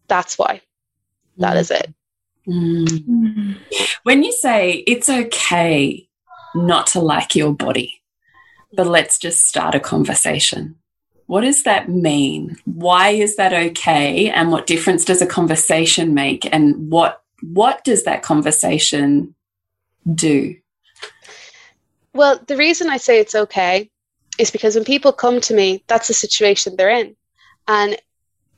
that's 0.07 0.37
why. 0.37 0.61
That 1.37 1.55
mm. 1.55 1.71
it. 1.71 1.93
Mm. 2.47 3.57
When 4.03 4.23
you 4.23 4.31
say 4.31 4.83
it's 4.85 5.09
okay 5.09 6.07
not 6.53 6.87
to 6.87 6.99
like 6.99 7.35
your 7.35 7.53
body, 7.53 8.01
but 8.73 8.87
let's 8.87 9.17
just 9.17 9.45
start 9.45 9.73
a 9.73 9.79
conversation. 9.79 10.75
What 11.29 11.41
does 11.41 11.61
that 11.61 11.87
mean? 11.87 12.57
Why 12.65 13.09
is 13.09 13.35
that 13.35 13.53
okay? 13.53 14.31
And 14.31 14.51
what 14.51 14.65
difference 14.65 15.05
does 15.05 15.21
a 15.21 15.27
conversation 15.27 16.15
make? 16.15 16.51
And 16.51 16.89
what 16.89 17.21
what 17.43 17.83
does 17.83 18.05
that 18.05 18.23
conversation 18.23 19.35
do? 20.11 20.55
Well, 22.15 22.39
the 22.47 22.57
reason 22.57 22.89
I 22.89 22.97
say 22.97 23.19
it's 23.19 23.35
okay 23.35 23.91
is 24.39 24.49
because 24.49 24.73
when 24.73 24.85
people 24.85 25.11
come 25.11 25.39
to 25.41 25.53
me, 25.53 25.83
that's 25.85 26.07
the 26.07 26.15
situation 26.15 26.75
they're 26.75 26.89
in. 26.89 27.15
And 27.67 27.95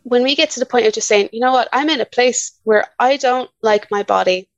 when 0.03 0.23
we 0.23 0.33
get 0.33 0.51
to 0.51 0.61
the 0.61 0.65
point 0.65 0.87
of 0.87 0.93
just 0.93 1.09
saying, 1.09 1.27
you 1.33 1.41
know 1.41 1.51
what, 1.51 1.67
I'm 1.73 1.89
in 1.89 1.99
a 1.99 2.05
place 2.05 2.57
where 2.63 2.87
I 2.97 3.17
don't 3.17 3.49
like 3.61 3.91
my 3.91 4.03
body, 4.03 4.49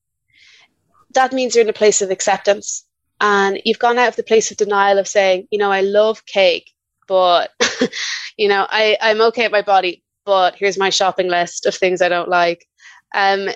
that 1.15 1.33
means 1.33 1.55
you're 1.55 1.63
in 1.63 1.69
a 1.69 1.73
place 1.73 2.03
of 2.03 2.11
acceptance. 2.11 2.85
And 3.19 3.59
you've 3.65 3.79
gone 3.79 3.97
out 3.97 4.09
of 4.09 4.17
the 4.17 4.29
place 4.31 4.51
of 4.51 4.57
denial 4.57 4.99
of 4.99 5.07
saying, 5.07 5.47
you 5.49 5.57
know, 5.57 5.71
I 5.71 5.81
love 5.81 6.27
cake 6.27 6.72
but 7.07 7.51
you 8.37 8.47
know, 8.47 8.65
I, 8.69 8.97
I'm 9.01 9.21
okay 9.21 9.45
at 9.45 9.51
my 9.51 9.61
body, 9.61 10.03
but 10.25 10.55
here's 10.55 10.77
my 10.77 10.89
shopping 10.89 11.29
list 11.29 11.65
of 11.65 11.75
things 11.75 12.01
I 12.01 12.09
don't 12.09 12.29
like. 12.29 12.65
Um, 13.13 13.49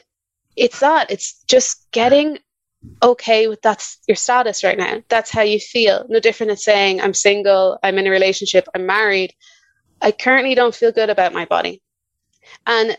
it's 0.55 0.79
that. 0.79 1.11
It's 1.11 1.43
just 1.47 1.89
getting 1.91 2.39
okay 3.01 3.47
with 3.47 3.61
that's 3.61 3.99
your 4.07 4.15
status 4.15 4.63
right 4.63 4.77
now. 4.77 5.01
That's 5.09 5.31
how 5.31 5.41
you 5.41 5.59
feel. 5.59 6.05
No 6.09 6.19
different 6.19 6.49
than 6.49 6.57
saying 6.57 7.01
I'm 7.01 7.13
single, 7.13 7.77
I'm 7.83 7.97
in 7.97 8.07
a 8.07 8.11
relationship, 8.11 8.67
I'm 8.75 8.85
married. 8.85 9.33
I 10.01 10.11
currently 10.11 10.55
don't 10.55 10.75
feel 10.75 10.91
good 10.91 11.09
about 11.09 11.33
my 11.33 11.45
body. 11.45 11.81
And 12.65 12.97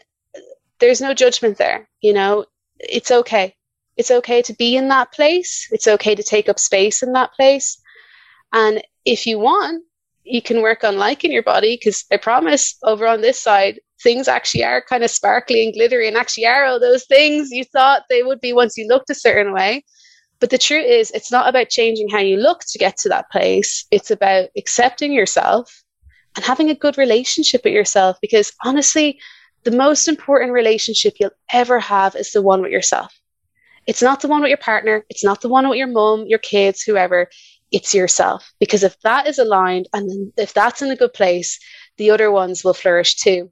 there's 0.81 1.01
no 1.01 1.15
judgment 1.15 1.59
there, 1.59 1.89
you 2.01 2.13
know. 2.13 2.47
It's 2.79 3.11
okay. 3.11 3.55
It's 3.97 4.11
okay 4.11 4.43
to 4.43 4.55
be 4.55 4.77
in 4.77 4.89
that 4.89 5.13
place. 5.13 5.69
It's 5.73 5.89
okay 5.89 6.15
to 6.15 6.23
take 6.23 6.49
up 6.49 6.59
space 6.59 7.03
in 7.03 7.13
that 7.13 7.33
place. 7.35 7.81
And 8.53 8.83
if 9.05 9.27
you 9.27 9.39
want, 9.39 9.85
you 10.29 10.43
can 10.43 10.63
work 10.63 10.85
on 10.85 10.99
liking 10.99 11.33
your 11.33 11.43
body 11.43 11.77
because 11.77 12.05
I 12.13 12.17
promise 12.17 12.77
over 12.83 13.07
on 13.07 13.21
this 13.21 13.41
side, 13.41 13.81
things 14.03 14.29
actually 14.29 14.65
are 14.65 14.85
kind 14.89 15.03
of 15.03 15.11
sparkly 15.11 15.65
and 15.65 15.75
glittery 15.75 16.07
and 16.07 16.17
actually 16.17 16.47
are 16.47 16.65
all 16.65 16.79
those 16.79 17.05
things 17.07 17.51
you 17.51 17.65
thought 17.65 18.03
they 18.09 18.23
would 18.23 18.41
be 18.41 18.53
once 18.53 18.77
you 18.77 18.87
looked 18.87 19.11
a 19.11 19.15
certain 19.15 19.53
way. 19.53 19.85
But 20.41 20.51
the 20.51 20.59
truth 20.59 20.87
is, 20.87 21.11
it's 21.11 21.33
not 21.33 21.49
about 21.49 21.69
changing 21.69 22.09
how 22.09 22.21
you 22.21 22.37
look 22.37 22.61
to 22.69 22.79
get 22.79 22.97
to 22.99 23.09
that 23.09 23.31
place. 23.31 23.87
It's 23.91 24.11
about 24.11 24.51
accepting 24.57 25.13
yourself 25.13 25.83
and 26.37 26.45
having 26.45 26.71
a 26.71 26.75
good 26.75 26.97
relationship 26.97 27.63
with 27.65 27.73
yourself 27.73 28.19
because 28.23 28.53
honestly, 28.65 29.19
the 29.65 29.73
most 29.73 30.07
important 30.07 30.53
relationship 30.53 31.15
you'll 31.19 31.31
ever 31.53 31.81
have 31.81 32.15
is 32.15 32.31
the 32.31 32.43
one 32.43 32.63
with 32.63 32.71
yourself. 32.71 33.13
It's 33.87 34.03
not 34.03 34.21
the 34.21 34.29
one 34.29 34.43
with 34.43 34.51
your 34.51 34.59
partner. 34.59 35.05
It's 35.09 35.25
not 35.25 35.41
the 35.41 35.49
one 35.49 35.69
with 35.69 35.79
your 35.79 35.89
mom, 35.89 36.27
your 36.27 36.39
kids, 36.39 36.83
whoever 36.83 37.29
it's 37.73 37.95
yourself. 37.95 38.53
Because 38.61 38.83
if 38.83 38.99
that 39.01 39.27
is 39.27 39.39
aligned 39.39 39.89
and 39.93 40.33
if 40.37 40.55
that's 40.55 40.83
in 40.83 40.91
a 40.91 40.97
good 40.97 41.13
place, 41.13 41.59
the 41.97 42.11
other 42.11 42.31
ones 42.31 42.65
will 42.65 42.75
flourish 42.75 43.17
too. 43.17 43.51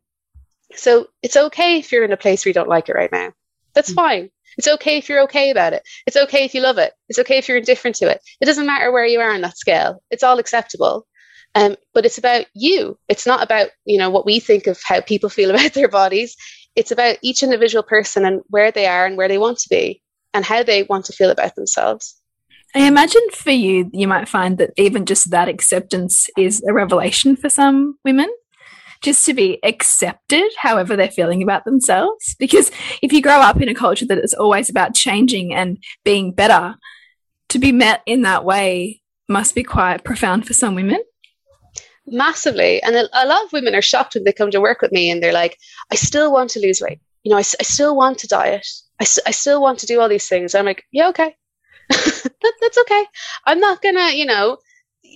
So 0.75 1.09
it's 1.23 1.37
okay 1.37 1.79
if 1.79 1.93
you're 1.93 2.05
in 2.05 2.13
a 2.13 2.17
place 2.17 2.45
where 2.45 2.51
you 2.51 2.55
don't 2.55 2.69
like 2.69 2.89
it 2.89 2.95
right 2.95 3.13
now. 3.13 3.33
That's 3.75 3.91
mm-hmm. 3.91 3.97
fine. 3.97 4.31
It's 4.57 4.69
okay 4.69 4.97
if 4.97 5.09
you're 5.09 5.23
okay 5.25 5.51
about 5.51 5.75
it. 5.75 5.83
It's 6.07 6.17
okay 6.17 6.45
if 6.45 6.55
you 6.55 6.63
love 6.63 6.79
it. 6.79 6.93
It's 7.09 7.19
okay 7.19 7.39
if 7.39 7.49
you're 7.49 7.59
indifferent 7.59 7.97
to 7.97 8.09
it. 8.09 8.21
It 8.41 8.47
doesn't 8.47 8.67
matter 8.67 8.91
where 8.91 9.05
you 9.05 9.21
are 9.21 9.33
on 9.33 9.43
that 9.43 9.59
scale. 9.59 10.03
It's 10.11 10.23
all 10.23 10.39
acceptable. 10.39 11.07
Um, 11.55 11.77
but 11.95 12.05
it's 12.05 12.19
about 12.19 12.47
you. 12.55 12.99
It's 13.09 13.27
not 13.27 13.43
about 13.43 13.71
you 13.85 13.99
know 13.99 14.11
what 14.11 14.27
we 14.27 14.41
think 14.41 14.67
of 14.67 14.81
how 14.83 15.01
people 15.01 15.31
feel 15.31 15.51
about 15.55 15.75
their 15.75 15.89
bodies. 15.89 16.37
It's 16.75 16.91
about 16.91 17.19
each 17.23 17.43
individual 17.43 17.83
person 17.83 18.25
and 18.25 18.43
where 18.49 18.71
they 18.71 18.87
are 18.87 19.07
and 19.07 19.17
where 19.17 19.29
they 19.29 19.39
want 19.39 19.59
to 19.59 19.69
be 19.69 20.03
and 20.35 20.45
how 20.45 20.63
they 20.63 20.83
want 20.83 21.07
to 21.07 21.15
feel 21.15 21.31
about 21.31 21.55
themselves. 21.55 22.21
I 22.77 22.81
imagine 22.81 23.23
for 23.33 23.53
you, 23.53 23.91
you 23.95 24.07
might 24.07 24.29
find 24.29 24.59
that 24.59 24.73
even 24.77 25.07
just 25.07 25.31
that 25.31 25.49
acceptance 25.49 26.29
is 26.37 26.63
a 26.69 26.75
revelation 26.75 27.35
for 27.35 27.49
some 27.49 27.99
women. 28.05 28.29
Just 29.01 29.25
to 29.25 29.33
be 29.33 29.59
accepted, 29.63 30.51
however 30.59 30.95
they're 30.95 31.11
feeling 31.11 31.43
about 31.43 31.65
themselves. 31.65 32.37
Because 32.39 32.71
if 33.01 33.15
you 33.15 33.23
grow 33.23 33.41
up 33.41 33.63
in 33.63 33.71
a 33.71 33.75
culture 33.75 34.05
that 34.07 34.19
is 34.19 34.35
always 34.35 34.69
about 34.69 34.95
changing 34.95 35.55
and 35.55 35.79
being 36.05 36.33
better, 36.33 36.75
to 37.49 37.59
be 37.59 37.73
met 37.73 38.03
in 38.05 38.23
that 38.23 38.45
way 38.45 39.01
must 39.27 39.55
be 39.55 39.63
quite 39.63 40.05
profound 40.05 40.47
for 40.47 40.53
some 40.53 40.75
women. 40.75 41.03
Massively. 42.07 42.83
And 42.83 42.95
a, 42.95 43.27
lot 43.27 43.43
of 43.43 43.55
women 43.55 43.75
are 43.75 43.81
shocked 43.81 44.17
when 44.17 44.25
they 44.25 44.35
come 44.35 44.51
to 44.51 44.61
work 44.61 44.83
with 44.83 44.93
me 44.93 45.11
and 45.11 45.23
they're 45.23 45.33
like, 45.33 45.57
I 45.91 45.95
still 45.95 46.31
want 46.31 46.51
to 46.51 46.61
lose 46.61 46.83
weight. 46.83 47.01
You 47.23 47.31
know, 47.31 47.39
I, 47.39 47.41
I 47.41 47.63
still 47.63 47.97
want 47.97 48.19
to 48.19 48.29
diet. 48.29 48.67
I, 49.01 49.07
I 49.27 49.31
still 49.31 49.63
want 49.63 49.79
to 49.79 49.87
do 49.87 49.99
all 49.99 50.11
these 50.11 50.29
things. 50.29 50.55
I'm 50.55 50.67
like, 50.67 50.85
yeah, 50.93 51.09
okay. 51.09 51.37
That, 51.89 52.53
that's 52.61 52.79
okay. 52.79 53.05
I'm 53.47 53.61
not 53.61 53.83
gonna, 53.83 54.11
you 54.11 54.27
know, 54.27 54.59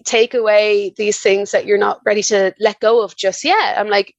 take 0.05 0.35
away 0.35 0.95
these 0.97 1.21
things 1.21 1.51
that 1.51 1.67
you're 1.67 1.79
not 1.79 2.01
ready 2.05 2.23
to 2.25 2.55
let 2.61 2.81
go 2.81 3.03
of 3.03 3.17
just 3.17 3.45
yet. 3.45 3.79
I'm 3.79 3.89
like, 3.89 4.15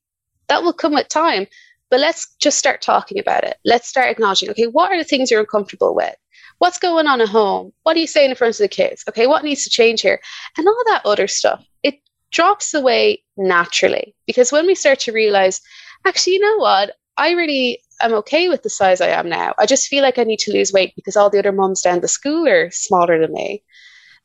that 0.47 0.63
will 0.63 0.73
come 0.73 0.93
with 0.93 1.07
time. 1.07 1.47
But 1.89 1.99
let's 1.99 2.35
just 2.39 2.57
start 2.57 2.81
talking 2.81 3.19
about 3.19 3.43
it. 3.43 3.57
Let's 3.65 3.87
start 3.87 4.09
acknowledging, 4.09 4.49
okay, 4.51 4.67
what 4.67 4.91
are 4.91 4.97
the 4.97 5.03
things 5.03 5.29
you're 5.29 5.41
uncomfortable 5.41 5.93
with? 5.93 6.15
What's 6.59 6.79
going 6.79 7.07
on 7.07 7.21
at 7.21 7.27
home? 7.27 7.73
What 7.83 7.97
are 7.97 7.99
you 7.99 8.07
saying 8.07 8.29
in 8.29 8.35
front 8.35 8.53
of 8.55 8.59
the 8.59 8.67
kids? 8.67 9.03
Okay, 9.09 9.27
what 9.27 9.43
needs 9.43 9.63
to 9.63 9.69
change 9.69 10.01
here? 10.01 10.21
And 10.57 10.67
all 10.67 10.83
that 10.87 11.01
other 11.05 11.27
stuff. 11.27 11.65
It 11.83 11.95
drops 12.31 12.73
away 12.73 13.23
naturally 13.35 14.15
because 14.25 14.51
when 14.51 14.67
we 14.67 14.75
start 14.75 14.99
to 15.01 15.11
realize, 15.11 15.59
actually, 16.05 16.33
you 16.33 16.39
know 16.39 16.57
what? 16.57 16.95
I 17.17 17.31
really 17.31 17.81
am 18.05 18.13
okay 18.15 18.49
with 18.49 18.63
the 18.63 18.69
size 18.69 19.01
I 19.01 19.09
am 19.09 19.29
now. 19.29 19.53
I 19.59 19.65
just 19.65 19.87
feel 19.87 20.03
like 20.03 20.17
I 20.17 20.23
need 20.23 20.39
to 20.39 20.53
lose 20.53 20.73
weight 20.73 20.93
because 20.95 21.15
all 21.15 21.29
the 21.29 21.39
other 21.39 21.51
moms 21.51 21.81
down 21.81 22.01
the 22.01 22.07
school 22.07 22.47
are 22.47 22.71
smaller 22.71 23.19
than 23.19 23.33
me. 23.33 23.63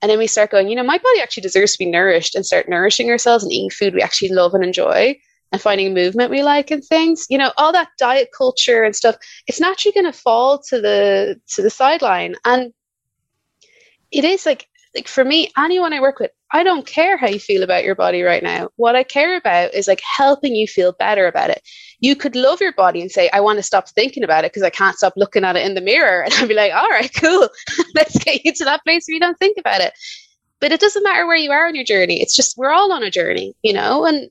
And 0.02 0.10
then 0.10 0.18
we 0.18 0.26
start 0.26 0.50
going, 0.50 0.68
you 0.68 0.76
know, 0.76 0.82
my 0.82 0.98
body 0.98 1.20
actually 1.20 1.42
deserves 1.42 1.72
to 1.72 1.78
be 1.78 1.90
nourished 1.90 2.34
and 2.34 2.44
start 2.44 2.68
nourishing 2.68 3.10
ourselves 3.10 3.44
and 3.44 3.52
eating 3.52 3.70
food 3.70 3.94
we 3.94 4.02
actually 4.02 4.28
love 4.28 4.54
and 4.54 4.62
enjoy 4.62 5.16
and 5.52 5.62
finding 5.62 5.94
movement 5.94 6.30
we 6.30 6.42
like 6.42 6.70
and 6.70 6.84
things. 6.84 7.26
You 7.30 7.38
know, 7.38 7.52
all 7.56 7.72
that 7.72 7.88
diet 7.98 8.28
culture 8.36 8.82
and 8.82 8.94
stuff, 8.94 9.16
it's 9.46 9.60
naturally 9.60 9.94
going 9.94 10.12
to 10.12 10.18
fall 10.18 10.58
to 10.68 10.80
the 10.80 11.40
to 11.54 11.62
the 11.62 11.70
sideline. 11.70 12.34
And 12.44 12.72
it 14.10 14.24
is 14.24 14.44
like 14.44 14.68
like 14.94 15.08
for 15.08 15.24
me, 15.24 15.50
anyone 15.58 15.92
I 15.92 16.00
work 16.00 16.18
with, 16.18 16.30
I 16.52 16.62
don't 16.62 16.87
care 16.87 17.16
how 17.16 17.29
you 17.29 17.38
feel 17.38 17.62
about 17.62 17.85
your 17.85 17.94
body 17.94 18.22
right 18.22 18.42
now. 18.42 18.70
What 18.77 18.96
I 18.96 19.02
care 19.02 19.37
about 19.37 19.74
is 19.74 19.87
like 19.87 20.00
helping 20.16 20.54
you 20.54 20.66
feel 20.66 20.92
better 20.98 21.27
about 21.27 21.50
it. 21.50 21.62
You 22.01 22.17
could 22.17 22.37
love 22.37 22.61
your 22.61 22.73
body 22.73 23.01
and 23.01 23.11
say, 23.11 23.31
I 23.33 23.40
want 23.40 23.59
to 23.59 23.63
stop 23.63 23.88
thinking 23.88 24.23
about 24.23 24.44
it 24.44 24.53
because 24.53 24.63
I 24.63 24.71
can't 24.71 24.97
stop 24.97 25.15
looking 25.17 25.44
at 25.44 25.57
it 25.57 25.67
in 25.67 25.75
the 25.75 25.81
mirror. 25.81 26.23
And 26.25 26.35
I'd 26.35 26.49
be 26.49 26.55
like, 26.55 26.73
all 26.73 26.88
right, 26.88 27.11
cool. 27.15 27.49
Let's 27.94 28.19
get 28.19 28.44
you 28.44 28.53
to 28.53 28.65
that 28.65 28.83
place 28.85 29.07
where 29.07 29.15
you 29.15 29.21
don't 29.21 29.38
think 29.38 29.59
about 29.59 29.81
it. 29.81 29.92
But 30.61 30.73
it 30.73 30.81
doesn't 30.81 31.03
matter 31.03 31.27
where 31.27 31.37
you 31.37 31.51
are 31.53 31.67
on 31.67 31.75
your 31.75 31.85
journey. 31.85 32.23
It's 32.23 32.35
just 32.35 32.57
we're 32.57 32.73
all 32.73 32.92
on 32.92 33.03
a 33.03 33.11
journey, 33.11 33.55
you 33.63 33.73
know, 33.73 34.07
and 34.07 34.31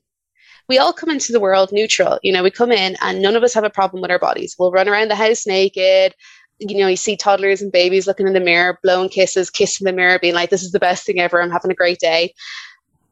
we 0.68 0.78
all 0.78 0.92
come 0.92 1.10
into 1.10 1.32
the 1.32 1.40
world 1.40 1.70
neutral. 1.72 2.18
You 2.22 2.32
know, 2.32 2.42
we 2.42 2.50
come 2.50 2.72
in 2.72 2.96
and 3.00 3.22
none 3.22 3.36
of 3.36 3.44
us 3.44 3.54
have 3.54 3.62
a 3.64 3.70
problem 3.70 4.02
with 4.02 4.10
our 4.10 4.18
bodies. 4.18 4.56
We'll 4.58 4.72
run 4.72 4.88
around 4.88 5.08
the 5.08 5.14
house 5.14 5.46
naked 5.46 6.14
you 6.58 6.78
know, 6.78 6.88
you 6.88 6.96
see 6.96 7.16
toddlers 7.16 7.60
and 7.60 7.70
babies 7.72 8.06
looking 8.06 8.26
in 8.26 8.32
the 8.32 8.40
mirror, 8.40 8.78
blowing 8.82 9.08
kisses, 9.08 9.50
kissing 9.50 9.84
the 9.84 9.92
mirror, 9.92 10.18
being 10.18 10.34
like, 10.34 10.50
this 10.50 10.62
is 10.62 10.72
the 10.72 10.78
best 10.78 11.04
thing 11.04 11.20
ever. 11.20 11.40
I'm 11.40 11.50
having 11.50 11.70
a 11.70 11.74
great 11.74 11.98
day. 11.98 12.34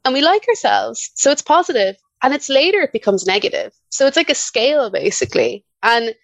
And 0.05 0.15
we 0.15 0.23
like 0.23 0.47
ourselves. 0.49 1.11
So 1.15 1.31
it's 1.31 1.43
positive. 1.43 1.97
And 2.25 2.33
it's 2.33 2.49
later 2.49 2.81
it 2.81 2.93
becomes 2.93 3.27
negative. 3.27 3.75
So 3.91 4.07
it's 4.07 4.17
like 4.17 4.31
a 4.31 4.35
scale 4.35 4.89
basically. 4.89 5.63
And 5.83 6.15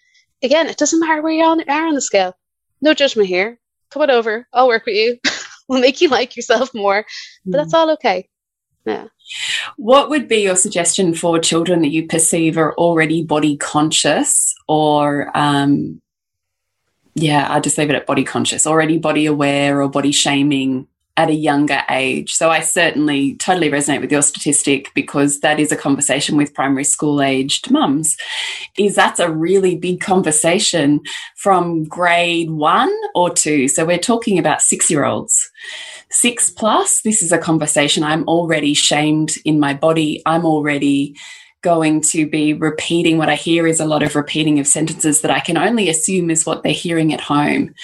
again, 0.41 0.65
it 0.65 0.77
doesn't 0.77 0.99
matter 0.99 1.21
where 1.21 1.31
you 1.31 1.43
are 1.43 1.85
on 1.87 1.93
the 1.93 2.01
scale. 2.01 2.33
No 2.81 2.95
judgment 2.95 3.29
here. 3.29 3.59
come 3.91 4.01
on 4.01 4.09
over. 4.09 4.47
I'll 4.51 4.67
work 4.67 4.87
with 4.87 4.95
you. 4.95 5.19
we'll 5.69 5.79
make 5.79 6.01
you 6.01 6.09
like 6.09 6.35
yourself 6.35 6.73
more. 6.73 7.05
But 7.45 7.57
that's 7.59 7.73
mm. 7.75 7.77
all 7.77 7.91
okay. 7.91 8.27
Yeah. 8.83 9.09
What 9.77 10.09
would 10.09 10.27
be 10.27 10.37
your 10.37 10.55
suggestion 10.55 11.13
for 11.13 11.37
children 11.37 11.83
that 11.83 11.91
you 11.91 12.07
perceive 12.07 12.57
are 12.57 12.73
already 12.73 13.23
body 13.23 13.55
conscious 13.55 14.55
or 14.67 15.29
um, 15.37 16.01
yeah, 17.13 17.45
I 17.47 17.59
just 17.59 17.77
leave 17.77 17.91
it 17.91 17.95
at 17.95 18.07
body 18.07 18.23
conscious, 18.23 18.65
already 18.65 18.97
body 18.97 19.27
aware 19.27 19.83
or 19.83 19.87
body 19.87 20.11
shaming 20.11 20.87
at 21.17 21.29
a 21.29 21.33
younger 21.33 21.81
age. 21.89 22.33
So 22.33 22.49
I 22.49 22.61
certainly 22.61 23.35
totally 23.35 23.69
resonate 23.69 24.01
with 24.01 24.11
your 24.11 24.21
statistic 24.21 24.91
because 24.95 25.41
that 25.41 25.59
is 25.59 25.71
a 25.71 25.77
conversation 25.77 26.37
with 26.37 26.53
primary 26.53 26.83
school 26.83 27.21
aged 27.21 27.69
mums. 27.69 28.17
Is 28.77 28.95
that's 28.95 29.19
a 29.19 29.31
really 29.31 29.75
big 29.75 29.99
conversation 29.99 31.01
from 31.35 31.83
grade 31.83 32.49
one 32.49 32.93
or 33.13 33.29
two. 33.29 33.67
So 33.67 33.85
we're 33.85 33.97
talking 33.97 34.39
about 34.39 34.61
six 34.61 34.89
year 34.89 35.05
olds. 35.05 35.51
Six 36.09 36.49
plus, 36.49 37.01
this 37.01 37.21
is 37.21 37.31
a 37.31 37.37
conversation. 37.37 38.03
I'm 38.03 38.27
already 38.27 38.73
shamed 38.73 39.31
in 39.45 39.59
my 39.59 39.73
body. 39.73 40.21
I'm 40.25 40.45
already 40.45 41.15
going 41.61 42.01
to 42.01 42.27
be 42.27 42.53
repeating 42.53 43.17
what 43.17 43.29
I 43.29 43.35
hear 43.35 43.67
is 43.67 43.79
a 43.79 43.85
lot 43.85 44.03
of 44.03 44.15
repeating 44.15 44.59
of 44.59 44.67
sentences 44.67 45.21
that 45.21 45.31
I 45.31 45.39
can 45.39 45.57
only 45.57 45.89
assume 45.89 46.29
is 46.29 46.45
what 46.45 46.63
they're 46.63 46.73
hearing 46.73 47.13
at 47.13 47.21
home. 47.21 47.75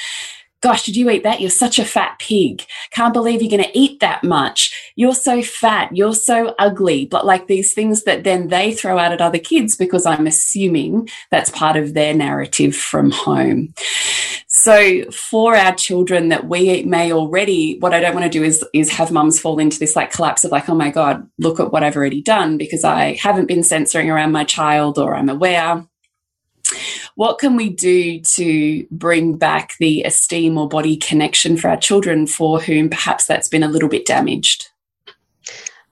Gosh, 0.62 0.86
did 0.86 0.96
you 0.96 1.10
eat 1.10 1.24
that? 1.24 1.40
You're 1.40 1.50
such 1.52 1.78
a 1.78 1.86
fat 1.86 2.18
pig. 2.20 2.66
Can't 2.92 3.14
believe 3.14 3.42
you're 3.42 3.52
going 3.52 3.64
to 3.64 3.78
eat 3.78 4.00
that 4.00 4.24
much. 4.24 4.92
You're 4.96 5.14
so 5.14 5.44
fat. 5.44 5.96
You're 5.96 6.16
so 6.16 6.56
ugly. 6.58 7.06
But 7.06 7.26
like 7.26 7.48
these 7.48 7.74
things 7.74 8.04
that 8.04 8.24
then 8.24 8.48
they 8.48 8.74
throw 8.74 8.98
out 8.98 9.12
at 9.12 9.22
other 9.22 9.38
kids 9.38 9.76
because 9.76 10.06
I'm 10.06 10.26
assuming 10.26 11.10
that's 11.30 11.52
part 11.52 11.78
of 11.78 11.94
their 11.94 12.14
narrative 12.14 12.76
from 12.76 13.12
home. 13.12 13.74
So 14.48 15.04
for 15.12 15.56
our 15.56 15.76
children 15.76 16.30
that 16.30 16.48
we 16.48 16.82
may 16.84 17.12
already, 17.12 17.78
what 17.80 17.94
I 17.94 18.00
don't 18.00 18.16
want 18.16 18.24
to 18.24 18.30
do 18.30 18.44
is, 18.44 18.66
is 18.74 18.90
have 18.90 19.12
mums 19.12 19.40
fall 19.40 19.60
into 19.60 19.78
this 19.78 19.96
like 19.96 20.12
collapse 20.12 20.44
of 20.44 20.52
like, 20.52 20.68
oh 20.68 20.76
my 20.76 20.90
God, 20.90 21.30
look 21.38 21.60
at 21.60 21.72
what 21.72 21.84
I've 21.84 21.96
already 21.96 22.24
done 22.24 22.58
because 22.58 22.84
I 22.84 23.14
haven't 23.14 23.48
been 23.48 23.62
censoring 23.62 24.10
around 24.10 24.32
my 24.32 24.44
child 24.44 24.98
or 24.98 25.16
I'm 25.16 25.30
aware. 25.30 25.86
What 27.18 27.40
can 27.40 27.56
we 27.56 27.72
do 27.72 28.20
to 28.36 28.86
bring 28.92 29.38
back 29.38 29.74
the 29.80 30.04
esteem 30.04 30.56
or 30.56 30.70
body 30.70 30.96
connection 30.96 31.58
for 31.58 31.68
our 31.68 31.76
children 31.76 32.28
for 32.28 32.62
whom 32.62 32.92
perhaps 32.92 33.26
that's 33.26 33.48
been 33.48 33.64
a 33.64 33.68
little 33.68 33.90
bit 33.90 34.06
damaged? 34.06 34.70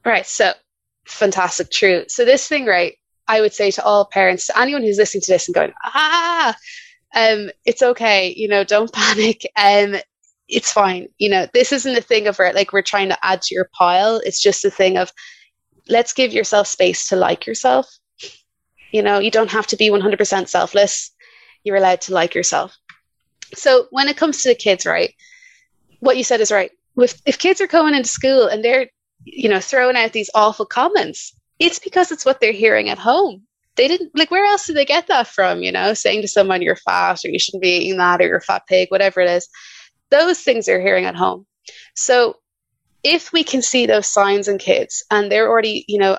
Right. 0.05 0.27
So 0.27 0.53
fantastic. 1.07 1.71
True. 1.71 2.05
So 2.09 2.25
this 2.25 2.47
thing, 2.47 2.67
right, 2.67 2.93
I 3.27 3.41
would 3.41 3.53
say 3.53 3.71
to 3.71 3.83
all 3.83 4.05
parents, 4.05 4.45
to 4.45 4.59
anyone 4.59 4.83
who's 4.83 4.99
listening 4.99 5.23
to 5.23 5.31
this 5.31 5.47
and 5.47 5.55
going, 5.55 5.73
ah, 5.83 6.55
um, 7.15 7.49
it's 7.65 7.81
okay, 7.81 8.31
you 8.37 8.47
know, 8.47 8.63
don't 8.63 8.93
panic. 8.93 9.47
Um, 9.55 9.95
it's 10.47 10.71
fine. 10.71 11.07
You 11.17 11.29
know, 11.29 11.47
this 11.55 11.71
isn't 11.71 11.97
a 11.97 12.01
thing 12.01 12.27
of 12.27 12.37
like 12.37 12.71
we're 12.71 12.83
trying 12.83 13.09
to 13.09 13.25
add 13.25 13.41
to 13.41 13.55
your 13.55 13.67
pile. 13.73 14.21
It's 14.23 14.43
just 14.43 14.63
a 14.63 14.69
thing 14.69 14.99
of 14.99 15.11
let's 15.89 16.13
give 16.13 16.33
yourself 16.33 16.67
space 16.67 17.09
to 17.09 17.15
like 17.15 17.47
yourself. 17.47 17.87
You 18.91 19.01
know, 19.01 19.17
you 19.17 19.31
don't 19.31 19.51
have 19.51 19.65
to 19.67 19.75
be 19.75 19.89
100% 19.89 20.47
selfless. 20.47 21.11
You're 21.65 21.75
allowed 21.75 22.01
to 22.01 22.13
like 22.13 22.33
yourself. 22.33 22.77
So 23.53 23.87
when 23.91 24.07
it 24.07 24.15
comes 24.15 24.41
to 24.41 24.49
the 24.49 24.55
kids, 24.55 24.85
right, 24.85 25.13
what 25.99 26.15
you 26.15 26.23
said 26.23 26.39
is 26.39 26.51
right. 26.51 26.71
If, 26.97 27.21
if 27.25 27.37
kids 27.37 27.59
are 27.59 27.67
coming 27.67 27.93
into 27.93 28.07
school 28.07 28.47
and 28.47 28.63
they're, 28.63 28.87
you 29.25 29.49
know, 29.49 29.59
throwing 29.59 29.97
out 29.97 30.13
these 30.13 30.29
awful 30.33 30.65
comments, 30.65 31.35
it's 31.59 31.79
because 31.79 32.11
it's 32.11 32.25
what 32.25 32.39
they're 32.39 32.53
hearing 32.53 32.89
at 32.89 32.99
home 32.99 33.45
they 33.75 33.87
didn't 33.87 34.11
like 34.15 34.31
where 34.31 34.45
else 34.45 34.67
did 34.67 34.75
they 34.75 34.85
get 34.85 35.07
that 35.07 35.27
from 35.27 35.61
you 35.61 35.71
know 35.71 35.93
saying 35.93 36.21
to 36.21 36.27
someone 36.27 36.61
you're 36.61 36.75
fat 36.75 37.23
or 37.23 37.29
you 37.29 37.39
shouldn't 37.39 37.63
be 37.63 37.77
eating 37.77 37.97
that 37.97 38.21
or 38.21 38.27
you're 38.27 38.37
a 38.37 38.41
fat 38.41 38.63
pig 38.67 38.89
whatever 38.89 39.21
it 39.21 39.29
is 39.29 39.47
those 40.11 40.39
things 40.41 40.65
they're 40.65 40.81
hearing 40.81 41.05
at 41.05 41.15
home 41.15 41.45
so 41.95 42.35
if 43.03 43.31
we 43.31 43.43
can 43.43 43.61
see 43.61 43.85
those 43.85 44.07
signs 44.07 44.47
in 44.47 44.57
kids 44.57 45.03
and 45.11 45.31
they're 45.31 45.49
already 45.49 45.85
you 45.87 45.99
know 45.99 46.17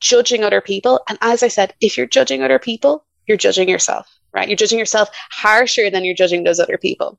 judging 0.00 0.44
other 0.44 0.60
people 0.60 1.00
and 1.08 1.18
as 1.20 1.42
i 1.42 1.48
said 1.48 1.74
if 1.80 1.96
you're 1.96 2.06
judging 2.06 2.42
other 2.42 2.58
people 2.58 3.04
you're 3.26 3.36
judging 3.36 3.68
yourself 3.68 4.08
right 4.34 4.48
you're 4.48 4.56
judging 4.56 4.78
yourself 4.78 5.08
harsher 5.30 5.90
than 5.90 6.04
you're 6.04 6.14
judging 6.14 6.44
those 6.44 6.60
other 6.60 6.78
people 6.78 7.18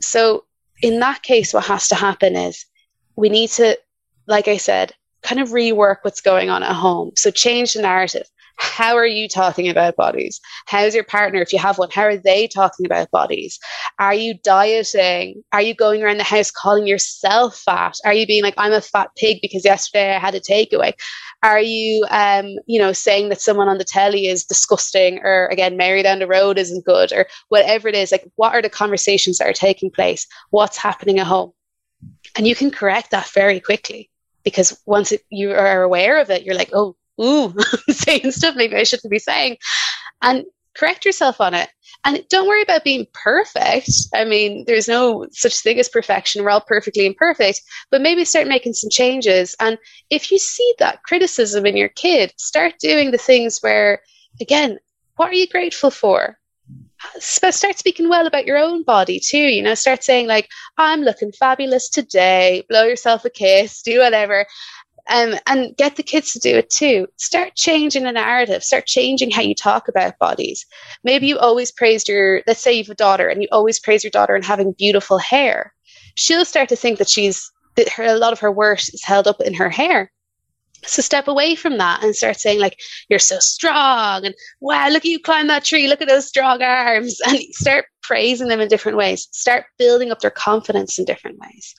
so 0.00 0.44
in 0.82 1.00
that 1.00 1.22
case 1.22 1.54
what 1.54 1.64
has 1.64 1.88
to 1.88 1.94
happen 1.94 2.36
is 2.36 2.66
we 3.16 3.28
need 3.28 3.50
to 3.50 3.78
like 4.26 4.48
i 4.48 4.56
said 4.56 4.92
kind 5.22 5.40
of 5.40 5.50
rework 5.50 5.98
what's 6.02 6.20
going 6.20 6.50
on 6.50 6.62
at 6.62 6.74
home 6.74 7.10
so 7.16 7.30
change 7.30 7.74
the 7.74 7.82
narrative 7.82 8.26
how 8.56 8.96
are 8.96 9.06
you 9.06 9.28
talking 9.28 9.68
about 9.68 9.96
bodies? 9.96 10.40
How's 10.66 10.94
your 10.94 11.04
partner, 11.04 11.40
if 11.40 11.52
you 11.52 11.58
have 11.58 11.78
one, 11.78 11.90
how 11.90 12.02
are 12.02 12.16
they 12.16 12.46
talking 12.46 12.86
about 12.86 13.10
bodies? 13.10 13.58
Are 13.98 14.14
you 14.14 14.34
dieting? 14.34 15.42
Are 15.52 15.62
you 15.62 15.74
going 15.74 16.02
around 16.02 16.18
the 16.18 16.24
house 16.24 16.50
calling 16.50 16.86
yourself 16.86 17.58
fat? 17.58 17.96
Are 18.04 18.12
you 18.12 18.26
being 18.26 18.42
like, 18.42 18.54
I'm 18.56 18.72
a 18.72 18.80
fat 18.80 19.10
pig 19.16 19.38
because 19.42 19.64
yesterday 19.64 20.14
I 20.14 20.18
had 20.18 20.34
a 20.34 20.40
takeaway? 20.40 20.92
Are 21.44 21.60
you, 21.60 22.06
um, 22.08 22.56
you 22.66 22.80
know, 22.80 22.94
saying 22.94 23.28
that 23.28 23.40
someone 23.40 23.68
on 23.68 23.76
the 23.76 23.84
telly 23.84 24.28
is 24.28 24.46
disgusting 24.46 25.20
or 25.22 25.46
again, 25.48 25.76
Mary 25.76 26.02
down 26.02 26.18
the 26.18 26.26
road 26.26 26.58
isn't 26.58 26.86
good 26.86 27.12
or 27.12 27.26
whatever 27.50 27.86
it 27.86 27.94
is? 27.94 28.10
Like, 28.10 28.26
what 28.36 28.54
are 28.54 28.62
the 28.62 28.70
conversations 28.70 29.36
that 29.36 29.48
are 29.48 29.52
taking 29.52 29.90
place? 29.90 30.26
What's 30.50 30.78
happening 30.78 31.18
at 31.18 31.26
home? 31.26 31.52
And 32.34 32.48
you 32.48 32.54
can 32.54 32.70
correct 32.70 33.10
that 33.10 33.28
very 33.28 33.60
quickly 33.60 34.10
because 34.42 34.80
once 34.86 35.12
it, 35.12 35.20
you 35.28 35.52
are 35.52 35.82
aware 35.82 36.18
of 36.18 36.30
it, 36.30 36.44
you're 36.44 36.54
like, 36.54 36.70
oh, 36.72 36.96
ooh, 37.22 37.54
saying 37.90 38.30
stuff 38.30 38.56
maybe 38.56 38.76
I 38.76 38.84
shouldn't 38.84 39.10
be 39.10 39.18
saying. 39.18 39.58
And 40.22 40.46
correct 40.76 41.04
yourself 41.04 41.40
on 41.40 41.54
it. 41.54 41.68
And 42.04 42.22
don't 42.28 42.48
worry 42.48 42.62
about 42.62 42.84
being 42.84 43.06
perfect. 43.12 43.90
I 44.14 44.24
mean, 44.24 44.64
there's 44.66 44.88
no 44.88 45.26
such 45.30 45.60
thing 45.60 45.78
as 45.78 45.88
perfection. 45.88 46.44
We're 46.44 46.50
all 46.50 46.60
perfectly 46.60 47.06
imperfect, 47.06 47.62
but 47.90 48.02
maybe 48.02 48.24
start 48.24 48.46
making 48.46 48.74
some 48.74 48.90
changes. 48.90 49.56
And 49.60 49.78
if 50.10 50.30
you 50.30 50.38
see 50.38 50.74
that 50.78 51.02
criticism 51.02 51.64
in 51.66 51.76
your 51.76 51.88
kid, 51.88 52.32
start 52.36 52.74
doing 52.78 53.10
the 53.10 53.18
things 53.18 53.60
where, 53.60 54.02
again, 54.40 54.78
what 55.16 55.30
are 55.30 55.34
you 55.34 55.48
grateful 55.48 55.90
for? 55.90 56.38
Start 57.18 57.78
speaking 57.78 58.08
well 58.08 58.26
about 58.26 58.46
your 58.46 58.58
own 58.58 58.82
body 58.82 59.20
too. 59.20 59.38
You 59.38 59.62
know, 59.62 59.74
start 59.74 60.02
saying, 60.02 60.26
like, 60.26 60.48
I'm 60.78 61.02
looking 61.02 61.32
fabulous 61.32 61.90
today, 61.90 62.64
blow 62.68 62.84
yourself 62.84 63.24
a 63.24 63.30
kiss, 63.30 63.82
do 63.82 64.00
whatever 64.00 64.46
um, 65.08 65.34
and 65.46 65.76
get 65.76 65.96
the 65.96 66.02
kids 66.02 66.32
to 66.32 66.38
do 66.38 66.56
it 66.56 66.70
too. 66.70 67.06
Start 67.16 67.54
changing 67.54 68.04
the 68.04 68.12
narrative. 68.12 68.64
Start 68.64 68.86
changing 68.86 69.30
how 69.30 69.42
you 69.42 69.54
talk 69.54 69.88
about 69.88 70.18
bodies. 70.18 70.64
Maybe 71.02 71.26
you 71.26 71.38
always 71.38 71.70
praised 71.70 72.08
your, 72.08 72.42
let's 72.46 72.62
say 72.62 72.72
you 72.72 72.84
have 72.84 72.90
a 72.90 72.94
daughter 72.94 73.28
and 73.28 73.42
you 73.42 73.48
always 73.52 73.78
praise 73.78 74.02
your 74.02 74.10
daughter 74.10 74.34
and 74.34 74.44
having 74.44 74.72
beautiful 74.72 75.18
hair. 75.18 75.74
She'll 76.16 76.44
start 76.44 76.68
to 76.70 76.76
think 76.76 76.98
that 76.98 77.08
she's, 77.08 77.50
that 77.76 77.88
her, 77.90 78.04
a 78.04 78.16
lot 78.16 78.32
of 78.32 78.40
her 78.40 78.50
worth 78.50 78.88
is 78.94 79.04
held 79.04 79.26
up 79.26 79.40
in 79.40 79.54
her 79.54 79.68
hair. 79.68 80.10
So 80.86 81.02
step 81.02 81.28
away 81.28 81.54
from 81.54 81.78
that 81.78 82.02
and 82.02 82.14
start 82.14 82.38
saying 82.38 82.60
like, 82.60 82.78
you're 83.08 83.18
so 83.18 83.38
strong 83.38 84.24
and 84.24 84.34
wow, 84.60 84.88
look 84.88 85.04
at 85.04 85.10
you 85.10 85.18
climb 85.18 85.48
that 85.48 85.64
tree. 85.64 85.88
Look 85.88 86.02
at 86.02 86.08
those 86.08 86.28
strong 86.28 86.62
arms 86.62 87.20
and 87.26 87.38
start 87.52 87.86
praising 88.04 88.48
them 88.48 88.60
in 88.60 88.68
different 88.68 88.98
ways. 88.98 89.28
Start 89.32 89.64
building 89.78 90.10
up 90.10 90.20
their 90.20 90.30
confidence 90.30 90.98
in 90.98 91.04
different 91.04 91.38
ways. 91.38 91.74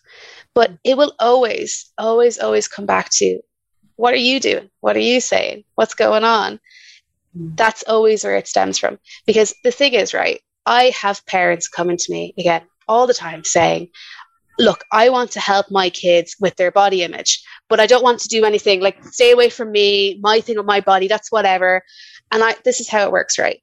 But 0.53 0.71
it 0.83 0.97
will 0.97 1.13
always, 1.19 1.91
always, 1.97 2.37
always 2.39 2.67
come 2.67 2.85
back 2.85 3.09
to 3.11 3.39
what 3.95 4.13
are 4.13 4.17
you 4.17 4.39
doing? 4.39 4.69
What 4.81 4.95
are 4.95 5.07
you 5.11 5.21
saying? 5.21 5.63
What's 5.75 5.93
going 5.93 6.23
on? 6.23 6.59
Mm. 7.37 7.55
That's 7.55 7.83
always 7.87 8.23
where 8.23 8.35
it 8.35 8.47
stems 8.47 8.77
from. 8.77 8.99
Because 9.25 9.53
the 9.63 9.71
thing 9.71 9.93
is, 9.93 10.13
right, 10.13 10.41
I 10.65 10.91
have 10.99 11.25
parents 11.25 11.67
coming 11.67 11.97
to 11.97 12.11
me 12.11 12.33
again 12.37 12.63
all 12.87 13.07
the 13.07 13.13
time 13.13 13.43
saying, 13.43 13.89
look, 14.57 14.83
I 14.91 15.09
want 15.09 15.31
to 15.31 15.39
help 15.39 15.67
my 15.69 15.89
kids 15.89 16.35
with 16.39 16.55
their 16.55 16.71
body 16.71 17.03
image, 17.03 17.43
but 17.69 17.79
I 17.79 17.85
don't 17.85 18.03
want 18.03 18.19
to 18.21 18.29
do 18.29 18.45
anything 18.45 18.81
like 18.81 19.03
stay 19.05 19.31
away 19.31 19.49
from 19.49 19.71
me, 19.71 20.19
my 20.21 20.39
thing 20.41 20.57
with 20.57 20.65
my 20.65 20.81
body, 20.81 21.07
that's 21.07 21.31
whatever. 21.31 21.83
And 22.31 22.43
I, 22.43 22.55
this 22.63 22.79
is 22.79 22.89
how 22.89 23.03
it 23.03 23.11
works, 23.11 23.37
right? 23.37 23.61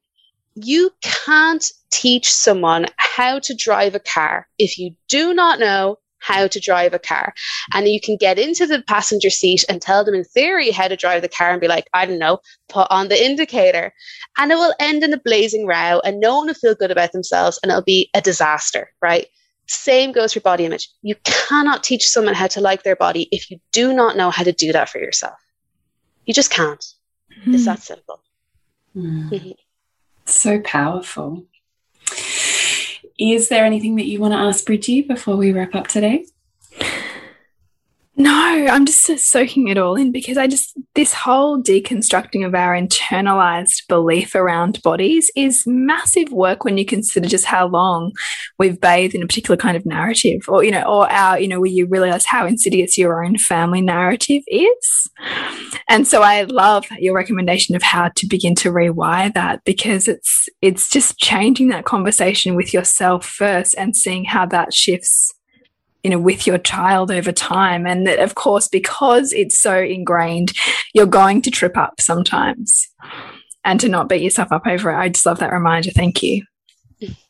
You 0.55 0.91
can't 1.03 1.65
teach 1.91 2.33
someone 2.33 2.87
how 2.97 3.39
to 3.41 3.55
drive 3.55 3.95
a 3.95 4.01
car 4.01 4.49
if 4.59 4.79
you 4.79 4.95
do 5.09 5.35
not 5.35 5.59
know 5.59 5.99
how 6.23 6.47
to 6.47 6.61
drive 6.61 6.95
a 6.95 6.99
car. 6.99 7.35
And 7.75 7.89
you 7.89 8.01
can 8.01 8.17
get 8.17 8.39
into 8.39 8.67
the 8.67 8.83
passenger 8.83 9.29
seat 9.29 9.65
and 9.69 9.83
tell 9.83 10.05
them 10.05 10.15
in 10.15 10.25
theory 10.25 10.71
how 10.71 10.89
to 10.89 10.97
drive 10.97 11.23
the 11.23 11.29
car 11.29 11.51
and 11.51 11.61
be 11.61 11.69
like, 11.69 11.89
I 11.93 12.07
don't 12.07 12.19
know, 12.19 12.39
put 12.69 12.87
on 12.91 13.09
the 13.09 13.23
indicator. 13.23 13.93
And 14.39 14.51
it 14.51 14.55
will 14.55 14.75
end 14.79 15.03
in 15.03 15.13
a 15.13 15.19
blazing 15.19 15.67
row 15.67 16.01
and 16.05 16.21
no 16.21 16.37
one 16.37 16.47
will 16.47 16.55
feel 16.55 16.75
good 16.75 16.91
about 16.91 17.13
themselves 17.13 17.59
and 17.63 17.71
it'll 17.71 17.83
be 17.83 18.09
a 18.15 18.21
disaster, 18.21 18.91
right? 19.03 19.27
Same 19.67 20.13
goes 20.13 20.33
for 20.33 20.41
body 20.41 20.65
image. 20.65 20.89
You 21.03 21.17
cannot 21.25 21.85
teach 21.85 22.09
someone 22.09 22.35
how 22.35 22.47
to 22.49 22.61
like 22.61 22.83
their 22.83 22.97
body 22.97 23.29
if 23.31 23.51
you 23.51 23.59
do 23.73 23.93
not 23.93 24.17
know 24.17 24.31
how 24.31 24.45
to 24.45 24.53
do 24.53 24.73
that 24.73 24.89
for 24.89 24.99
yourself. 24.99 25.39
You 26.25 26.35
just 26.35 26.51
can't. 26.51 26.85
Mm. 27.47 27.55
It's 27.55 27.63
hmm. 27.63 27.67
that 27.67 27.83
simple. 27.83 28.21
Mm. 28.97 29.31
Mm-hmm. 29.31 29.51
So 30.25 30.61
powerful. 30.61 31.45
Is 33.19 33.49
there 33.49 33.65
anything 33.65 33.97
that 33.97 34.07
you 34.07 34.19
want 34.19 34.33
to 34.33 34.39
ask 34.39 34.65
Bridgie 34.65 35.03
before 35.03 35.37
we 35.37 35.53
wrap 35.53 35.75
up 35.75 35.87
today? 35.89 36.27
No, 38.15 38.67
I'm 38.69 38.85
just 38.85 39.07
soaking 39.27 39.69
it 39.69 39.79
all 39.79 39.95
in 39.95 40.13
because 40.13 40.37
I 40.37 40.47
just, 40.47 40.77
this 40.95 41.15
whole 41.15 41.63
deconstructing 41.63 42.47
of 42.47 42.55
our 42.55 42.75
internalized 42.75 43.89
belief 43.89 44.35
around 44.35 44.83
bodies 44.83 45.31
is 45.35 45.65
massive 45.67 46.31
work 46.31 46.63
when 46.63 46.77
you 46.77 46.85
consider 46.85 47.27
just 47.27 47.47
how 47.47 47.69
long 47.69 48.13
we've 48.59 48.79
bathed 48.79 49.15
in 49.15 49.23
a 49.23 49.27
particular 49.27 49.57
kind 49.57 49.79
of 49.79 49.87
narrative 49.87 50.43
or, 50.47 50.63
you 50.63 50.71
know, 50.71 50.83
or 50.83 51.11
our, 51.11 51.41
you 51.41 51.49
know, 51.49 51.59
where 51.59 51.71
you 51.71 51.87
realize 51.87 52.27
how 52.27 52.45
insidious 52.45 52.99
your 52.99 53.25
own 53.25 53.39
family 53.39 53.81
narrative 53.81 54.43
is. 54.47 55.11
And 55.89 56.07
so 56.07 56.21
I 56.21 56.43
love 56.43 56.85
your 56.99 57.15
recommendation 57.15 57.75
of 57.75 57.83
how 57.83 58.11
to 58.17 58.27
begin 58.27 58.55
to 58.57 58.71
rewire 58.71 59.33
that 59.33 59.65
because 59.65 60.07
it's, 60.07 60.51
it's 60.61 60.91
just 60.91 61.17
changing 61.17 61.69
that 61.69 61.87
conversation 61.87 62.57
with 62.57 62.75
yourself 62.75 63.25
first 63.25 63.75
and 63.79 63.97
seeing 63.97 64.27
how 64.27 64.45
that 64.47 64.75
shifts 64.75 65.33
you 66.03 66.11
know 66.11 66.19
with 66.19 66.47
your 66.47 66.59
child 66.59 67.11
over 67.11 67.33
time 67.33 67.87
and 67.87 68.07
that 68.07 68.19
of 68.19 68.35
course 68.35 68.69
because 68.69 69.33
it's 69.33 69.59
so 69.59 69.79
ingrained 69.79 70.53
you're 70.93 71.07
going 71.07 71.43
to 71.43 71.51
trip 71.51 71.77
up 71.77 72.01
sometimes. 72.01 72.89
And 73.65 73.79
to 73.79 73.89
not 73.89 74.09
beat 74.09 74.23
yourself 74.23 74.51
up 74.51 74.67
over 74.67 74.91
it. 74.91 74.97
I 74.97 75.09
just 75.09 75.25
love 75.25 75.39
that 75.39 75.53
reminder. 75.53 75.91
Thank 75.93 76.23
you. 76.23 76.45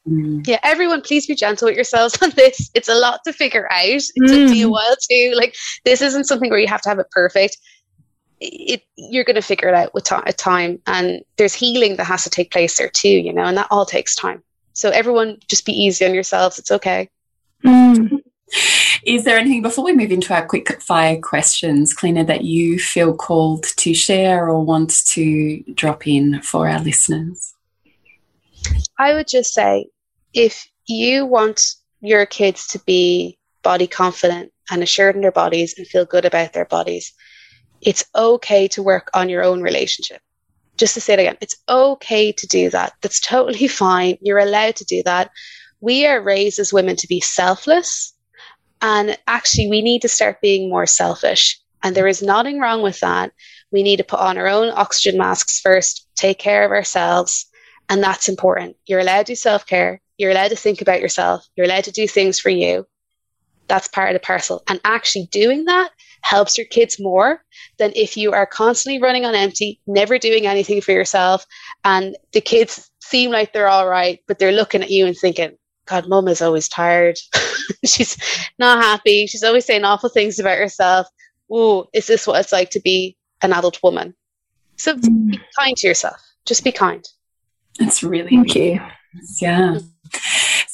Mm. 0.06 0.46
yeah 0.46 0.58
everyone 0.64 1.00
please 1.00 1.26
be 1.28 1.34
gentle 1.34 1.68
with 1.68 1.76
yourselves 1.76 2.18
on 2.22 2.30
this. 2.30 2.70
It's 2.74 2.88
a 2.88 2.94
lot 2.94 3.20
to 3.24 3.32
figure 3.32 3.70
out. 3.70 3.86
It 3.86 4.22
mm. 4.22 4.26
took 4.26 4.50
me 4.50 4.62
a 4.62 4.68
while 4.68 4.96
too 5.10 5.32
like 5.36 5.54
this 5.84 6.02
isn't 6.02 6.24
something 6.24 6.50
where 6.50 6.58
you 6.58 6.66
have 6.66 6.82
to 6.82 6.88
have 6.88 6.98
it 6.98 7.10
perfect. 7.10 7.56
It, 8.40 8.82
you're 8.96 9.24
going 9.24 9.36
to 9.36 9.42
figure 9.42 9.68
it 9.68 9.74
out 9.74 9.94
with 9.94 10.04
time 10.04 10.80
and 10.86 11.22
there's 11.36 11.54
healing 11.54 11.96
that 11.96 12.04
has 12.04 12.24
to 12.24 12.30
take 12.30 12.50
place 12.50 12.76
there 12.76 12.90
too 12.90 13.08
you 13.08 13.32
know 13.32 13.44
and 13.44 13.56
that 13.56 13.68
all 13.70 13.86
takes 13.86 14.14
time. 14.14 14.42
So 14.72 14.90
everyone 14.90 15.38
just 15.48 15.64
be 15.64 15.72
easy 15.72 16.04
on 16.04 16.14
yourselves. 16.14 16.58
It's 16.58 16.70
okay. 16.70 17.08
Mm. 17.64 18.22
Is 19.04 19.24
there 19.24 19.38
anything 19.38 19.62
before 19.62 19.84
we 19.84 19.94
move 19.94 20.10
into 20.10 20.34
our 20.34 20.46
quick 20.46 20.80
fire 20.80 21.20
questions, 21.20 21.94
Cliona, 21.94 22.26
that 22.26 22.44
you 22.44 22.78
feel 22.78 23.14
called 23.14 23.64
to 23.64 23.94
share 23.94 24.48
or 24.48 24.64
want 24.64 25.04
to 25.06 25.62
drop 25.74 26.06
in 26.06 26.40
for 26.42 26.68
our 26.68 26.80
listeners? 26.80 27.54
I 28.98 29.14
would 29.14 29.28
just 29.28 29.52
say 29.52 29.86
if 30.34 30.66
you 30.86 31.26
want 31.26 31.62
your 32.00 32.26
kids 32.26 32.66
to 32.68 32.78
be 32.80 33.38
body 33.62 33.86
confident 33.86 34.52
and 34.70 34.82
assured 34.82 35.14
in 35.14 35.22
their 35.22 35.32
bodies 35.32 35.74
and 35.76 35.86
feel 35.86 36.04
good 36.04 36.24
about 36.24 36.52
their 36.52 36.64
bodies, 36.64 37.12
it's 37.80 38.04
okay 38.14 38.68
to 38.68 38.82
work 38.82 39.10
on 39.14 39.28
your 39.28 39.42
own 39.42 39.62
relationship. 39.62 40.20
Just 40.76 40.94
to 40.94 41.00
say 41.00 41.14
it 41.14 41.18
again, 41.20 41.36
it's 41.40 41.56
okay 41.68 42.32
to 42.32 42.46
do 42.46 42.70
that. 42.70 42.94
That's 43.02 43.20
totally 43.20 43.68
fine. 43.84 44.16
You're 44.20 44.38
allowed 44.38 44.76
to 44.76 44.84
do 44.84 45.02
that. 45.04 45.30
We 45.80 46.06
are 46.06 46.22
raised 46.22 46.58
as 46.58 46.72
women 46.72 46.96
to 46.96 47.08
be 47.08 47.20
selfless 47.20 48.14
and 48.82 49.16
actually, 49.28 49.68
we 49.68 49.80
need 49.80 50.02
to 50.02 50.08
start 50.08 50.40
being 50.40 50.68
more 50.68 50.86
selfish. 50.86 51.58
And 51.84 51.94
there 51.94 52.08
is 52.08 52.20
nothing 52.20 52.58
wrong 52.58 52.82
with 52.82 53.00
that. 53.00 53.32
We 53.70 53.82
need 53.82 53.96
to 53.96 54.04
put 54.04 54.18
on 54.18 54.36
our 54.36 54.48
own 54.48 54.72
oxygen 54.74 55.16
masks 55.16 55.60
first, 55.60 56.06
take 56.16 56.38
care 56.38 56.64
of 56.64 56.72
ourselves. 56.72 57.46
And 57.88 58.02
that's 58.02 58.28
important. 58.28 58.76
You're 58.86 59.00
allowed 59.00 59.26
to 59.26 59.32
do 59.32 59.36
self 59.36 59.66
care. 59.66 60.00
You're 60.18 60.32
allowed 60.32 60.48
to 60.48 60.56
think 60.56 60.80
about 60.80 61.00
yourself. 61.00 61.46
You're 61.56 61.66
allowed 61.66 61.84
to 61.84 61.92
do 61.92 62.06
things 62.06 62.38
for 62.38 62.50
you. 62.50 62.86
That's 63.68 63.88
part 63.88 64.10
of 64.10 64.14
the 64.14 64.26
parcel. 64.26 64.62
And 64.68 64.80
actually 64.84 65.28
doing 65.30 65.64
that 65.64 65.90
helps 66.22 66.56
your 66.56 66.66
kids 66.66 67.00
more 67.00 67.42
than 67.78 67.92
if 67.96 68.16
you 68.16 68.32
are 68.32 68.46
constantly 68.46 69.00
running 69.00 69.24
on 69.24 69.34
empty, 69.34 69.80
never 69.86 70.18
doing 70.18 70.46
anything 70.46 70.80
for 70.80 70.92
yourself. 70.92 71.46
And 71.84 72.16
the 72.32 72.40
kids 72.40 72.90
seem 73.00 73.30
like 73.30 73.52
they're 73.52 73.68
all 73.68 73.88
right, 73.88 74.20
but 74.26 74.38
they're 74.38 74.52
looking 74.52 74.82
at 74.82 74.90
you 74.90 75.06
and 75.06 75.16
thinking, 75.16 75.56
God, 75.86 76.08
mum 76.08 76.28
is 76.28 76.42
always 76.42 76.68
tired. 76.68 77.18
She's 77.84 78.16
not 78.58 78.82
happy. 78.82 79.26
She's 79.26 79.42
always 79.42 79.64
saying 79.64 79.84
awful 79.84 80.08
things 80.08 80.38
about 80.38 80.58
herself. 80.58 81.06
Oh, 81.50 81.86
is 81.92 82.06
this 82.06 82.26
what 82.26 82.40
it's 82.40 82.52
like 82.52 82.70
to 82.70 82.80
be 82.80 83.16
an 83.42 83.52
adult 83.52 83.82
woman? 83.82 84.14
So 84.76 84.96
mm. 84.96 85.30
be 85.30 85.40
kind 85.58 85.76
to 85.76 85.86
yourself. 85.86 86.20
Just 86.46 86.64
be 86.64 86.72
kind. 86.72 87.06
That's 87.78 88.02
really 88.02 88.30
thank 88.30 88.54
you. 88.54 88.80
Yeah. 89.40 89.78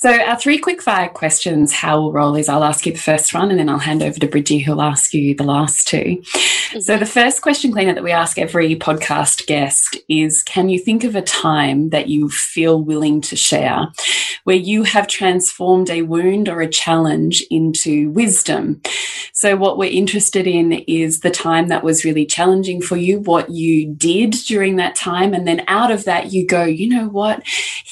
So, 0.01 0.13
our 0.13 0.39
three 0.39 0.59
quick 0.59 0.81
fire 0.81 1.09
questions, 1.09 1.73
how 1.73 2.01
we'll 2.01 2.13
roll 2.13 2.37
is 2.37 2.49
I'll 2.49 2.63
ask 2.63 2.87
you 2.87 2.93
the 2.93 3.01
first 3.01 3.35
one 3.35 3.51
and 3.51 3.59
then 3.59 3.69
I'll 3.69 3.79
hand 3.79 4.01
over 4.01 4.17
to 4.21 4.29
Bridgie, 4.29 4.61
who'll 4.61 4.81
ask 4.81 5.13
you 5.13 5.35
the 5.35 5.43
last 5.43 5.89
two. 5.89 5.97
Mm 5.97 6.23
-hmm. 6.23 6.81
So, 6.81 6.99
the 6.99 7.21
first 7.21 7.41
question, 7.41 7.73
Cliona, 7.73 7.95
that 7.95 8.05
we 8.05 8.13
ask 8.13 8.39
every 8.39 8.77
podcast 8.77 9.47
guest 9.47 9.97
is 10.07 10.45
Can 10.45 10.69
you 10.69 10.85
think 10.85 11.05
of 11.05 11.17
a 11.17 11.23
time 11.23 11.91
that 11.91 12.07
you 12.07 12.29
feel 12.29 12.85
willing 12.85 13.23
to 13.23 13.37
share 13.37 13.89
where 14.45 14.63
you 14.71 14.85
have 14.85 15.07
transformed 15.07 15.91
a 15.91 16.03
wound 16.03 16.49
or 16.49 16.61
a 16.61 16.75
challenge 16.83 17.45
into 17.51 18.13
wisdom? 18.15 18.81
So, 19.33 19.57
what 19.57 19.79
we're 19.79 19.99
interested 20.03 20.47
in 20.47 20.73
is 20.87 21.21
the 21.21 21.31
time 21.31 21.69
that 21.69 21.85
was 21.85 22.05
really 22.05 22.27
challenging 22.27 22.83
for 22.83 22.97
you, 22.97 23.21
what 23.21 23.51
you 23.51 23.95
did 23.95 24.31
during 24.49 24.77
that 24.79 24.95
time. 24.97 25.35
And 25.35 25.47
then 25.47 25.63
out 25.67 25.91
of 25.91 26.05
that, 26.05 26.33
you 26.33 26.47
go, 26.47 26.65
you 26.65 26.89
know 26.89 27.09
what? 27.09 27.43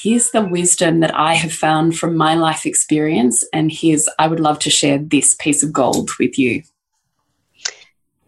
Here's 0.03 0.29
the 0.31 0.45
wisdom 0.45 0.99
that 0.99 1.15
I 1.15 1.33
have 1.35 1.53
found 1.53 1.96
from 1.97 2.15
my 2.15 2.35
life 2.35 2.65
experience. 2.65 3.43
And 3.53 3.71
here's, 3.71 4.07
I 4.19 4.27
would 4.27 4.39
love 4.39 4.59
to 4.59 4.69
share 4.69 4.97
this 4.97 5.35
piece 5.35 5.63
of 5.63 5.73
gold 5.73 6.09
with 6.19 6.37
you. 6.37 6.63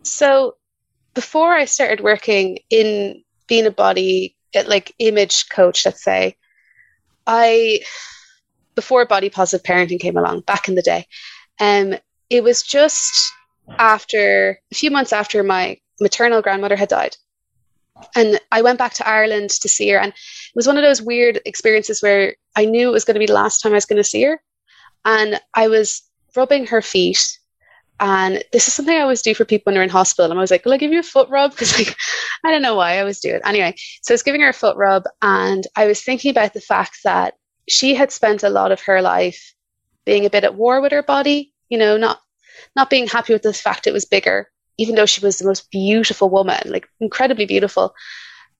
So, 0.04 0.56
before 1.14 1.54
I 1.54 1.66
started 1.66 2.02
working 2.02 2.60
in 2.70 3.24
being 3.48 3.66
a 3.66 3.72
body, 3.72 4.36
like 4.54 4.94
image 5.00 5.50
coach, 5.50 5.86
let's 5.86 6.04
say, 6.04 6.36
I, 7.28 7.82
before 8.76 9.06
body 9.06 9.30
positive 9.30 9.66
parenting 9.66 10.00
came 10.00 10.18
along 10.18 10.42
back 10.42 10.68
in 10.68 10.76
the 10.76 10.82
day, 10.82 11.06
um, 11.60 11.96
it 12.30 12.44
was 12.44 12.64
just 12.64 13.32
after 13.78 14.60
a 14.72 14.76
few 14.76 14.92
months 14.92 15.14
after 15.14 15.44
my 15.44 15.78
maternal 16.00 16.42
grandmother 16.42 16.76
had 16.76 16.90
died. 16.90 17.18
And 18.16 18.40
I 18.52 18.62
went 18.62 18.80
back 18.80 18.94
to 18.96 19.08
Ireland 19.08 19.50
to 19.52 19.70
see 19.70 19.90
her. 19.90 20.00
And 20.00 20.12
it 20.12 20.56
was 20.56 20.68
one 20.68 20.78
of 20.78 20.84
those 20.84 21.02
weird 21.02 21.40
experiences 21.46 22.02
where 22.02 22.36
I 22.56 22.66
knew 22.66 22.90
it 22.90 22.94
was 22.94 23.06
going 23.06 23.16
to 23.16 23.20
be 23.20 23.26
the 23.26 23.34
last 23.34 23.62
time 23.62 23.72
I 23.72 23.76
was 23.76 23.86
going 23.86 24.02
to 24.02 24.10
see 24.10 24.24
her. 24.24 24.42
And 25.06 25.40
I 25.54 25.68
was 25.68 26.02
rubbing 26.36 26.68
her 26.68 26.82
feet. 26.82 27.38
And 28.00 28.44
this 28.54 28.68
is 28.68 28.74
something 28.74 28.96
I 28.96 29.02
always 29.02 29.22
do 29.22 29.36
for 29.36 29.46
people 29.46 29.64
when 29.66 29.76
they're 29.76 29.84
in 29.84 29.90
hospital. 29.90 30.32
And 30.32 30.40
I 30.40 30.42
was 30.42 30.52
like, 30.52 30.64
Will 30.66 30.74
I 30.74 30.78
give 30.78 30.94
you 30.94 31.00
a 31.00 31.04
foot 31.04 31.30
rub? 31.30 31.52
Because 31.60 31.78
like 31.78 31.96
I 32.46 32.52
don't 32.52 32.62
know 32.62 32.76
why 32.76 32.94
I 32.94 33.00
always 33.00 33.20
do 33.20 33.30
it. 33.30 33.42
Anyway, 33.46 33.76
so 34.02 34.14
I 34.14 34.16
was 34.16 34.24
giving 34.24 34.42
her 34.42 34.50
a 34.50 34.54
foot 34.54 34.78
rub 34.78 35.04
and 35.22 35.68
I 35.76 35.86
was 35.86 36.02
thinking 36.02 36.32
about 36.32 36.54
the 36.54 36.62
fact 36.62 37.00
that 37.04 37.34
she 37.68 37.94
had 37.94 38.12
spent 38.12 38.44
a 38.44 38.50
lot 38.50 38.72
of 38.72 38.82
her 38.82 39.02
life 39.02 39.54
being 40.06 40.26
a 40.26 40.30
bit 40.30 40.44
at 40.44 40.56
war 40.56 40.82
with 40.82 40.92
her 40.92 41.04
body, 41.04 41.54
you 41.68 41.78
know, 41.78 41.98
not 41.98 42.22
not 42.76 42.90
being 42.90 43.08
happy 43.08 43.34
with 43.34 43.44
the 43.44 43.54
fact 43.54 43.88
it 43.88 43.94
was 43.94 44.06
bigger 44.06 44.50
even 44.80 44.96
though 44.96 45.06
she 45.06 45.24
was 45.24 45.38
the 45.38 45.46
most 45.46 45.70
beautiful 45.70 46.30
woman, 46.30 46.62
like 46.66 46.88
incredibly 47.02 47.46
beautiful. 47.46 47.94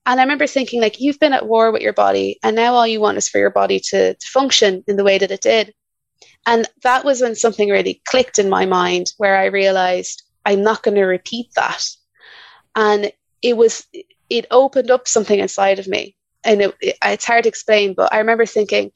And 0.04 0.20
I 0.20 0.22
remember 0.22 0.46
thinking, 0.46 0.80
like, 0.80 1.00
you've 1.00 1.18
been 1.18 1.32
at 1.32 1.48
war 1.48 1.72
with 1.72 1.82
your 1.82 1.94
body, 1.94 2.38
and 2.42 2.54
now 2.54 2.74
all 2.74 2.86
you 2.86 3.00
want 3.00 3.18
is 3.18 3.28
for 3.28 3.38
your 3.38 3.50
body 3.50 3.80
to, 3.90 4.14
to 4.14 4.26
function 4.26 4.84
in 4.86 4.96
the 4.96 5.04
way 5.04 5.18
that 5.18 5.30
it 5.30 5.40
did. 5.40 5.74
And 6.46 6.68
that 6.82 7.04
was 7.04 7.20
when 7.20 7.34
something 7.34 7.68
really 7.68 8.02
clicked 8.06 8.38
in 8.38 8.48
my 8.48 8.66
mind, 8.66 9.12
where 9.16 9.36
I 9.36 9.46
realized 9.46 10.22
I'm 10.44 10.62
not 10.62 10.82
going 10.82 10.94
to 10.96 11.04
repeat 11.04 11.48
that. 11.56 11.84
And 12.76 13.12
it 13.42 13.56
was, 13.56 13.86
it 14.28 14.46
opened 14.50 14.90
up 14.90 15.08
something 15.08 15.38
inside 15.38 15.78
of 15.78 15.88
me. 15.88 16.16
And 16.44 16.62
it, 16.62 16.74
it, 16.80 16.96
it's 17.04 17.24
hard 17.24 17.44
to 17.44 17.48
explain, 17.48 17.94
but 17.94 18.12
I 18.12 18.18
remember 18.18 18.46
thinking, 18.46 18.92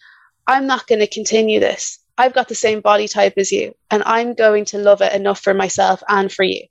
I'm 0.47 0.67
not 0.67 0.87
going 0.87 1.01
to 1.01 1.07
continue 1.07 1.61
this. 1.61 1.99
I've 2.17 2.35
got 2.35 2.49
the 2.49 2.55
same 2.55 2.81
body 2.81 3.09
type 3.09 3.35
as 3.37 3.51
you, 3.51 3.75
and 3.91 4.03
I'm 4.07 4.35
going 4.35 4.67
to 4.67 4.79
love 4.79 5.03
it 5.03 5.13
enough 5.13 5.41
for 5.41 5.55
myself 5.55 6.03
and 6.09 6.31
for 6.31 6.45
you. 6.45 6.63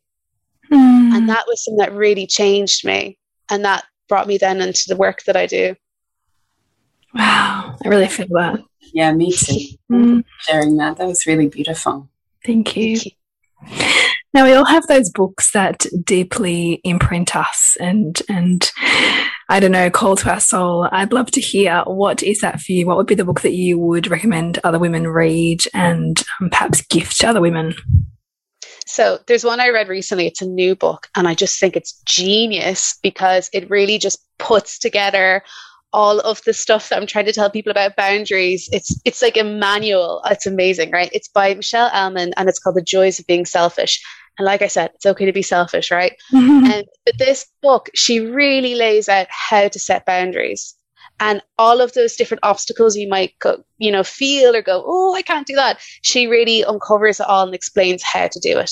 Mm. 0.74 1.14
And 1.14 1.30
that 1.30 1.46
was 1.48 1.64
something 1.64 1.78
that 1.78 1.94
really 1.94 2.26
changed 2.26 2.86
me. 2.86 3.18
And 3.50 3.64
that 3.66 3.86
brought 4.10 4.28
me 4.28 4.38
then 4.38 4.62
into 4.62 4.86
the 4.88 4.96
work 4.96 5.24
that 5.24 5.38
I 5.38 5.46
do. 5.46 5.76
Wow. 7.14 7.78
I 7.84 7.88
really 7.88 8.08
feel 8.08 8.28
that. 8.32 8.60
Yeah, 8.94 9.14
me 9.14 9.32
too. 9.32 9.78
Mm. 9.92 10.24
Sharing 10.40 10.78
that. 10.78 10.98
That 10.98 11.08
was 11.08 11.28
really 11.28 11.48
beautiful. 11.48 12.10
Thank 12.46 12.76
you. 12.76 12.98
Thank 12.98 13.06
you. 13.06 13.12
Now 14.34 14.46
we 14.46 14.54
all 14.54 14.66
have 14.66 14.88
those 14.88 15.12
books 15.12 15.52
that 15.52 15.86
deeply 16.04 16.82
imprint 16.84 17.36
us 17.36 17.78
and 17.80 18.20
and 18.28 18.72
I 19.48 19.60
don't 19.60 19.72
know, 19.72 19.92
call 19.92 20.16
to 20.16 20.32
our 20.32 20.40
soul. 20.40 20.90
I'd 20.92 21.14
love 21.14 21.30
to 21.32 21.42
hear 21.42 21.84
what 21.86 22.24
is 22.24 22.42
that 22.42 22.60
for 22.60 22.72
you? 22.72 22.88
What 22.88 22.98
would 22.98 23.06
be 23.06 23.14
the 23.14 23.26
book 23.26 23.42
that 23.42 23.54
you 23.54 23.78
would 23.78 24.08
recommend 24.08 24.60
other 24.64 24.80
women 24.80 25.08
read 25.08 25.66
and 25.74 26.24
um, 26.42 26.50
perhaps 26.50 26.82
gift 26.82 27.20
to 27.20 27.28
other 27.28 27.42
women? 27.42 27.76
So 28.86 29.20
there's 29.28 29.44
one 29.44 29.60
I 29.60 29.70
read 29.70 29.88
recently. 29.88 30.28
It's 30.28 30.42
a 30.42 30.48
new 30.48 30.76
book, 30.76 31.08
and 31.16 31.28
I 31.28 31.36
just 31.36 31.60
think 31.60 31.76
it's 31.76 32.02
genius 32.06 32.98
because 33.02 33.50
it 33.54 33.70
really 33.70 33.98
just 33.98 34.20
puts 34.40 34.78
together 34.78 35.44
all 35.94 36.20
of 36.22 36.42
the 36.44 36.54
stuff 36.54 36.90
that 36.90 37.00
I'm 37.00 37.08
trying 37.08 37.26
to 37.26 37.34
tell 37.34 37.50
people 37.50 37.72
about 37.72 37.96
boundaries. 37.96 38.68
It's 38.72 39.00
it's 39.06 39.22
like 39.22 39.38
a 39.38 39.44
manual. 39.44 40.22
It's 40.26 40.48
amazing, 40.48 40.92
right? 40.92 41.10
It's 41.14 41.28
by 41.28 41.54
Michelle 41.54 41.92
Elman, 41.94 42.34
and 42.36 42.50
it's 42.50 42.60
called 42.60 42.76
The 42.76 42.82
Joys 42.82 43.20
of 43.20 43.28
Being 43.28 43.46
Selfish. 43.46 44.04
And 44.40 44.46
like 44.46 44.64
I 44.64 44.68
said, 44.68 44.92
it's 44.96 45.06
okay 45.06 45.26
to 45.26 45.32
be 45.34 45.44
selfish, 45.44 45.92
right? 45.92 46.14
Mm-hmm. 46.32 46.66
And 46.66 46.86
but 47.06 47.18
this 47.20 47.46
book, 47.62 47.90
she 47.94 48.20
really 48.20 48.76
lays 48.76 49.08
out 49.08 49.28
how 49.30 49.68
to 49.68 49.80
set 49.80 50.06
boundaries 50.06 50.76
and 51.20 51.42
all 51.58 51.82
of 51.82 51.94
those 51.94 52.16
different 52.16 52.44
obstacles 52.44 52.96
you 52.96 53.08
might 53.08 53.38
go, 53.40 53.64
you 53.78 53.92
know, 53.92 54.04
feel 54.04 54.56
or 54.56 54.62
go, 54.62 54.84
oh, 54.86 55.14
I 55.16 55.22
can't 55.22 55.48
do 55.48 55.56
that. 55.56 55.80
She 56.02 56.28
really 56.28 56.64
uncovers 56.64 57.20
it 57.20 57.28
all 57.28 57.46
and 57.46 57.56
explains 57.56 58.04
how 58.04 58.28
to 58.28 58.40
do 58.40 58.60
it. 58.60 58.72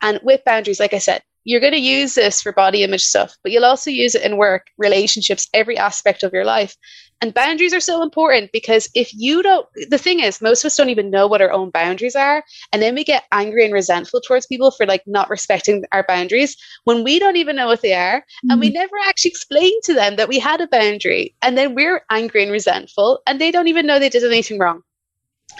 And 0.00 0.20
with 0.22 0.44
boundaries, 0.44 0.80
like 0.80 0.92
I 0.92 0.98
said, 0.98 1.22
you're 1.44 1.60
going 1.60 1.72
to 1.72 1.78
use 1.78 2.14
this 2.14 2.42
for 2.42 2.52
body 2.52 2.82
image 2.82 3.04
stuff, 3.04 3.36
but 3.42 3.52
you'll 3.52 3.64
also 3.64 3.90
use 3.90 4.14
it 4.14 4.22
in 4.22 4.36
work, 4.36 4.66
relationships, 4.78 5.48
every 5.52 5.76
aspect 5.76 6.22
of 6.22 6.32
your 6.32 6.44
life. 6.44 6.76
And 7.20 7.32
boundaries 7.32 7.72
are 7.72 7.80
so 7.80 8.02
important 8.02 8.50
because 8.52 8.88
if 8.94 9.10
you 9.14 9.42
don't, 9.42 9.66
the 9.88 9.98
thing 9.98 10.20
is, 10.20 10.42
most 10.42 10.62
of 10.62 10.66
us 10.66 10.76
don't 10.76 10.90
even 10.90 11.10
know 11.10 11.26
what 11.26 11.40
our 11.40 11.52
own 11.52 11.70
boundaries 11.70 12.16
are. 12.16 12.44
And 12.72 12.82
then 12.82 12.94
we 12.94 13.04
get 13.04 13.24
angry 13.32 13.64
and 13.64 13.72
resentful 13.72 14.20
towards 14.20 14.46
people 14.46 14.70
for 14.70 14.84
like 14.84 15.02
not 15.06 15.30
respecting 15.30 15.84
our 15.92 16.04
boundaries 16.06 16.56
when 16.84 17.04
we 17.04 17.18
don't 17.18 17.36
even 17.36 17.56
know 17.56 17.66
what 17.66 17.82
they 17.82 17.94
are. 17.94 18.20
Mm-hmm. 18.20 18.50
And 18.50 18.60
we 18.60 18.68
mm-hmm. 18.68 18.74
never 18.74 18.96
actually 19.06 19.30
explain 19.30 19.72
to 19.84 19.94
them 19.94 20.16
that 20.16 20.28
we 20.28 20.38
had 20.38 20.60
a 20.60 20.66
boundary. 20.66 21.34
And 21.40 21.56
then 21.56 21.74
we're 21.74 22.04
angry 22.10 22.42
and 22.42 22.52
resentful 22.52 23.22
and 23.26 23.40
they 23.40 23.50
don't 23.50 23.68
even 23.68 23.86
know 23.86 23.98
they 23.98 24.10
did 24.10 24.24
anything 24.24 24.58
wrong. 24.58 24.82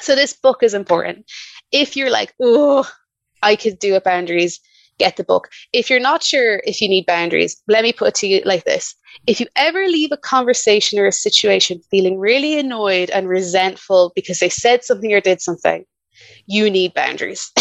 So 0.01 0.15
this 0.15 0.35
book 0.35 0.63
is 0.63 0.75
important. 0.75 1.25
If 1.73 1.97
you're 1.97 2.11
like, 2.11 2.35
oh, 2.43 2.87
I 3.43 3.57
could 3.57 3.79
do 3.79 3.95
it 3.95 4.05
boundaries, 4.05 4.61
get 4.99 5.17
the 5.17 5.25
book. 5.25 5.49
If 5.73 5.91
you're 5.91 6.01
not 6.01 6.23
sure 6.23 6.61
if 6.65 6.81
you 6.81 6.89
need 6.89 7.07
boundaries, 7.07 7.61
let 7.69 7.83
me 7.83 7.93
put 7.93 8.09
it 8.09 8.15
to 8.17 8.27
you 8.27 8.43
like 8.45 8.65
this. 8.65 8.95
If 9.27 9.41
you 9.41 9.47
ever 9.57 9.87
leave 9.87 10.13
a 10.13 10.17
conversation 10.17 10.99
or 10.99 11.07
a 11.07 11.13
situation 11.13 11.81
feeling 11.91 12.19
really 12.19 12.59
annoyed 12.59 13.11
and 13.11 13.29
resentful 13.29 14.13
because 14.15 14.39
they 14.39 14.49
said 14.49 14.85
something 14.85 15.13
or 15.13 15.21
did 15.21 15.41
something, 15.41 15.85
you 16.47 16.71
need 16.71 16.95
boundaries. 16.95 17.51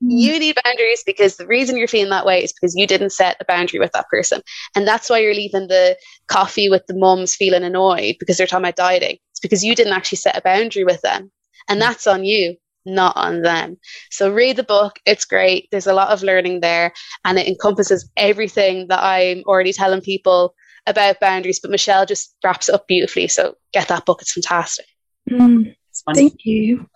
you 0.00 0.32
mm. 0.32 0.38
need 0.38 0.58
boundaries 0.64 1.02
because 1.04 1.36
the 1.36 1.46
reason 1.46 1.76
you're 1.76 1.88
feeling 1.88 2.10
that 2.10 2.26
way 2.26 2.42
is 2.42 2.52
because 2.52 2.74
you 2.74 2.86
didn't 2.86 3.10
set 3.10 3.36
a 3.40 3.44
boundary 3.44 3.80
with 3.80 3.92
that 3.92 4.08
person. 4.08 4.40
And 4.74 4.86
that's 4.86 5.10
why 5.10 5.18
you're 5.18 5.34
leaving 5.34 5.68
the 5.68 5.96
coffee 6.28 6.68
with 6.68 6.86
the 6.86 6.94
mums 6.96 7.34
feeling 7.34 7.64
annoyed 7.64 8.16
because 8.18 8.36
they're 8.36 8.46
talking 8.46 8.64
about 8.64 8.76
dieting. 8.76 9.18
It's 9.32 9.40
because 9.40 9.64
you 9.64 9.74
didn't 9.74 9.94
actually 9.94 10.18
set 10.18 10.36
a 10.36 10.42
boundary 10.42 10.84
with 10.84 11.00
them. 11.02 11.30
And 11.68 11.78
mm. 11.78 11.84
that's 11.84 12.06
on 12.06 12.24
you 12.24 12.56
not 12.86 13.16
on 13.16 13.42
them. 13.42 13.76
So 14.10 14.32
read 14.32 14.56
the 14.56 14.62
book. 14.62 14.98
It's 15.06 15.24
great. 15.24 15.68
There's 15.70 15.86
a 15.86 15.94
lot 15.94 16.10
of 16.10 16.22
learning 16.22 16.60
there 16.60 16.92
and 17.24 17.38
it 17.38 17.48
encompasses 17.48 18.10
everything 18.16 18.88
that 18.88 19.02
I'm 19.02 19.42
already 19.46 19.72
telling 19.72 20.00
people 20.00 20.54
about 20.86 21.20
boundaries. 21.20 21.60
But 21.60 21.70
Michelle 21.70 22.06
just 22.06 22.34
wraps 22.44 22.68
it 22.68 22.74
up 22.74 22.86
beautifully. 22.86 23.28
So 23.28 23.56
get 23.72 23.88
that 23.88 24.04
book. 24.04 24.22
It's 24.22 24.32
fantastic. 24.32 24.86
Mm, 25.30 25.74
thank 26.14 26.44
you. 26.44 26.86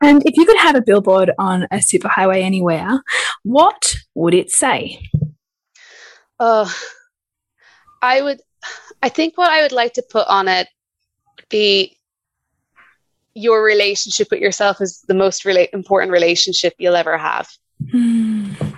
And 0.00 0.22
if 0.24 0.36
you 0.36 0.46
could 0.46 0.58
have 0.58 0.76
a 0.76 0.82
billboard 0.82 1.32
on 1.38 1.64
a 1.64 1.76
superhighway 1.76 2.42
anywhere, 2.42 3.02
what 3.42 3.94
would 4.14 4.34
it 4.34 4.50
say? 4.50 5.00
Oh, 6.38 6.72
I 8.00 8.22
would, 8.22 8.40
I 9.02 9.08
think 9.08 9.36
what 9.36 9.50
I 9.50 9.62
would 9.62 9.72
like 9.72 9.94
to 9.94 10.04
put 10.08 10.26
on 10.28 10.46
it 10.46 10.68
would 11.36 11.48
be 11.48 11.97
your 13.38 13.62
relationship 13.62 14.28
with 14.30 14.40
yourself 14.40 14.80
is 14.80 15.04
the 15.08 15.14
most 15.14 15.44
rela- 15.44 15.68
important 15.72 16.12
relationship 16.12 16.74
you'll 16.78 16.96
ever 16.96 17.16
have. 17.16 17.48
Mm. 17.92 18.76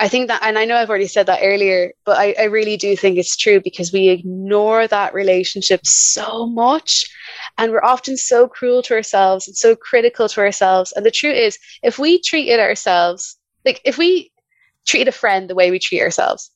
I 0.00 0.08
think 0.08 0.28
that, 0.28 0.42
and 0.42 0.58
I 0.58 0.64
know 0.64 0.76
I've 0.76 0.90
already 0.90 1.06
said 1.06 1.26
that 1.26 1.40
earlier, 1.42 1.92
but 2.04 2.18
I, 2.18 2.34
I, 2.38 2.44
really 2.44 2.76
do 2.76 2.96
think 2.96 3.16
it's 3.16 3.36
true 3.36 3.60
because 3.60 3.92
we 3.92 4.08
ignore 4.08 4.88
that 4.88 5.14
relationship 5.14 5.86
so 5.86 6.46
much. 6.46 7.06
And 7.58 7.70
we're 7.70 7.84
often 7.84 8.16
so 8.16 8.48
cruel 8.48 8.82
to 8.82 8.94
ourselves 8.94 9.46
and 9.46 9.56
so 9.56 9.76
critical 9.76 10.28
to 10.28 10.40
ourselves. 10.40 10.92
And 10.92 11.06
the 11.06 11.12
truth 11.12 11.36
is, 11.36 11.58
if 11.82 11.98
we 11.98 12.20
treated 12.20 12.58
ourselves, 12.58 13.36
like 13.64 13.80
if 13.84 13.96
we 13.96 14.32
treat 14.84 15.06
a 15.06 15.12
friend 15.12 15.48
the 15.48 15.54
way 15.54 15.70
we 15.70 15.78
treat 15.78 16.02
ourselves, 16.02 16.50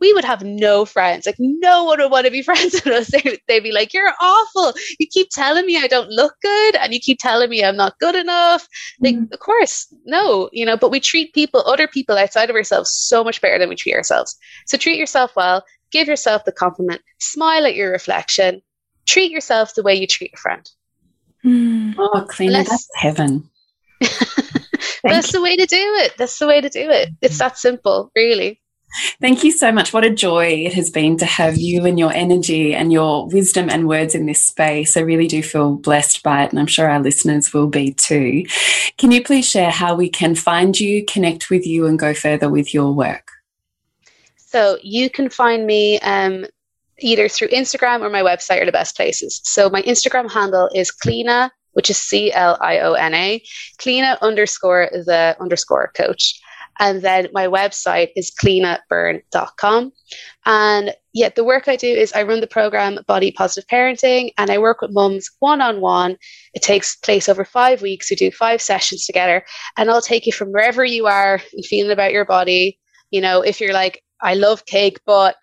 we 0.00 0.12
would 0.12 0.24
have 0.24 0.42
no 0.42 0.84
friends. 0.84 1.26
Like 1.26 1.36
no 1.38 1.84
one 1.84 2.00
would 2.00 2.10
want 2.10 2.24
to 2.24 2.32
be 2.32 2.42
friends 2.50 2.72
with 2.72 2.86
us. 2.86 3.08
They, 3.08 3.22
would 3.56 3.62
be 3.62 3.72
like, 3.72 3.92
"You're 3.92 4.12
awful. 4.20 4.72
You 4.98 5.06
keep 5.10 5.28
telling 5.30 5.66
me 5.66 5.76
I 5.76 5.86
don't 5.86 6.10
look 6.10 6.34
good, 6.42 6.76
and 6.76 6.92
you 6.92 7.00
keep 7.00 7.18
telling 7.20 7.50
me 7.50 7.64
I'm 7.64 7.76
not 7.76 7.98
good 8.00 8.14
enough." 8.14 8.66
Like, 9.00 9.16
mm. 9.16 9.32
of 9.32 9.38
course, 9.38 9.92
no, 10.04 10.48
you 10.52 10.64
know. 10.64 10.76
But 10.76 10.90
we 10.90 11.00
treat 11.00 11.34
people, 11.34 11.62
other 11.66 11.86
people 11.86 12.16
outside 12.16 12.50
of 12.50 12.56
ourselves, 12.56 12.90
so 12.92 13.22
much 13.22 13.40
better 13.40 13.58
than 13.58 13.68
we 13.68 13.76
treat 13.76 13.94
ourselves. 13.94 14.36
So 14.66 14.76
treat 14.76 14.98
yourself 14.98 15.36
well. 15.36 15.64
Give 15.92 16.08
yourself 16.08 16.44
the 16.44 16.52
compliment. 16.52 17.02
Smile 17.18 17.66
at 17.66 17.74
your 17.74 17.90
reflection. 17.90 18.62
Treat 19.06 19.30
yourself 19.30 19.74
the 19.74 19.82
way 19.82 19.94
you 19.94 20.06
treat 20.06 20.32
a 20.34 20.36
friend. 20.36 20.70
Mm. 21.44 21.94
Oh, 21.98 22.26
clean 22.28 22.52
that's 22.52 22.88
heaven. 22.94 23.48
that's 25.02 25.32
you. 25.32 25.38
the 25.38 25.42
way 25.42 25.56
to 25.56 25.66
do 25.66 25.94
it. 25.98 26.14
That's 26.16 26.38
the 26.38 26.46
way 26.46 26.60
to 26.60 26.68
do 26.68 26.88
it. 26.90 27.10
It's 27.20 27.38
that 27.38 27.58
simple, 27.58 28.10
really. 28.14 28.59
Thank 29.20 29.44
you 29.44 29.52
so 29.52 29.70
much. 29.70 29.92
What 29.92 30.04
a 30.04 30.10
joy 30.10 30.46
it 30.46 30.74
has 30.74 30.90
been 30.90 31.16
to 31.18 31.26
have 31.26 31.56
you 31.56 31.84
and 31.84 31.98
your 31.98 32.12
energy 32.12 32.74
and 32.74 32.92
your 32.92 33.28
wisdom 33.28 33.70
and 33.70 33.86
words 33.86 34.14
in 34.14 34.26
this 34.26 34.44
space. 34.44 34.96
I 34.96 35.00
really 35.00 35.28
do 35.28 35.42
feel 35.42 35.76
blessed 35.76 36.22
by 36.22 36.44
it, 36.44 36.50
and 36.50 36.58
I'm 36.58 36.66
sure 36.66 36.88
our 36.88 37.00
listeners 37.00 37.52
will 37.54 37.68
be 37.68 37.92
too. 37.92 38.44
Can 38.98 39.12
you 39.12 39.22
please 39.22 39.48
share 39.48 39.70
how 39.70 39.94
we 39.94 40.08
can 40.08 40.34
find 40.34 40.78
you, 40.78 41.04
connect 41.04 41.50
with 41.50 41.66
you, 41.66 41.86
and 41.86 41.98
go 41.98 42.14
further 42.14 42.48
with 42.48 42.74
your 42.74 42.92
work? 42.92 43.30
So 44.36 44.78
you 44.82 45.08
can 45.08 45.30
find 45.30 45.66
me 45.66 46.00
um, 46.00 46.46
either 46.98 47.28
through 47.28 47.48
Instagram 47.48 48.00
or 48.00 48.10
my 48.10 48.22
website 48.22 48.60
are 48.60 48.66
the 48.66 48.72
best 48.72 48.96
places. 48.96 49.40
So 49.44 49.70
my 49.70 49.82
Instagram 49.82 50.30
handle 50.30 50.68
is 50.74 50.90
Cliona, 50.92 51.50
which 51.72 51.90
is 51.90 51.98
C 51.98 52.32
L 52.32 52.58
I 52.60 52.80
O 52.80 52.94
N 52.94 53.14
A, 53.14 53.42
Cliona 53.78 54.20
underscore 54.20 54.88
the 54.92 55.36
underscore 55.38 55.92
coach. 55.94 56.40
And 56.80 57.02
then 57.02 57.28
my 57.32 57.46
website 57.46 58.08
is 58.16 58.32
clionabyrne.com. 58.42 59.92
And 60.46 60.94
yeah, 61.12 61.28
the 61.28 61.44
work 61.44 61.68
I 61.68 61.76
do 61.76 61.86
is 61.86 62.12
I 62.14 62.22
run 62.22 62.40
the 62.40 62.46
program 62.46 62.98
Body 63.06 63.30
Positive 63.30 63.68
Parenting 63.68 64.30
and 64.38 64.50
I 64.50 64.56
work 64.56 64.80
with 64.80 64.92
mums 64.92 65.30
one 65.40 65.60
on 65.60 65.82
one. 65.82 66.16
It 66.54 66.62
takes 66.62 66.96
place 66.96 67.28
over 67.28 67.44
five 67.44 67.82
weeks. 67.82 68.10
We 68.10 68.16
do 68.16 68.30
five 68.30 68.62
sessions 68.62 69.04
together 69.04 69.44
and 69.76 69.90
I'll 69.90 70.00
take 70.00 70.24
you 70.24 70.32
from 70.32 70.52
wherever 70.52 70.82
you 70.82 71.06
are 71.06 71.42
and 71.52 71.64
feeling 71.66 71.92
about 71.92 72.12
your 72.12 72.24
body. 72.24 72.78
You 73.10 73.20
know, 73.20 73.42
if 73.42 73.60
you're 73.60 73.74
like, 73.74 74.02
I 74.22 74.34
love 74.34 74.64
cake, 74.64 75.00
but 75.04 75.36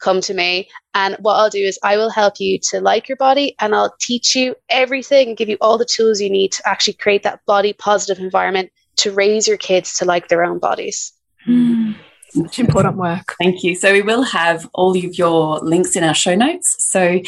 come 0.00 0.20
to 0.22 0.34
me. 0.34 0.68
And 0.94 1.16
what 1.20 1.34
I'll 1.34 1.50
do 1.50 1.58
is 1.58 1.78
I 1.84 1.96
will 1.96 2.10
help 2.10 2.34
you 2.40 2.58
to 2.70 2.80
like 2.80 3.08
your 3.08 3.16
body 3.16 3.54
and 3.60 3.76
I'll 3.76 3.94
teach 4.00 4.34
you 4.34 4.56
everything 4.68 5.28
and 5.28 5.36
give 5.36 5.48
you 5.48 5.56
all 5.60 5.78
the 5.78 5.84
tools 5.84 6.20
you 6.20 6.30
need 6.30 6.50
to 6.52 6.68
actually 6.68 6.94
create 6.94 7.22
that 7.22 7.40
body 7.46 7.72
positive 7.72 8.22
environment 8.22 8.72
to 8.96 9.12
raise 9.12 9.46
your 9.46 9.56
kids 9.56 9.98
to 9.98 10.04
like 10.04 10.28
their 10.28 10.44
own 10.44 10.58
bodies. 10.58 11.12
Mm. 11.46 11.96
Such 12.30 12.58
important 12.58 12.96
work. 12.96 13.34
Thank 13.40 13.62
you. 13.62 13.76
So, 13.76 13.92
we 13.92 14.02
will 14.02 14.22
have 14.22 14.68
all 14.74 14.96
of 14.96 15.18
your 15.18 15.60
links 15.60 15.94
in 15.94 16.02
our 16.02 16.14
show 16.14 16.34
notes. 16.34 16.74
So, 16.84 17.20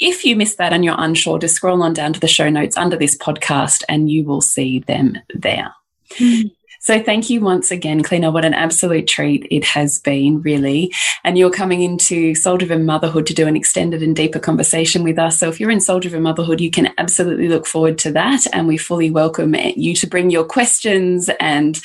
if 0.00 0.24
you 0.24 0.36
missed 0.36 0.56
that 0.58 0.72
and 0.72 0.84
you're 0.84 0.94
unsure, 0.96 1.38
just 1.38 1.56
scroll 1.56 1.82
on 1.82 1.92
down 1.92 2.14
to 2.14 2.20
the 2.20 2.28
show 2.28 2.48
notes 2.48 2.76
under 2.76 2.96
this 2.96 3.16
podcast 3.16 3.82
and 3.88 4.10
you 4.10 4.24
will 4.24 4.40
see 4.40 4.78
them 4.78 5.18
there. 5.34 5.74
Mm. 6.14 6.53
So 6.84 7.02
thank 7.02 7.30
you 7.30 7.40
once 7.40 7.70
again, 7.70 8.02
Cliona. 8.02 8.30
What 8.30 8.44
an 8.44 8.52
absolute 8.52 9.06
treat 9.06 9.46
it 9.50 9.64
has 9.64 9.98
been, 9.98 10.42
really. 10.42 10.92
And 11.24 11.38
you're 11.38 11.50
coming 11.50 11.80
into 11.80 12.34
Soul 12.34 12.58
Driven 12.58 12.84
Motherhood 12.84 13.24
to 13.28 13.32
do 13.32 13.46
an 13.46 13.56
extended 13.56 14.02
and 14.02 14.14
deeper 14.14 14.38
conversation 14.38 15.02
with 15.02 15.18
us. 15.18 15.38
So 15.38 15.48
if 15.48 15.58
you're 15.58 15.70
in 15.70 15.80
Soul 15.80 16.00
Driven 16.00 16.20
Motherhood, 16.20 16.60
you 16.60 16.70
can 16.70 16.92
absolutely 16.98 17.48
look 17.48 17.66
forward 17.66 17.96
to 18.00 18.12
that. 18.12 18.46
And 18.52 18.68
we 18.68 18.76
fully 18.76 19.10
welcome 19.10 19.54
you 19.54 19.94
to 19.94 20.06
bring 20.06 20.30
your 20.30 20.44
questions 20.44 21.30
and 21.40 21.80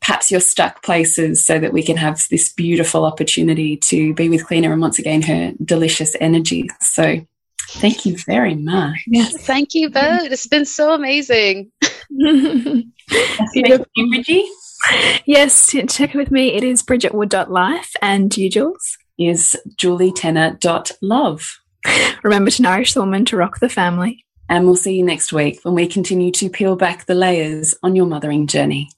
perhaps 0.00 0.30
your 0.30 0.40
stuck 0.40 0.84
places 0.84 1.44
so 1.44 1.58
that 1.58 1.72
we 1.72 1.82
can 1.82 1.96
have 1.96 2.24
this 2.30 2.52
beautiful 2.52 3.04
opportunity 3.04 3.76
to 3.88 4.14
be 4.14 4.28
with 4.28 4.46
Cliona 4.46 4.70
and 4.70 4.80
once 4.80 5.00
again 5.00 5.22
her 5.22 5.52
delicious 5.64 6.14
energy. 6.20 6.70
So 6.78 7.26
Thank 7.70 8.06
you 8.06 8.16
very 8.16 8.54
much. 8.54 8.96
Yes, 9.06 9.36
thank 9.36 9.74
you 9.74 9.90
both. 9.90 10.22
It's 10.30 10.46
been 10.46 10.64
so 10.64 10.94
amazing. 10.94 11.70
Thank 12.10 13.86
you, 13.96 14.08
Bridgie. 14.10 14.48
Yes, 15.26 15.74
check 15.88 16.14
with 16.14 16.30
me. 16.30 16.54
It 16.54 16.64
is 16.64 16.82
bridgetwood.life 16.82 17.92
and 18.00 18.36
you, 18.36 18.48
Jules? 18.50 18.96
Is 19.18 19.56
julietenner.love. 19.76 21.60
Remember 22.22 22.50
to 22.50 22.62
nourish 22.62 22.94
the 22.94 23.00
woman 23.00 23.24
to 23.26 23.36
rock 23.36 23.60
the 23.60 23.68
family. 23.68 24.24
And 24.48 24.64
we'll 24.64 24.76
see 24.76 24.96
you 24.96 25.04
next 25.04 25.32
week 25.32 25.60
when 25.62 25.74
we 25.74 25.86
continue 25.86 26.30
to 26.32 26.48
peel 26.48 26.74
back 26.74 27.04
the 27.04 27.14
layers 27.14 27.74
on 27.82 27.94
your 27.94 28.06
mothering 28.06 28.46
journey. 28.46 28.88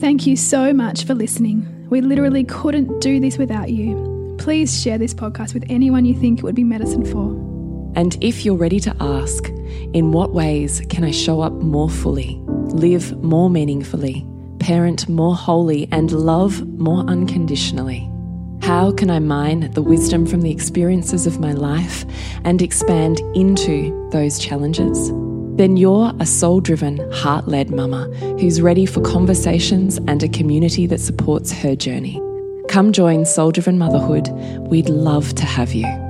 Thank 0.00 0.26
you 0.26 0.36
so 0.36 0.72
much 0.74 1.04
for 1.04 1.14
listening. 1.14 1.88
We 1.88 2.00
literally 2.00 2.44
couldn't 2.44 3.00
do 3.00 3.20
this 3.20 3.38
without 3.38 3.70
you. 3.70 4.36
Please 4.38 4.82
share 4.82 4.98
this 4.98 5.14
podcast 5.14 5.54
with 5.54 5.64
anyone 5.68 6.04
you 6.04 6.14
think 6.14 6.38
it 6.40 6.44
would 6.44 6.54
be 6.54 6.64
medicine 6.64 7.04
for. 7.04 7.30
And 7.98 8.16
if 8.22 8.44
you're 8.44 8.56
ready 8.56 8.80
to 8.80 8.94
ask, 9.00 9.50
in 9.92 10.12
what 10.12 10.32
ways 10.32 10.82
can 10.88 11.04
I 11.04 11.10
show 11.10 11.40
up 11.40 11.52
more 11.52 11.90
fully, 11.90 12.40
live 12.46 13.20
more 13.22 13.50
meaningfully, 13.50 14.26
parent 14.58 15.08
more 15.08 15.34
wholly, 15.34 15.88
and 15.90 16.12
love 16.12 16.66
more 16.78 17.00
unconditionally? 17.04 18.10
How 18.62 18.92
can 18.92 19.10
I 19.10 19.18
mine 19.18 19.70
the 19.72 19.82
wisdom 19.82 20.26
from 20.26 20.42
the 20.42 20.50
experiences 20.50 21.26
of 21.26 21.40
my 21.40 21.52
life 21.52 22.04
and 22.44 22.60
expand 22.60 23.20
into 23.34 24.08
those 24.12 24.38
challenges? 24.38 25.10
Then 25.56 25.76
you're 25.76 26.12
a 26.20 26.26
soul 26.26 26.60
driven, 26.60 26.98
heart 27.12 27.48
led 27.48 27.70
mama 27.70 28.04
who's 28.38 28.62
ready 28.62 28.86
for 28.86 29.00
conversations 29.00 29.98
and 30.06 30.22
a 30.22 30.28
community 30.28 30.86
that 30.86 31.00
supports 31.00 31.52
her 31.52 31.74
journey. 31.74 32.20
Come 32.68 32.92
join 32.92 33.26
Soul 33.26 33.50
Driven 33.50 33.78
Motherhood. 33.78 34.28
We'd 34.68 34.88
love 34.88 35.34
to 35.34 35.44
have 35.44 35.72
you. 35.72 36.09